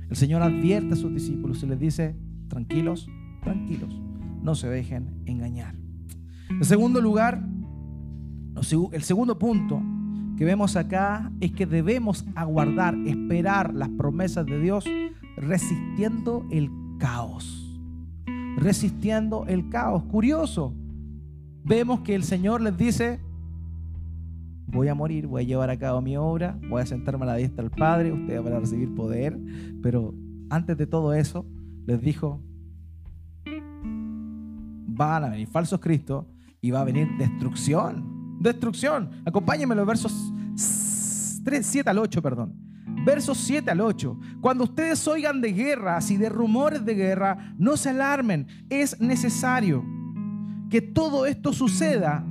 El 0.10 0.16
Señor 0.16 0.42
advierte 0.42 0.96
a 0.96 0.98
sus 0.98 1.14
discípulos 1.14 1.62
y 1.62 1.68
les 1.68 1.80
dice, 1.80 2.16
tranquilos, 2.48 3.08
tranquilos, 3.44 4.02
no 4.42 4.56
se 4.56 4.68
dejen 4.68 5.22
engañar. 5.28 5.79
En 6.50 6.64
segundo 6.64 7.00
lugar, 7.00 7.41
el 8.91 9.04
segundo 9.04 9.39
punto 9.39 9.82
que 10.38 10.45
vemos 10.45 10.76
acá 10.76 11.32
es 11.39 11.52
que 11.52 11.66
debemos 11.66 12.26
aguardar, 12.36 12.95
esperar 13.06 13.74
las 13.74 13.89
promesas 13.89 14.45
de 14.45 14.60
Dios 14.60 14.86
resistiendo 15.38 16.45
el 16.52 16.70
caos. 16.97 17.78
Resistiendo 18.58 19.45
el 19.47 19.70
caos. 19.70 20.04
Curioso. 20.04 20.74
Vemos 21.64 22.02
que 22.02 22.16
el 22.16 22.24
Señor 22.24 22.62
les 22.62 22.78
dice, 22.78 23.20
voy 24.68 24.88
a 24.88 24.95
morir, 24.95 25.28
voy 25.28 25.43
a 25.43 25.45
llevar 25.45 25.70
a 25.70 25.78
cabo 25.78 26.02
mi 26.02 26.18
obra, 26.18 26.58
voy 26.70 26.82
a 26.82 26.86
sentarme 26.86 27.24
a 27.24 27.28
la 27.28 27.36
diestra 27.36 27.64
del 27.64 27.72
Padre, 27.72 28.12
ustedes 28.12 28.43
van 28.43 28.54
a 28.54 28.60
recibir 28.60 28.93
poder, 28.95 29.38
pero 29.82 30.14
antes 30.50 30.78
de 30.78 30.88
todo 30.88 31.14
eso 31.14 31.45
les 31.86 32.02
dijo, 32.02 32.41
van 34.88 35.24
a 35.24 35.30
venir 35.30 35.47
falsos 35.47 35.80
cristos 35.80 36.26
y 36.62 36.72
va 36.72 36.82
a 36.82 36.84
venir 36.84 37.07
destrucción. 37.18 38.38
Destrucción. 38.39 39.22
Acompáñenme 39.26 39.76
los 39.76 39.86
versos 39.86 40.14
3, 41.43 41.66
7 41.66 41.89
al 41.89 41.99
8, 41.99 42.22
perdón. 42.22 42.55
Versos 43.05 43.38
7 43.38 43.72
al 43.72 43.82
8. 43.82 44.20
Cuando 44.41 44.66
ustedes 44.66 45.07
oigan 45.07 45.41
de 45.41 45.53
guerras 45.53 46.12
y 46.12 46.18
de 46.18 46.30
rumores 46.30 46.84
de 46.84 46.95
guerra, 46.95 47.53
no 47.57 47.78
se 47.78 47.89
alarmen. 47.89 48.47
Es 48.70 48.99
necesario 48.99 49.84
que 50.70 50.82
todo 50.82 51.26
esto 51.26 51.53
suceda, 51.53 52.26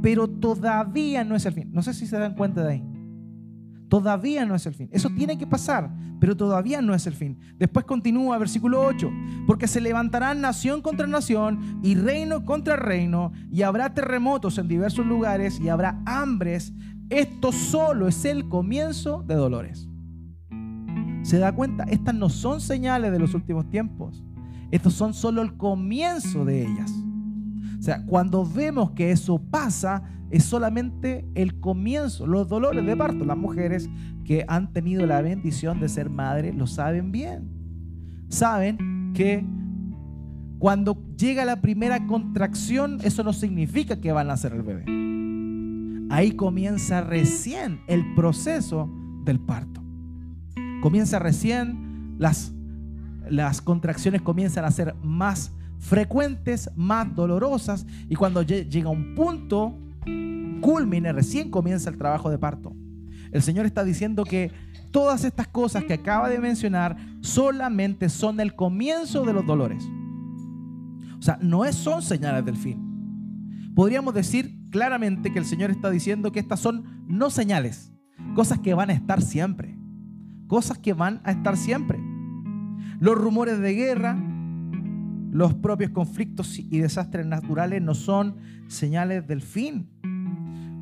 pero 0.00 0.28
todavía 0.28 1.24
no 1.24 1.36
es 1.36 1.44
el 1.46 1.54
fin. 1.54 1.70
No 1.72 1.82
sé 1.82 1.94
si 1.94 2.06
se 2.06 2.18
dan 2.18 2.34
cuenta 2.34 2.62
de 2.62 2.72
ahí. 2.72 2.91
Todavía 3.92 4.46
no 4.46 4.54
es 4.54 4.64
el 4.64 4.72
fin. 4.72 4.88
Eso 4.90 5.10
tiene 5.10 5.36
que 5.36 5.46
pasar, 5.46 5.94
pero 6.18 6.34
todavía 6.34 6.80
no 6.80 6.94
es 6.94 7.06
el 7.06 7.12
fin. 7.12 7.38
Después 7.58 7.84
continúa 7.84 8.38
versículo 8.38 8.80
8, 8.80 9.12
porque 9.46 9.66
se 9.66 9.82
levantarán 9.82 10.40
nación 10.40 10.80
contra 10.80 11.06
nación 11.06 11.78
y 11.82 11.94
reino 11.94 12.46
contra 12.46 12.76
reino, 12.76 13.32
y 13.50 13.60
habrá 13.60 13.92
terremotos 13.92 14.56
en 14.56 14.66
diversos 14.66 15.04
lugares 15.04 15.60
y 15.60 15.68
habrá 15.68 16.00
hambres. 16.06 16.72
Esto 17.10 17.52
solo 17.52 18.08
es 18.08 18.24
el 18.24 18.48
comienzo 18.48 19.24
de 19.24 19.34
dolores. 19.34 19.90
¿Se 21.20 21.36
da 21.36 21.54
cuenta? 21.54 21.84
Estas 21.84 22.14
no 22.14 22.30
son 22.30 22.62
señales 22.62 23.12
de 23.12 23.18
los 23.18 23.34
últimos 23.34 23.68
tiempos. 23.68 24.24
Estos 24.70 24.94
son 24.94 25.12
solo 25.12 25.42
el 25.42 25.58
comienzo 25.58 26.46
de 26.46 26.62
ellas. 26.62 26.90
O 27.78 27.82
sea, 27.82 28.06
cuando 28.06 28.46
vemos 28.46 28.92
que 28.92 29.10
eso 29.10 29.38
pasa, 29.50 30.02
es 30.32 30.44
solamente 30.44 31.26
el 31.34 31.60
comienzo, 31.60 32.26
los 32.26 32.48
dolores 32.48 32.84
de 32.86 32.96
parto. 32.96 33.24
Las 33.26 33.36
mujeres 33.36 33.90
que 34.24 34.46
han 34.48 34.72
tenido 34.72 35.06
la 35.06 35.20
bendición 35.20 35.78
de 35.78 35.90
ser 35.90 36.08
madre 36.08 36.54
lo 36.54 36.66
saben 36.66 37.12
bien. 37.12 37.50
Saben 38.28 39.12
que 39.14 39.44
cuando 40.58 40.96
llega 41.18 41.44
la 41.44 41.60
primera 41.60 42.06
contracción, 42.06 42.98
eso 43.02 43.22
no 43.22 43.34
significa 43.34 44.00
que 44.00 44.10
van 44.10 44.28
a 44.28 44.30
nacer 44.30 44.54
el 44.54 44.62
bebé. 44.62 44.84
Ahí 46.10 46.32
comienza 46.32 47.02
recién 47.02 47.80
el 47.86 48.14
proceso 48.14 48.90
del 49.24 49.38
parto. 49.38 49.82
Comienza 50.80 51.18
recién, 51.18 52.16
las, 52.18 52.54
las 53.28 53.60
contracciones 53.60 54.22
comienzan 54.22 54.64
a 54.64 54.70
ser 54.70 54.94
más 55.02 55.52
frecuentes, 55.78 56.70
más 56.74 57.14
dolorosas, 57.14 57.86
y 58.08 58.14
cuando 58.14 58.40
llega 58.40 58.88
un 58.88 59.14
punto 59.14 59.81
culmine, 60.60 61.12
recién 61.12 61.50
comienza 61.50 61.90
el 61.90 61.98
trabajo 61.98 62.30
de 62.30 62.38
parto. 62.38 62.74
El 63.32 63.42
Señor 63.42 63.66
está 63.66 63.84
diciendo 63.84 64.24
que 64.24 64.50
todas 64.90 65.24
estas 65.24 65.48
cosas 65.48 65.84
que 65.84 65.94
acaba 65.94 66.28
de 66.28 66.38
mencionar 66.38 66.96
solamente 67.20 68.08
son 68.08 68.40
el 68.40 68.54
comienzo 68.54 69.24
de 69.24 69.32
los 69.32 69.46
dolores. 69.46 69.84
O 71.18 71.22
sea, 71.22 71.38
no 71.40 71.70
son 71.72 72.02
señales 72.02 72.44
del 72.44 72.56
fin. 72.56 73.72
Podríamos 73.74 74.12
decir 74.12 74.58
claramente 74.70 75.32
que 75.32 75.38
el 75.38 75.44
Señor 75.44 75.70
está 75.70 75.88
diciendo 75.90 76.32
que 76.32 76.40
estas 76.40 76.60
son 76.60 77.04
no 77.06 77.30
señales, 77.30 77.92
cosas 78.34 78.58
que 78.58 78.74
van 78.74 78.90
a 78.90 78.92
estar 78.92 79.22
siempre. 79.22 79.78
Cosas 80.46 80.78
que 80.78 80.92
van 80.92 81.22
a 81.24 81.30
estar 81.30 81.56
siempre. 81.56 81.98
Los 83.00 83.16
rumores 83.16 83.58
de 83.58 83.72
guerra 83.72 84.18
los 85.32 85.54
propios 85.54 85.90
conflictos 85.92 86.58
y 86.58 86.78
desastres 86.78 87.24
naturales 87.24 87.80
no 87.80 87.94
son 87.94 88.36
señales 88.68 89.26
del 89.26 89.40
fin. 89.40 89.88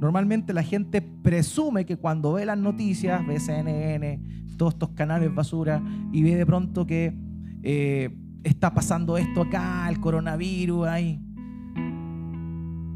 Normalmente 0.01 0.53
la 0.53 0.64
gente 0.64 1.01
presume 1.01 1.86
que 1.86 1.96
cuando 1.96 2.32
ve 2.32 2.44
las 2.44 2.59
noticias, 2.59 3.24
ve 3.28 3.38
CNN, 3.38 4.20
todos 4.57 4.72
estos 4.72 4.88
canales 4.90 5.32
basura, 5.32 5.80
y 6.12 6.24
ve 6.24 6.34
de 6.34 6.44
pronto 6.44 6.84
que 6.84 7.16
eh, 7.62 8.11
está 8.42 8.74
pasando 8.74 9.16
esto 9.16 9.42
acá, 9.42 9.88
el 9.88 10.01
coronavirus, 10.01 10.88
hay 10.88 11.20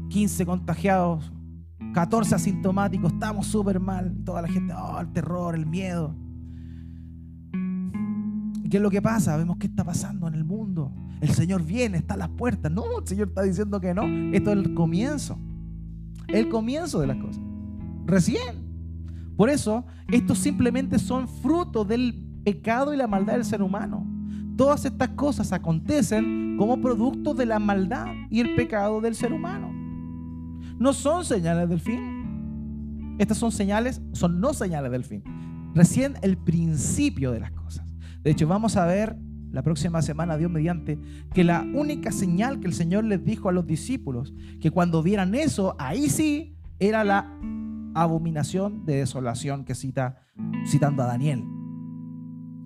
15 0.09 0.45
contagiados, 0.45 1.31
14 1.93 2.35
asintomáticos, 2.35 3.13
estamos 3.13 3.47
súper 3.47 3.79
mal, 3.79 4.13
toda 4.25 4.41
la 4.41 4.49
gente, 4.49 4.73
oh, 4.73 4.99
el 4.99 5.13
terror, 5.13 5.55
el 5.55 5.65
miedo. 5.65 6.13
¿Y 8.65 8.69
qué 8.69 8.77
es 8.77 8.83
lo 8.83 8.89
que 8.89 8.99
pasa? 8.99 9.37
Vemos 9.37 9.57
qué 9.59 9.67
está 9.67 9.83
pasando 9.83 10.27
en 10.27 10.33
el 10.33 10.43
mundo. 10.43 10.91
El 11.21 11.29
Señor 11.29 11.63
viene, 11.63 11.99
está 11.99 12.15
a 12.15 12.17
las 12.17 12.29
puertas. 12.29 12.71
No, 12.71 12.81
el 12.99 13.07
Señor 13.07 13.27
está 13.27 13.43
diciendo 13.43 13.79
que 13.79 13.93
no. 13.93 14.01
Esto 14.35 14.51
es 14.51 14.57
el 14.57 14.73
comienzo. 14.73 15.37
El 16.27 16.49
comienzo 16.49 16.99
de 16.99 17.05
las 17.05 17.17
cosas. 17.17 17.43
Recién. 18.07 19.35
Por 19.37 19.51
eso, 19.51 19.85
estos 20.07 20.39
simplemente 20.39 20.97
son 20.97 21.27
fruto 21.27 21.85
del 21.85 22.15
pecado 22.43 22.91
y 22.91 22.97
la 22.97 23.05
maldad 23.05 23.33
del 23.33 23.45
ser 23.45 23.61
humano. 23.61 24.03
Todas 24.57 24.83
estas 24.83 25.09
cosas 25.09 25.53
acontecen 25.53 26.55
como 26.57 26.81
producto 26.81 27.35
de 27.35 27.45
la 27.45 27.59
maldad 27.59 28.07
y 28.31 28.39
el 28.39 28.55
pecado 28.55 28.99
del 28.99 29.13
ser 29.13 29.31
humano. 29.31 29.69
No 30.79 30.91
son 30.93 31.23
señales 31.23 31.69
del 31.69 31.81
fin. 31.81 33.15
Estas 33.19 33.37
son 33.37 33.51
señales, 33.51 34.01
son 34.13 34.39
no 34.39 34.55
señales 34.55 34.91
del 34.91 35.03
fin. 35.03 35.23
Recién 35.75 36.15
el 36.23 36.35
principio 36.35 37.31
de 37.31 37.41
las 37.41 37.51
cosas. 37.51 37.84
De 38.25 38.31
hecho, 38.31 38.45
vamos 38.45 38.75
a 38.75 38.85
ver 38.85 39.15
la 39.51 39.63
próxima 39.63 40.01
semana, 40.01 40.35
Dios 40.35 40.51
mediante, 40.51 40.99
que 41.33 41.45
la 41.45 41.61
única 41.61 42.11
señal 42.11 42.59
que 42.59 42.67
el 42.67 42.73
Señor 42.73 43.05
les 43.05 43.23
dijo 43.23 43.47
a 43.47 43.53
los 43.53 43.65
discípulos, 43.65 44.33
que 44.59 44.69
cuando 44.69 45.01
vieran 45.01 45.33
eso, 45.33 45.77
ahí 45.79 46.09
sí 46.09 46.57
era 46.79 47.05
la 47.05 47.31
abominación 47.93 48.85
de 48.85 48.97
desolación 48.97 49.63
que 49.63 49.75
cita 49.75 50.17
citando 50.65 51.03
a 51.03 51.05
Daniel 51.05 51.45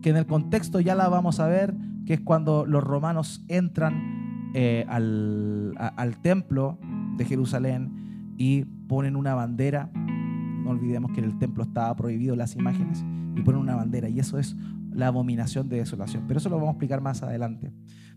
que 0.01 0.09
en 0.09 0.17
el 0.17 0.25
contexto 0.25 0.79
ya 0.79 0.95
la 0.95 1.09
vamos 1.09 1.39
a 1.39 1.47
ver, 1.47 1.75
que 2.05 2.13
es 2.15 2.21
cuando 2.21 2.65
los 2.65 2.83
romanos 2.83 3.43
entran 3.47 4.51
eh, 4.53 4.85
al, 4.87 5.75
al 5.77 6.17
templo 6.21 6.79
de 7.17 7.25
Jerusalén 7.25 8.33
y 8.37 8.65
ponen 8.87 9.15
una 9.15 9.35
bandera. 9.35 9.91
No 9.93 10.71
olvidemos 10.71 11.11
que 11.11 11.19
en 11.19 11.25
el 11.25 11.37
templo 11.37 11.63
estaba 11.63 11.95
prohibido 11.95 12.35
las 12.35 12.55
imágenes 12.55 13.03
y 13.35 13.41
ponen 13.41 13.61
una 13.61 13.75
bandera 13.75 14.09
y 14.09 14.19
eso 14.19 14.37
es 14.37 14.55
la 14.99 15.07
abominación 15.07 15.69
de 15.69 15.77
desolación. 15.77 16.25
Pero 16.27 16.39
eso 16.39 16.49
lo 16.49 16.57
vamos 16.57 16.69
a 16.69 16.71
explicar 16.73 17.01
más 17.01 17.23
adelante. 17.23 17.71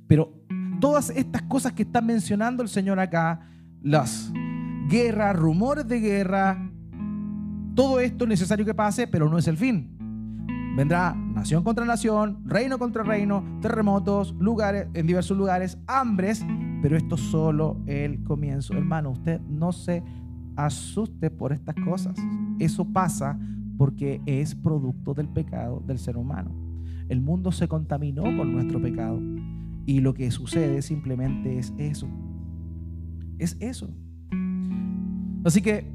Pero 0.07 0.35
todas 0.81 1.11
estas 1.11 1.43
cosas 1.43 1.73
que 1.73 1.85
está 1.85 2.01
mencionando 2.01 2.63
el 2.63 2.69
Señor 2.69 3.01
acá, 3.01 3.49
las 3.83 4.33
guerras, 4.89 5.37
rumores 5.37 5.87
de 5.89 6.01
guerra, 6.01 6.71
todo 7.75 8.01
esto 8.01 8.25
es 8.25 8.29
necesario 8.29 8.67
que 8.67 8.75
pase, 8.75 9.07
pero 9.07 9.29
no 9.31 9.39
es 9.39 9.49
el 9.49 9.57
fin. 9.57 9.97
Vendrá 10.77 11.15
nación 11.15 11.63
contra 11.65 11.85
nación, 11.85 12.43
reino 12.47 12.79
contra 12.79 13.03
reino, 13.03 13.45
terremotos, 13.61 14.35
lugares 14.39 14.89
en 14.95 15.07
diversos 15.07 15.37
lugares, 15.37 15.79
hambres, 15.87 16.45
pero 16.83 16.97
esto 16.97 17.15
es 17.15 17.21
solo 17.21 17.81
el 17.87 18.23
comienzo. 18.25 18.75
Hermano, 18.75 19.11
usted 19.11 19.41
no 19.43 19.73
se 19.73 20.03
asuste 20.57 21.31
por 21.31 21.53
estas 21.53 21.75
cosas. 21.85 22.17
Eso 22.59 22.85
pasa 22.85 23.39
porque 23.77 24.21
es 24.27 24.55
producto 24.55 25.15
del 25.15 25.29
pecado 25.29 25.83
del 25.87 25.99
ser 25.99 26.17
humano. 26.17 26.62
El 27.13 27.21
mundo 27.21 27.53
se 27.53 27.69
contaminó 27.69 28.23
con 28.23 28.55
nuestro 28.55 28.81
pecado 28.81 29.21
y 29.85 30.01
lo 30.01 30.15
que 30.15 30.31
sucede 30.31 30.81
simplemente 30.81 31.59
es 31.59 31.75
eso. 31.77 32.09
Es 33.39 33.55
eso. 33.61 33.91
Así 35.45 35.61
que 35.61 35.93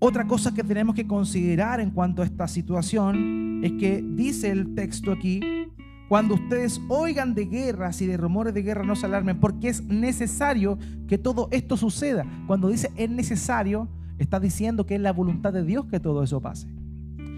otra 0.00 0.26
cosa 0.26 0.52
que 0.52 0.64
tenemos 0.64 0.96
que 0.96 1.06
considerar 1.06 1.78
en 1.78 1.92
cuanto 1.92 2.22
a 2.22 2.24
esta 2.24 2.48
situación 2.48 3.60
es 3.62 3.74
que 3.74 4.02
dice 4.02 4.50
el 4.50 4.74
texto 4.74 5.12
aquí, 5.12 5.40
cuando 6.08 6.34
ustedes 6.34 6.80
oigan 6.88 7.36
de 7.36 7.44
guerras 7.46 8.02
y 8.02 8.06
de 8.08 8.16
rumores 8.16 8.54
de 8.54 8.62
guerra 8.62 8.82
no 8.82 8.96
se 8.96 9.06
alarmen, 9.06 9.38
porque 9.38 9.68
es 9.68 9.84
necesario 9.84 10.80
que 11.06 11.16
todo 11.16 11.46
esto 11.52 11.76
suceda. 11.76 12.26
Cuando 12.48 12.70
dice 12.70 12.90
es 12.96 13.08
necesario, 13.08 13.88
está 14.18 14.40
diciendo 14.40 14.84
que 14.84 14.96
es 14.96 15.00
la 15.00 15.12
voluntad 15.12 15.52
de 15.52 15.62
Dios 15.62 15.86
que 15.86 16.00
todo 16.00 16.24
eso 16.24 16.40
pase. 16.40 16.66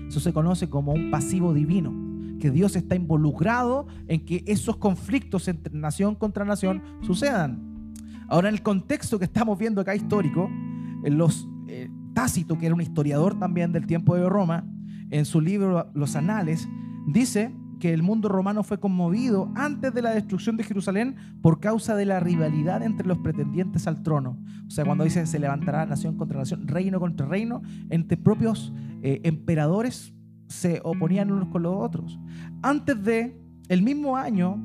Eso 0.08 0.18
se 0.18 0.32
conoce 0.32 0.70
como 0.70 0.94
un 0.94 1.10
pasivo 1.10 1.52
divino, 1.52 2.07
que 2.38 2.50
Dios 2.50 2.76
está 2.76 2.94
involucrado 2.94 3.86
en 4.06 4.24
que 4.24 4.44
esos 4.46 4.76
conflictos 4.76 5.48
entre 5.48 5.74
nación 5.74 6.14
contra 6.14 6.44
nación 6.44 6.82
sucedan. 7.02 7.94
Ahora, 8.28 8.48
en 8.48 8.54
el 8.54 8.62
contexto 8.62 9.18
que 9.18 9.24
estamos 9.24 9.58
viendo 9.58 9.80
acá 9.80 9.94
histórico, 9.94 10.50
los 11.04 11.48
Tácito, 12.18 12.58
que 12.58 12.66
era 12.66 12.74
un 12.74 12.80
historiador 12.80 13.38
también 13.38 13.70
del 13.70 13.86
tiempo 13.86 14.16
de 14.16 14.28
Roma, 14.28 14.64
en 15.10 15.24
su 15.24 15.40
libro 15.40 15.88
Los 15.94 16.16
Anales, 16.16 16.68
dice 17.06 17.54
que 17.78 17.94
el 17.94 18.02
mundo 18.02 18.28
romano 18.28 18.64
fue 18.64 18.80
conmovido 18.80 19.52
antes 19.54 19.94
de 19.94 20.02
la 20.02 20.10
destrucción 20.10 20.56
de 20.56 20.64
Jerusalén 20.64 21.14
por 21.40 21.60
causa 21.60 21.94
de 21.94 22.06
la 22.06 22.18
rivalidad 22.18 22.82
entre 22.82 23.06
los 23.06 23.18
pretendientes 23.18 23.86
al 23.86 24.02
trono. 24.02 24.36
O 24.66 24.70
sea, 24.70 24.84
cuando 24.84 25.04
dice 25.04 25.24
se 25.26 25.38
levantará 25.38 25.86
nación 25.86 26.16
contra 26.16 26.38
nación, 26.38 26.66
reino 26.66 26.98
contra 26.98 27.26
reino, 27.26 27.62
entre 27.88 28.16
propios 28.16 28.72
eh, 29.02 29.20
emperadores 29.22 30.12
se 30.48 30.80
oponían 30.82 31.30
unos 31.30 31.48
con 31.50 31.62
los 31.62 31.76
otros. 31.76 32.18
Antes 32.62 33.02
de 33.02 33.40
el 33.68 33.82
mismo 33.82 34.16
año 34.16 34.58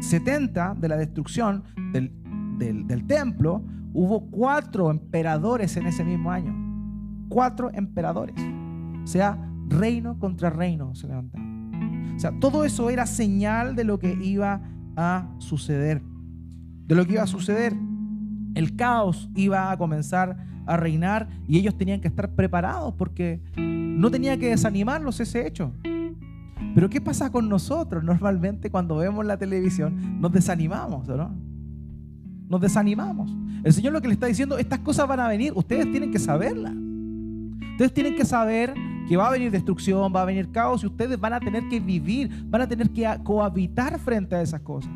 70 0.00 0.76
de 0.78 0.88
la 0.88 0.96
destrucción 0.96 1.64
del, 1.92 2.12
del 2.58 3.06
templo, 3.06 3.62
hubo 3.92 4.30
cuatro 4.30 4.90
emperadores 4.90 5.76
en 5.76 5.86
ese 5.86 6.04
mismo 6.04 6.30
año 6.30 6.68
cuatro 7.28 7.70
emperadores. 7.72 8.36
O 9.04 9.06
sea, 9.06 9.38
reino 9.68 10.18
contra 10.18 10.50
reino 10.50 10.94
se 10.94 11.06
levantaban. 11.06 12.14
O 12.16 12.18
sea, 12.18 12.32
todo 12.40 12.64
eso 12.64 12.90
era 12.90 13.06
señal 13.06 13.76
de 13.76 13.84
lo 13.84 13.98
que 13.98 14.12
iba 14.20 14.62
a 14.96 15.28
suceder. 15.38 16.02
De 16.86 16.94
lo 16.94 17.06
que 17.06 17.12
iba 17.14 17.22
a 17.22 17.26
suceder. 17.26 17.74
El 18.54 18.74
caos 18.76 19.30
iba 19.36 19.70
a 19.70 19.76
comenzar 19.76 20.36
a 20.66 20.76
reinar 20.76 21.28
y 21.46 21.58
ellos 21.58 21.78
tenían 21.78 22.00
que 22.00 22.08
estar 22.08 22.34
preparados 22.34 22.94
porque 22.94 23.40
no 23.56 24.10
tenía 24.10 24.36
que 24.36 24.48
desanimarlos 24.48 25.20
ese 25.20 25.46
hecho. 25.46 25.72
Pero 26.74 26.88
¿qué 26.90 27.00
pasa 27.00 27.30
con 27.30 27.48
nosotros? 27.48 28.04
Normalmente 28.04 28.70
cuando 28.70 28.96
vemos 28.96 29.24
la 29.26 29.36
televisión 29.36 30.20
nos 30.20 30.32
desanimamos, 30.32 31.08
¿no? 31.08 31.34
Nos 32.48 32.60
desanimamos. 32.60 33.34
El 33.64 33.72
Señor 33.72 33.92
lo 33.92 34.00
que 34.00 34.08
le 34.08 34.14
está 34.14 34.26
diciendo, 34.26 34.58
estas 34.58 34.78
cosas 34.80 35.08
van 35.08 35.20
a 35.20 35.28
venir, 35.28 35.52
ustedes 35.54 35.90
tienen 35.90 36.10
que 36.10 36.18
saberlas. 36.18 36.74
Ustedes 37.72 37.92
tienen 37.92 38.16
que 38.16 38.24
saber 38.24 38.74
que 39.08 39.16
va 39.16 39.28
a 39.28 39.30
venir 39.30 39.50
destrucción, 39.50 40.12
va 40.14 40.22
a 40.22 40.24
venir 40.24 40.50
caos 40.50 40.82
y 40.82 40.86
ustedes 40.86 41.18
van 41.18 41.32
a 41.32 41.40
tener 41.40 41.68
que 41.68 41.80
vivir, 41.80 42.30
van 42.48 42.62
a 42.62 42.68
tener 42.68 42.90
que 42.90 43.08
cohabitar 43.24 43.98
frente 43.98 44.36
a 44.36 44.42
esas 44.42 44.60
cosas. 44.60 44.90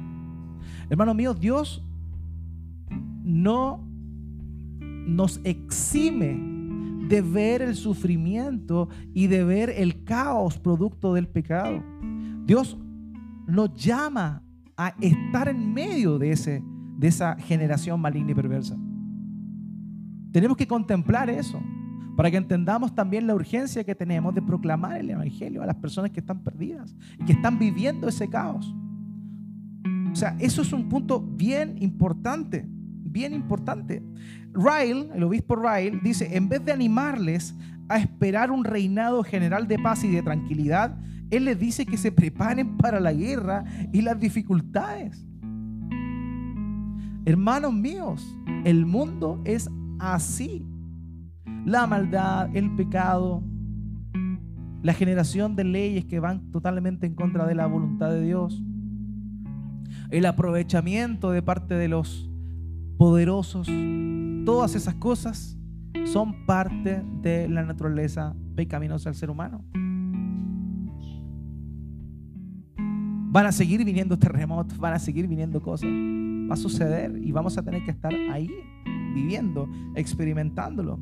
Hermano 0.91 1.15
mío, 1.15 1.33
Dios 1.33 1.83
no 3.25 3.87
nos 5.07 5.41
exime 5.45 6.52
de 7.13 7.21
ver 7.21 7.61
el 7.61 7.75
sufrimiento 7.75 8.89
y 9.13 9.27
de 9.27 9.45
ver 9.45 9.69
el 9.69 10.03
caos 10.03 10.59
producto 10.59 11.13
del 11.13 11.29
pecado. 11.29 11.85
Dios 12.47 12.79
nos 13.47 13.75
llama 13.75 14.43
a 14.79 14.95
estar 14.99 15.47
en 15.49 15.75
medio 15.75 16.19
de, 16.19 16.31
ese, 16.31 16.65
de 16.97 17.09
esa 17.09 17.37
generación 17.37 18.01
maligna 18.01 18.31
y 18.31 18.35
perversa. 18.35 18.79
Tenemos 20.33 20.57
que 20.57 20.67
contemplar 20.67 21.29
eso 21.29 21.61
para 22.17 22.31
que 22.31 22.39
entendamos 22.39 22.95
también 22.95 23.27
la 23.27 23.35
urgencia 23.35 23.85
que 23.85 23.95
tenemos 23.95 24.35
de 24.35 24.41
proclamar 24.41 24.99
el 24.99 25.11
Evangelio 25.11 25.63
a 25.63 25.67
las 25.67 25.77
personas 25.77 26.13
que 26.13 26.21
están 26.21 26.43
perdidas 26.43 26.97
y 27.21 27.27
que 27.27 27.33
están 27.33 27.59
viviendo 27.59 28.09
ese 28.09 28.31
caos. 28.31 28.75
O 30.11 30.17
sea, 30.17 30.35
eso 30.39 30.63
es 30.63 30.73
un 30.73 30.89
punto 30.89 31.21
bien 31.21 31.77
importante, 31.79 32.67
bien 32.67 33.35
importante. 33.35 34.03
Ryle, 34.53 35.09
el 35.15 35.23
obispo 35.23 35.57
Ryle, 35.57 36.01
dice, 36.03 36.37
en 36.37 36.49
vez 36.49 36.65
de 36.65 36.73
animarles 36.73 37.55
a 37.89 37.99
esperar 37.99 38.51
un 38.51 38.65
reinado 38.65 39.23
general 39.23 39.67
de 39.67 39.79
paz 39.79 40.05
y 40.05 40.11
de 40.11 40.23
tranquilidad, 40.23 40.97
él 41.31 41.47
les 41.47 41.59
dice 41.59 41.87
que 41.87 41.97
se 41.97 42.13
preparen 42.13 42.77
para 42.77 43.01
la 43.01 43.13
guerra 43.13 43.65
y 43.93 44.03
las 44.03 44.21
dificultades. 44.21 45.27
Hermanos 47.25 47.73
míos, 47.73 48.37
el 48.65 48.85
mundo 48.85 49.41
es 49.45 49.71
así 49.99 50.67
la 51.65 51.87
maldad, 51.87 52.55
el 52.57 52.75
pecado, 52.75 53.43
la 54.83 54.93
generación 54.93 55.55
de 55.55 55.65
leyes 55.65 56.05
que 56.05 56.19
van 56.19 56.51
totalmente 56.51 57.07
en 57.07 57.15
contra 57.15 57.47
de 57.47 57.55
la 57.55 57.67
voluntad 57.67 58.11
de 58.11 58.23
Dios, 58.23 58.63
el 60.11 60.27
aprovechamiento 60.27 61.31
de 61.31 61.43
parte 61.43 61.75
de 61.75 61.89
los 61.89 62.29
poderosos, 62.99 63.69
todas 64.45 64.75
esas 64.75 64.95
cosas 64.97 65.57
son 66.05 66.47
parte 66.47 67.03
de 67.23 67.49
la 67.49 67.63
naturaleza 67.63 68.35
pecaminosa 68.55 69.11
del 69.11 69.17
ser 69.17 69.31
humano. 69.31 69.65
Van 73.31 73.47
a 73.47 73.53
seguir 73.53 73.85
viniendo 73.85 74.19
terremotos, 74.19 74.79
van 74.79 74.95
a 74.95 74.99
seguir 74.99 75.27
viniendo 75.27 75.63
cosas. 75.63 75.89
Va 75.89 76.55
a 76.55 76.57
suceder 76.57 77.19
y 77.23 77.33
vamos 77.33 77.57
a 77.57 77.63
tener 77.63 77.83
que 77.85 77.91
estar 77.91 78.13
ahí 78.31 78.51
viviendo, 79.15 79.69
experimentándolo. 79.95 80.99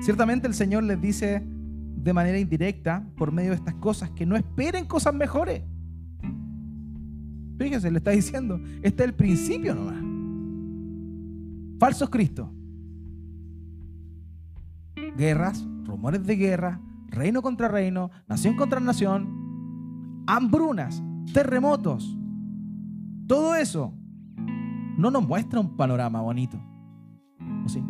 Ciertamente 0.00 0.46
el 0.46 0.54
Señor 0.54 0.84
les 0.84 1.00
dice 1.00 1.42
de 1.44 2.12
manera 2.12 2.38
indirecta, 2.38 3.04
por 3.16 3.32
medio 3.32 3.50
de 3.50 3.56
estas 3.56 3.74
cosas, 3.74 4.10
que 4.10 4.24
no 4.24 4.36
esperen 4.36 4.86
cosas 4.86 5.14
mejores. 5.14 5.62
Fíjense, 7.58 7.90
le 7.90 7.98
está 7.98 8.12
diciendo, 8.12 8.60
este 8.82 9.02
es 9.02 9.08
el 9.08 9.14
principio 9.14 9.74
nomás. 9.74 9.98
Falsos 11.80 12.08
Cristo. 12.08 12.52
Guerras, 15.18 15.66
rumores 15.82 16.24
de 16.24 16.36
guerra, 16.36 16.80
reino 17.08 17.42
contra 17.42 17.66
reino, 17.66 18.12
nación 18.28 18.54
contra 18.54 18.78
nación, 18.78 20.22
hambrunas, 20.28 21.02
terremotos. 21.34 22.16
Todo 23.26 23.56
eso 23.56 23.92
no 24.96 25.10
nos 25.10 25.26
muestra 25.26 25.58
un 25.58 25.76
panorama 25.76 26.20
bonito. 26.20 26.56
¿O 27.66 27.68
sí? 27.68 27.82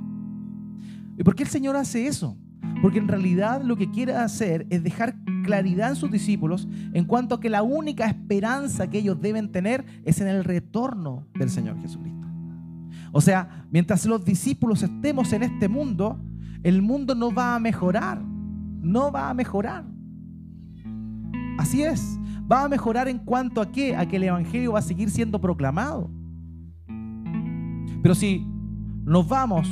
¿Y 1.19 1.23
por 1.23 1.35
qué 1.35 1.43
el 1.43 1.51
Señor 1.51 1.77
hace 1.77 2.07
eso? 2.07 2.35
Porque 2.81 2.99
en 2.99 3.09
realidad 3.09 3.61
lo 3.63 3.77
que 3.77 3.91
quiere 3.91 4.15
hacer 4.15 4.67
es 4.71 4.83
dejar 4.83 5.15
claridad 5.45 5.91
en 5.91 5.97
sus 5.97 6.11
discípulos 6.11 6.67
en 6.95 7.05
cuanto 7.05 7.35
a 7.35 7.41
que 7.41 7.51
la 7.51 7.63
única 7.63 8.07
esperanza 8.07 8.89
que 8.89 9.01
ellos 9.01 9.21
deben 9.21 9.53
tener 9.53 9.85
es 10.07 10.23
en 10.23 10.29
el 10.29 10.45
retorno 10.45 11.27
del 11.35 11.51
Señor 11.51 11.79
Jesucristo. 11.83 12.27
O 13.13 13.21
sea, 13.21 13.67
mientras 13.71 14.07
los 14.07 14.25
discípulos 14.25 14.83
estemos 14.83 15.33
en 15.35 15.43
este 15.43 15.69
mundo, 15.69 16.19
el 16.69 16.83
mundo 16.83 17.15
no 17.15 17.33
va 17.33 17.55
a 17.55 17.59
mejorar. 17.59 18.23
No 18.23 19.11
va 19.11 19.31
a 19.31 19.35
mejorar. 19.35 19.87
Así 21.59 21.83
es. 21.83 22.19
Va 22.51 22.65
a 22.65 22.69
mejorar 22.69 23.09
en 23.09 23.19
cuanto 23.19 23.63
a 23.63 23.73
qué? 23.73 23.97
A 23.97 24.07
que 24.07 24.17
el 24.17 24.25
Evangelio 24.25 24.73
va 24.73 24.81
a 24.81 24.83
seguir 24.83 25.09
siendo 25.09 25.41
proclamado. 25.41 26.11
Pero 28.03 28.15
si 28.15 28.47
nos 29.05 29.27
vamos, 29.27 29.69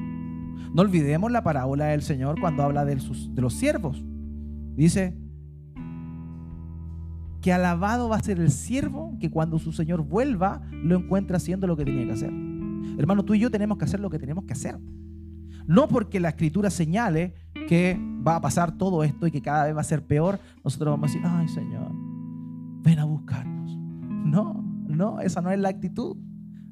No 0.75 0.83
olvidemos 0.83 1.31
la 1.31 1.45
parábola 1.45 1.87
del 1.87 2.03
Señor 2.03 2.41
cuando 2.41 2.63
habla 2.63 2.87
de, 2.87 2.99
los 3.37 3.53
siervos. 3.53 4.03
Dice 4.77 5.17
que 7.43 7.53
alabado 7.53 8.09
va 8.09 8.17
a 8.17 8.23
ser 8.23 8.41
el 8.41 8.51
siervo 8.51 9.17
que 9.21 9.31
cuando 9.31 9.59
su 9.59 9.73
Señor 9.73 10.03
vuelva 10.03 10.63
lo 10.73 10.97
encuentra 10.97 11.37
haciendo 11.37 11.67
lo 11.67 11.77
que 11.77 11.85
tenía 11.85 12.07
que 12.07 12.13
hacer. 12.13 12.33
Hermano, 12.99 13.25
tú 13.25 13.35
y 13.35 13.41
yo 13.41 13.51
tenemos 13.51 13.77
que 13.77 13.85
hacer 13.85 14.01
lo 14.01 14.09
que 14.09 14.19
tenemos 14.19 14.45
que 14.47 14.55
hacer. 14.55 14.79
No 15.67 15.87
porque 15.87 16.19
la 16.19 16.31
escritura 16.31 16.71
señale 16.71 17.35
que 17.69 17.99
va 18.27 18.37
a 18.37 18.41
pasar 18.41 18.77
todo 18.77 19.05
esto 19.05 19.27
y 19.27 19.31
que 19.31 19.43
cada 19.43 19.65
vez 19.65 19.77
va 19.77 19.81
a 19.81 19.85
ser 19.85 20.05
peor, 20.07 20.39
nosotros 20.63 20.93
vamos 20.93 21.11
a 21.11 21.13
decir, 21.13 21.27
ay 21.27 21.49
Señor, 21.49 21.91
ven 22.83 22.99
a 22.99 23.05
buscarnos. 23.05 23.77
No, 23.77 24.65
no, 24.87 25.21
esa 25.21 25.41
no 25.41 25.51
es 25.51 25.59
la 25.59 25.69
actitud. 25.69 26.17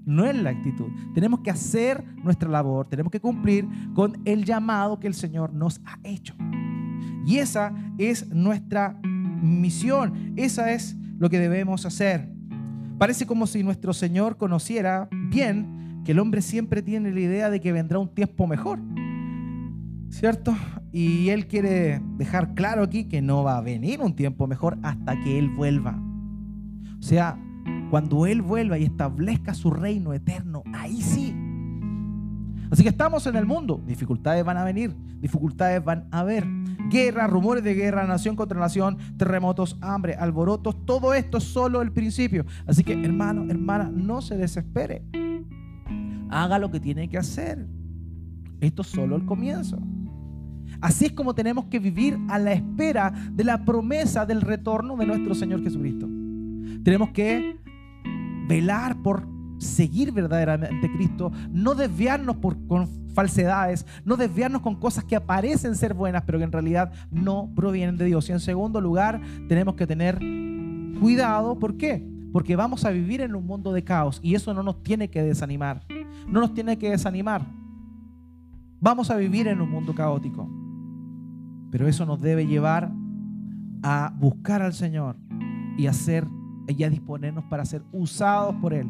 No 0.05 0.25
es 0.25 0.35
la 0.35 0.51
actitud. 0.51 0.89
Tenemos 1.15 1.41
que 1.41 1.51
hacer 1.51 2.05
nuestra 2.25 2.49
labor, 2.49 2.89
tenemos 2.89 3.13
que 3.13 3.21
cumplir 3.21 3.69
con 3.95 4.21
el 4.25 4.45
llamado 4.45 4.99
que 4.99 5.07
el 5.07 5.15
Señor 5.15 5.53
nos 5.53 5.81
ha 5.85 5.99
hecho. 6.03 6.35
Y 7.25 7.39
esa 7.39 7.73
es 7.99 8.29
nuestra 8.31 8.99
misión, 9.05 10.33
esa 10.37 10.73
es 10.73 10.97
lo 11.19 11.31
que 11.31 11.39
debemos 11.39 11.87
hacer. 11.87 12.29
Parece 12.99 13.27
como 13.27 13.47
si 13.47 13.63
nuestro 13.63 13.93
Señor 13.93 14.37
conociera 14.37 15.09
bien 15.31 16.03
que 16.05 16.13
el 16.13 16.19
hombre 16.19 16.43
siempre 16.43 16.83
tiene 16.83 17.13
la 17.13 17.21
idea 17.21 17.51
de 17.51 17.61
que 17.61 17.73
vendrá 17.73 17.99
un 17.99 18.09
tiempo 18.09 18.47
mejor. 18.47 18.81
¿Cierto? 20.13 20.55
Y 20.93 21.31
él 21.31 21.49
quiere 21.49 22.03
dejar 22.19 22.55
claro 22.55 22.83
aquí 22.83 23.05
que 23.05 23.23
no 23.23 23.43
va 23.43 23.57
a 23.57 23.63
venir 23.63 24.01
un 24.01 24.15
tiempo 24.15 24.47
mejor 24.47 24.79
hasta 24.83 25.19
que 25.23 25.39
él 25.39 25.49
vuelva. 25.49 25.99
O 26.99 27.03
sea, 27.03 27.39
cuando 27.91 28.27
él 28.27 28.43
vuelva 28.43 28.79
y 28.79 28.85
establezca 28.85 29.55
su 29.55 29.71
reino 29.71 30.13
eterno, 30.13 30.63
ahí 30.75 31.01
sí. 31.01 31.35
Así 32.71 32.83
que 32.83 32.91
estamos 32.91 33.27
en 33.27 33.37
el 33.37 33.47
mundo, 33.47 33.83
dificultades 33.87 34.45
van 34.45 34.59
a 34.59 34.65
venir, 34.65 34.95
dificultades 35.19 35.83
van 35.83 36.07
a 36.11 36.21
haber. 36.21 36.47
Guerra, 36.91 37.27
rumores 37.27 37.65
de 37.65 37.75
guerra, 37.75 38.07
nación 38.07 38.37
contra 38.37 38.61
nación, 38.61 38.99
terremotos, 39.17 39.79
hambre, 39.81 40.15
alborotos, 40.15 40.85
todo 40.85 41.15
esto 41.15 41.39
es 41.39 41.45
solo 41.45 41.81
el 41.81 41.91
principio. 41.91 42.45
Así 42.67 42.85
que 42.85 42.93
hermano, 42.93 43.51
hermana, 43.51 43.91
no 43.91 44.21
se 44.21 44.37
desespere 44.37 45.03
haga 46.33 46.59
lo 46.59 46.71
que 46.71 46.81
tiene 46.81 47.09
que 47.09 47.19
hacer. 47.19 47.67
Esto 48.61 48.83
es 48.83 48.89
solo 48.89 49.17
el 49.17 49.27
comienzo. 49.27 49.79
Así 50.83 51.07
es 51.07 51.13
como 51.13 51.35
tenemos 51.35 51.65
que 51.67 51.79
vivir 51.79 52.19
a 52.29 52.39
la 52.39 52.53
espera 52.53 53.13
de 53.33 53.45
la 53.45 53.65
promesa 53.65 54.27
del 54.27 54.43
retorno 54.43 54.97
de 54.97 55.07
nuestro 55.07 55.35
Señor 55.35 55.63
Jesucristo. 55.63 56.07
Tenemos 56.85 57.11
que 57.11 57.57
velar 58.47 59.01
por 59.03 59.27
seguir 59.59 60.13
verdaderamente 60.13 60.91
Cristo, 60.93 61.33
no 61.51 61.75
desviarnos 61.75 62.37
por, 62.37 62.67
con 62.67 62.89
falsedades, 63.15 63.87
no 64.05 64.17
desviarnos 64.17 64.61
con 64.61 64.75
cosas 64.75 65.05
que 65.05 65.17
aparecen 65.17 65.77
ser 65.77 65.95
buenas, 65.95 66.25
pero 66.27 66.39
que 66.39 66.45
en 66.45 66.53
realidad 66.53 66.93
no 67.11 67.51
provienen 67.55 67.97
de 67.97 68.07
Dios. 68.07 68.29
Y 68.29 68.33
en 68.33 68.41
segundo 68.41 68.81
lugar, 68.81 69.21
tenemos 69.49 69.77
que 69.77 69.87
tener 69.87 70.19
cuidado. 71.01 71.59
¿Por 71.59 71.79
qué? 71.79 72.07
Porque 72.33 72.57
vamos 72.57 72.85
a 72.85 72.91
vivir 72.91 73.21
en 73.21 73.35
un 73.35 73.47
mundo 73.47 73.73
de 73.73 73.85
caos 73.85 74.19
y 74.23 74.35
eso 74.35 74.53
no 74.53 74.63
nos 74.63 74.83
tiene 74.83 75.09
que 75.09 75.23
desanimar 75.23 75.83
no 76.27 76.41
nos 76.41 76.55
tiene 76.55 76.79
que 76.79 76.91
desanimar. 76.91 77.45
Vamos 78.81 79.11
a 79.11 79.17
vivir 79.17 79.47
en 79.47 79.61
un 79.61 79.71
mundo 79.71 79.95
caótico, 79.95 80.49
pero 81.73 81.89
eso 81.89 82.05
nos 82.05 82.21
debe 82.21 82.47
llevar 82.47 82.93
a 83.83 84.15
buscar 84.19 84.61
al 84.61 84.75
Señor 84.75 85.17
y 85.79 85.87
a 85.87 86.91
disponernos 86.91 87.45
para 87.45 87.65
ser 87.65 87.83
usados 87.93 88.55
por 88.57 88.75
Él, 88.75 88.87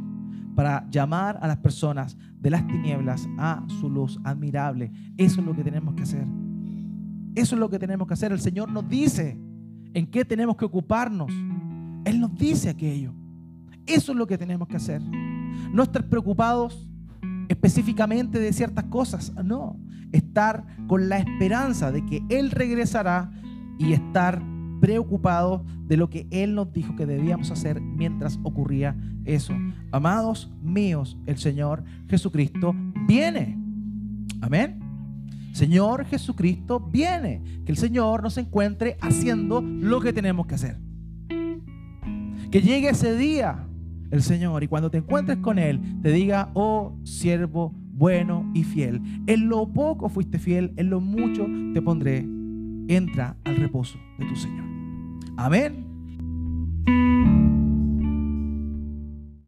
para 0.57 0.91
llamar 0.91 1.39
a 1.41 1.47
las 1.47 1.59
personas 1.59 2.19
de 2.41 2.51
las 2.51 2.67
tinieblas 2.67 3.29
a 3.39 3.65
su 3.81 3.89
luz 3.89 4.19
admirable. 4.25 4.91
Eso 5.17 5.41
es 5.41 5.47
lo 5.47 5.55
que 5.55 5.63
tenemos 5.63 5.95
que 5.95 6.03
hacer. 6.03 6.27
Eso 7.37 7.55
es 7.55 7.61
lo 7.61 7.71
que 7.71 7.79
tenemos 7.79 8.09
que 8.09 8.15
hacer. 8.15 8.33
El 8.33 8.41
Señor 8.41 8.69
nos 8.69 8.89
dice 8.89 9.39
en 9.95 10.05
qué 10.09 10.25
tenemos 10.25 10.57
que 10.57 10.65
ocuparnos. 10.65 11.33
Él 12.05 12.21
nos 12.21 12.35
dice 12.35 12.69
aquello. 12.69 13.15
Eso 13.87 14.11
es 14.11 14.19
lo 14.19 14.27
que 14.27 14.37
tenemos 14.37 14.67
que 14.67 14.77
hacer. 14.77 15.01
No 15.73 15.85
estar 15.85 16.09
preocupados 16.09 16.91
específicamente 17.49 18.39
de 18.39 18.53
ciertas 18.53 18.85
cosas, 18.85 19.33
no. 19.45 19.79
Estar 20.13 20.65
con 20.87 21.09
la 21.09 21.19
esperanza 21.19 21.91
de 21.91 22.05
que 22.05 22.23
Él 22.29 22.51
regresará 22.51 23.31
y 23.79 23.93
estar 23.93 24.43
preocupados 24.81 25.63
de 25.87 25.97
lo 25.97 26.11
que 26.11 26.27
Él 26.31 26.55
nos 26.55 26.73
dijo 26.73 26.97
que 26.97 27.07
debíamos 27.07 27.51
hacer 27.51 27.81
mientras 27.81 28.39
ocurría 28.43 28.97
eso. 29.25 29.55
Amados 29.91 30.51
míos, 30.61 31.17
el 31.27 31.39
Señor 31.39 31.85
Jesucristo 32.09 32.75
viene. 33.07 33.59
Amén. 34.41 34.81
Señor 35.53 36.05
Jesucristo 36.07 36.81
viene. 36.81 37.43
Que 37.65 37.73
el 37.73 37.79
Señor 37.79 38.23
nos 38.23 38.39
encuentre 38.39 38.97
haciendo 39.01 39.61
lo 39.61 40.01
que 40.01 40.13
tenemos 40.13 40.47
que 40.47 40.55
hacer. 40.55 40.79
Que 42.51 42.61
llegue 42.61 42.91
ese 42.91 43.17
día 43.17 43.67
el 44.13 44.23
Señor 44.23 44.63
y 44.63 44.69
cuando 44.69 44.91
te 44.91 44.99
encuentres 44.99 45.39
con 45.39 45.59
Él 45.59 45.81
te 46.03 46.13
diga, 46.13 46.51
oh 46.55 46.95
siervo 47.03 47.75
bueno 47.75 48.49
y 48.55 48.63
fiel. 48.63 49.01
En 49.27 49.49
lo 49.49 49.67
poco 49.67 50.09
fuiste 50.09 50.39
fiel, 50.39 50.73
en 50.77 50.91
lo 50.91 51.01
mucho 51.01 51.47
te 51.75 51.83
pondré. 51.83 52.19
Entra 52.89 53.37
al 53.45 53.57
reposo 53.57 53.99
de 54.19 54.27
tu 54.27 54.37
Señor. 54.37 54.65
Amén. 55.37 57.22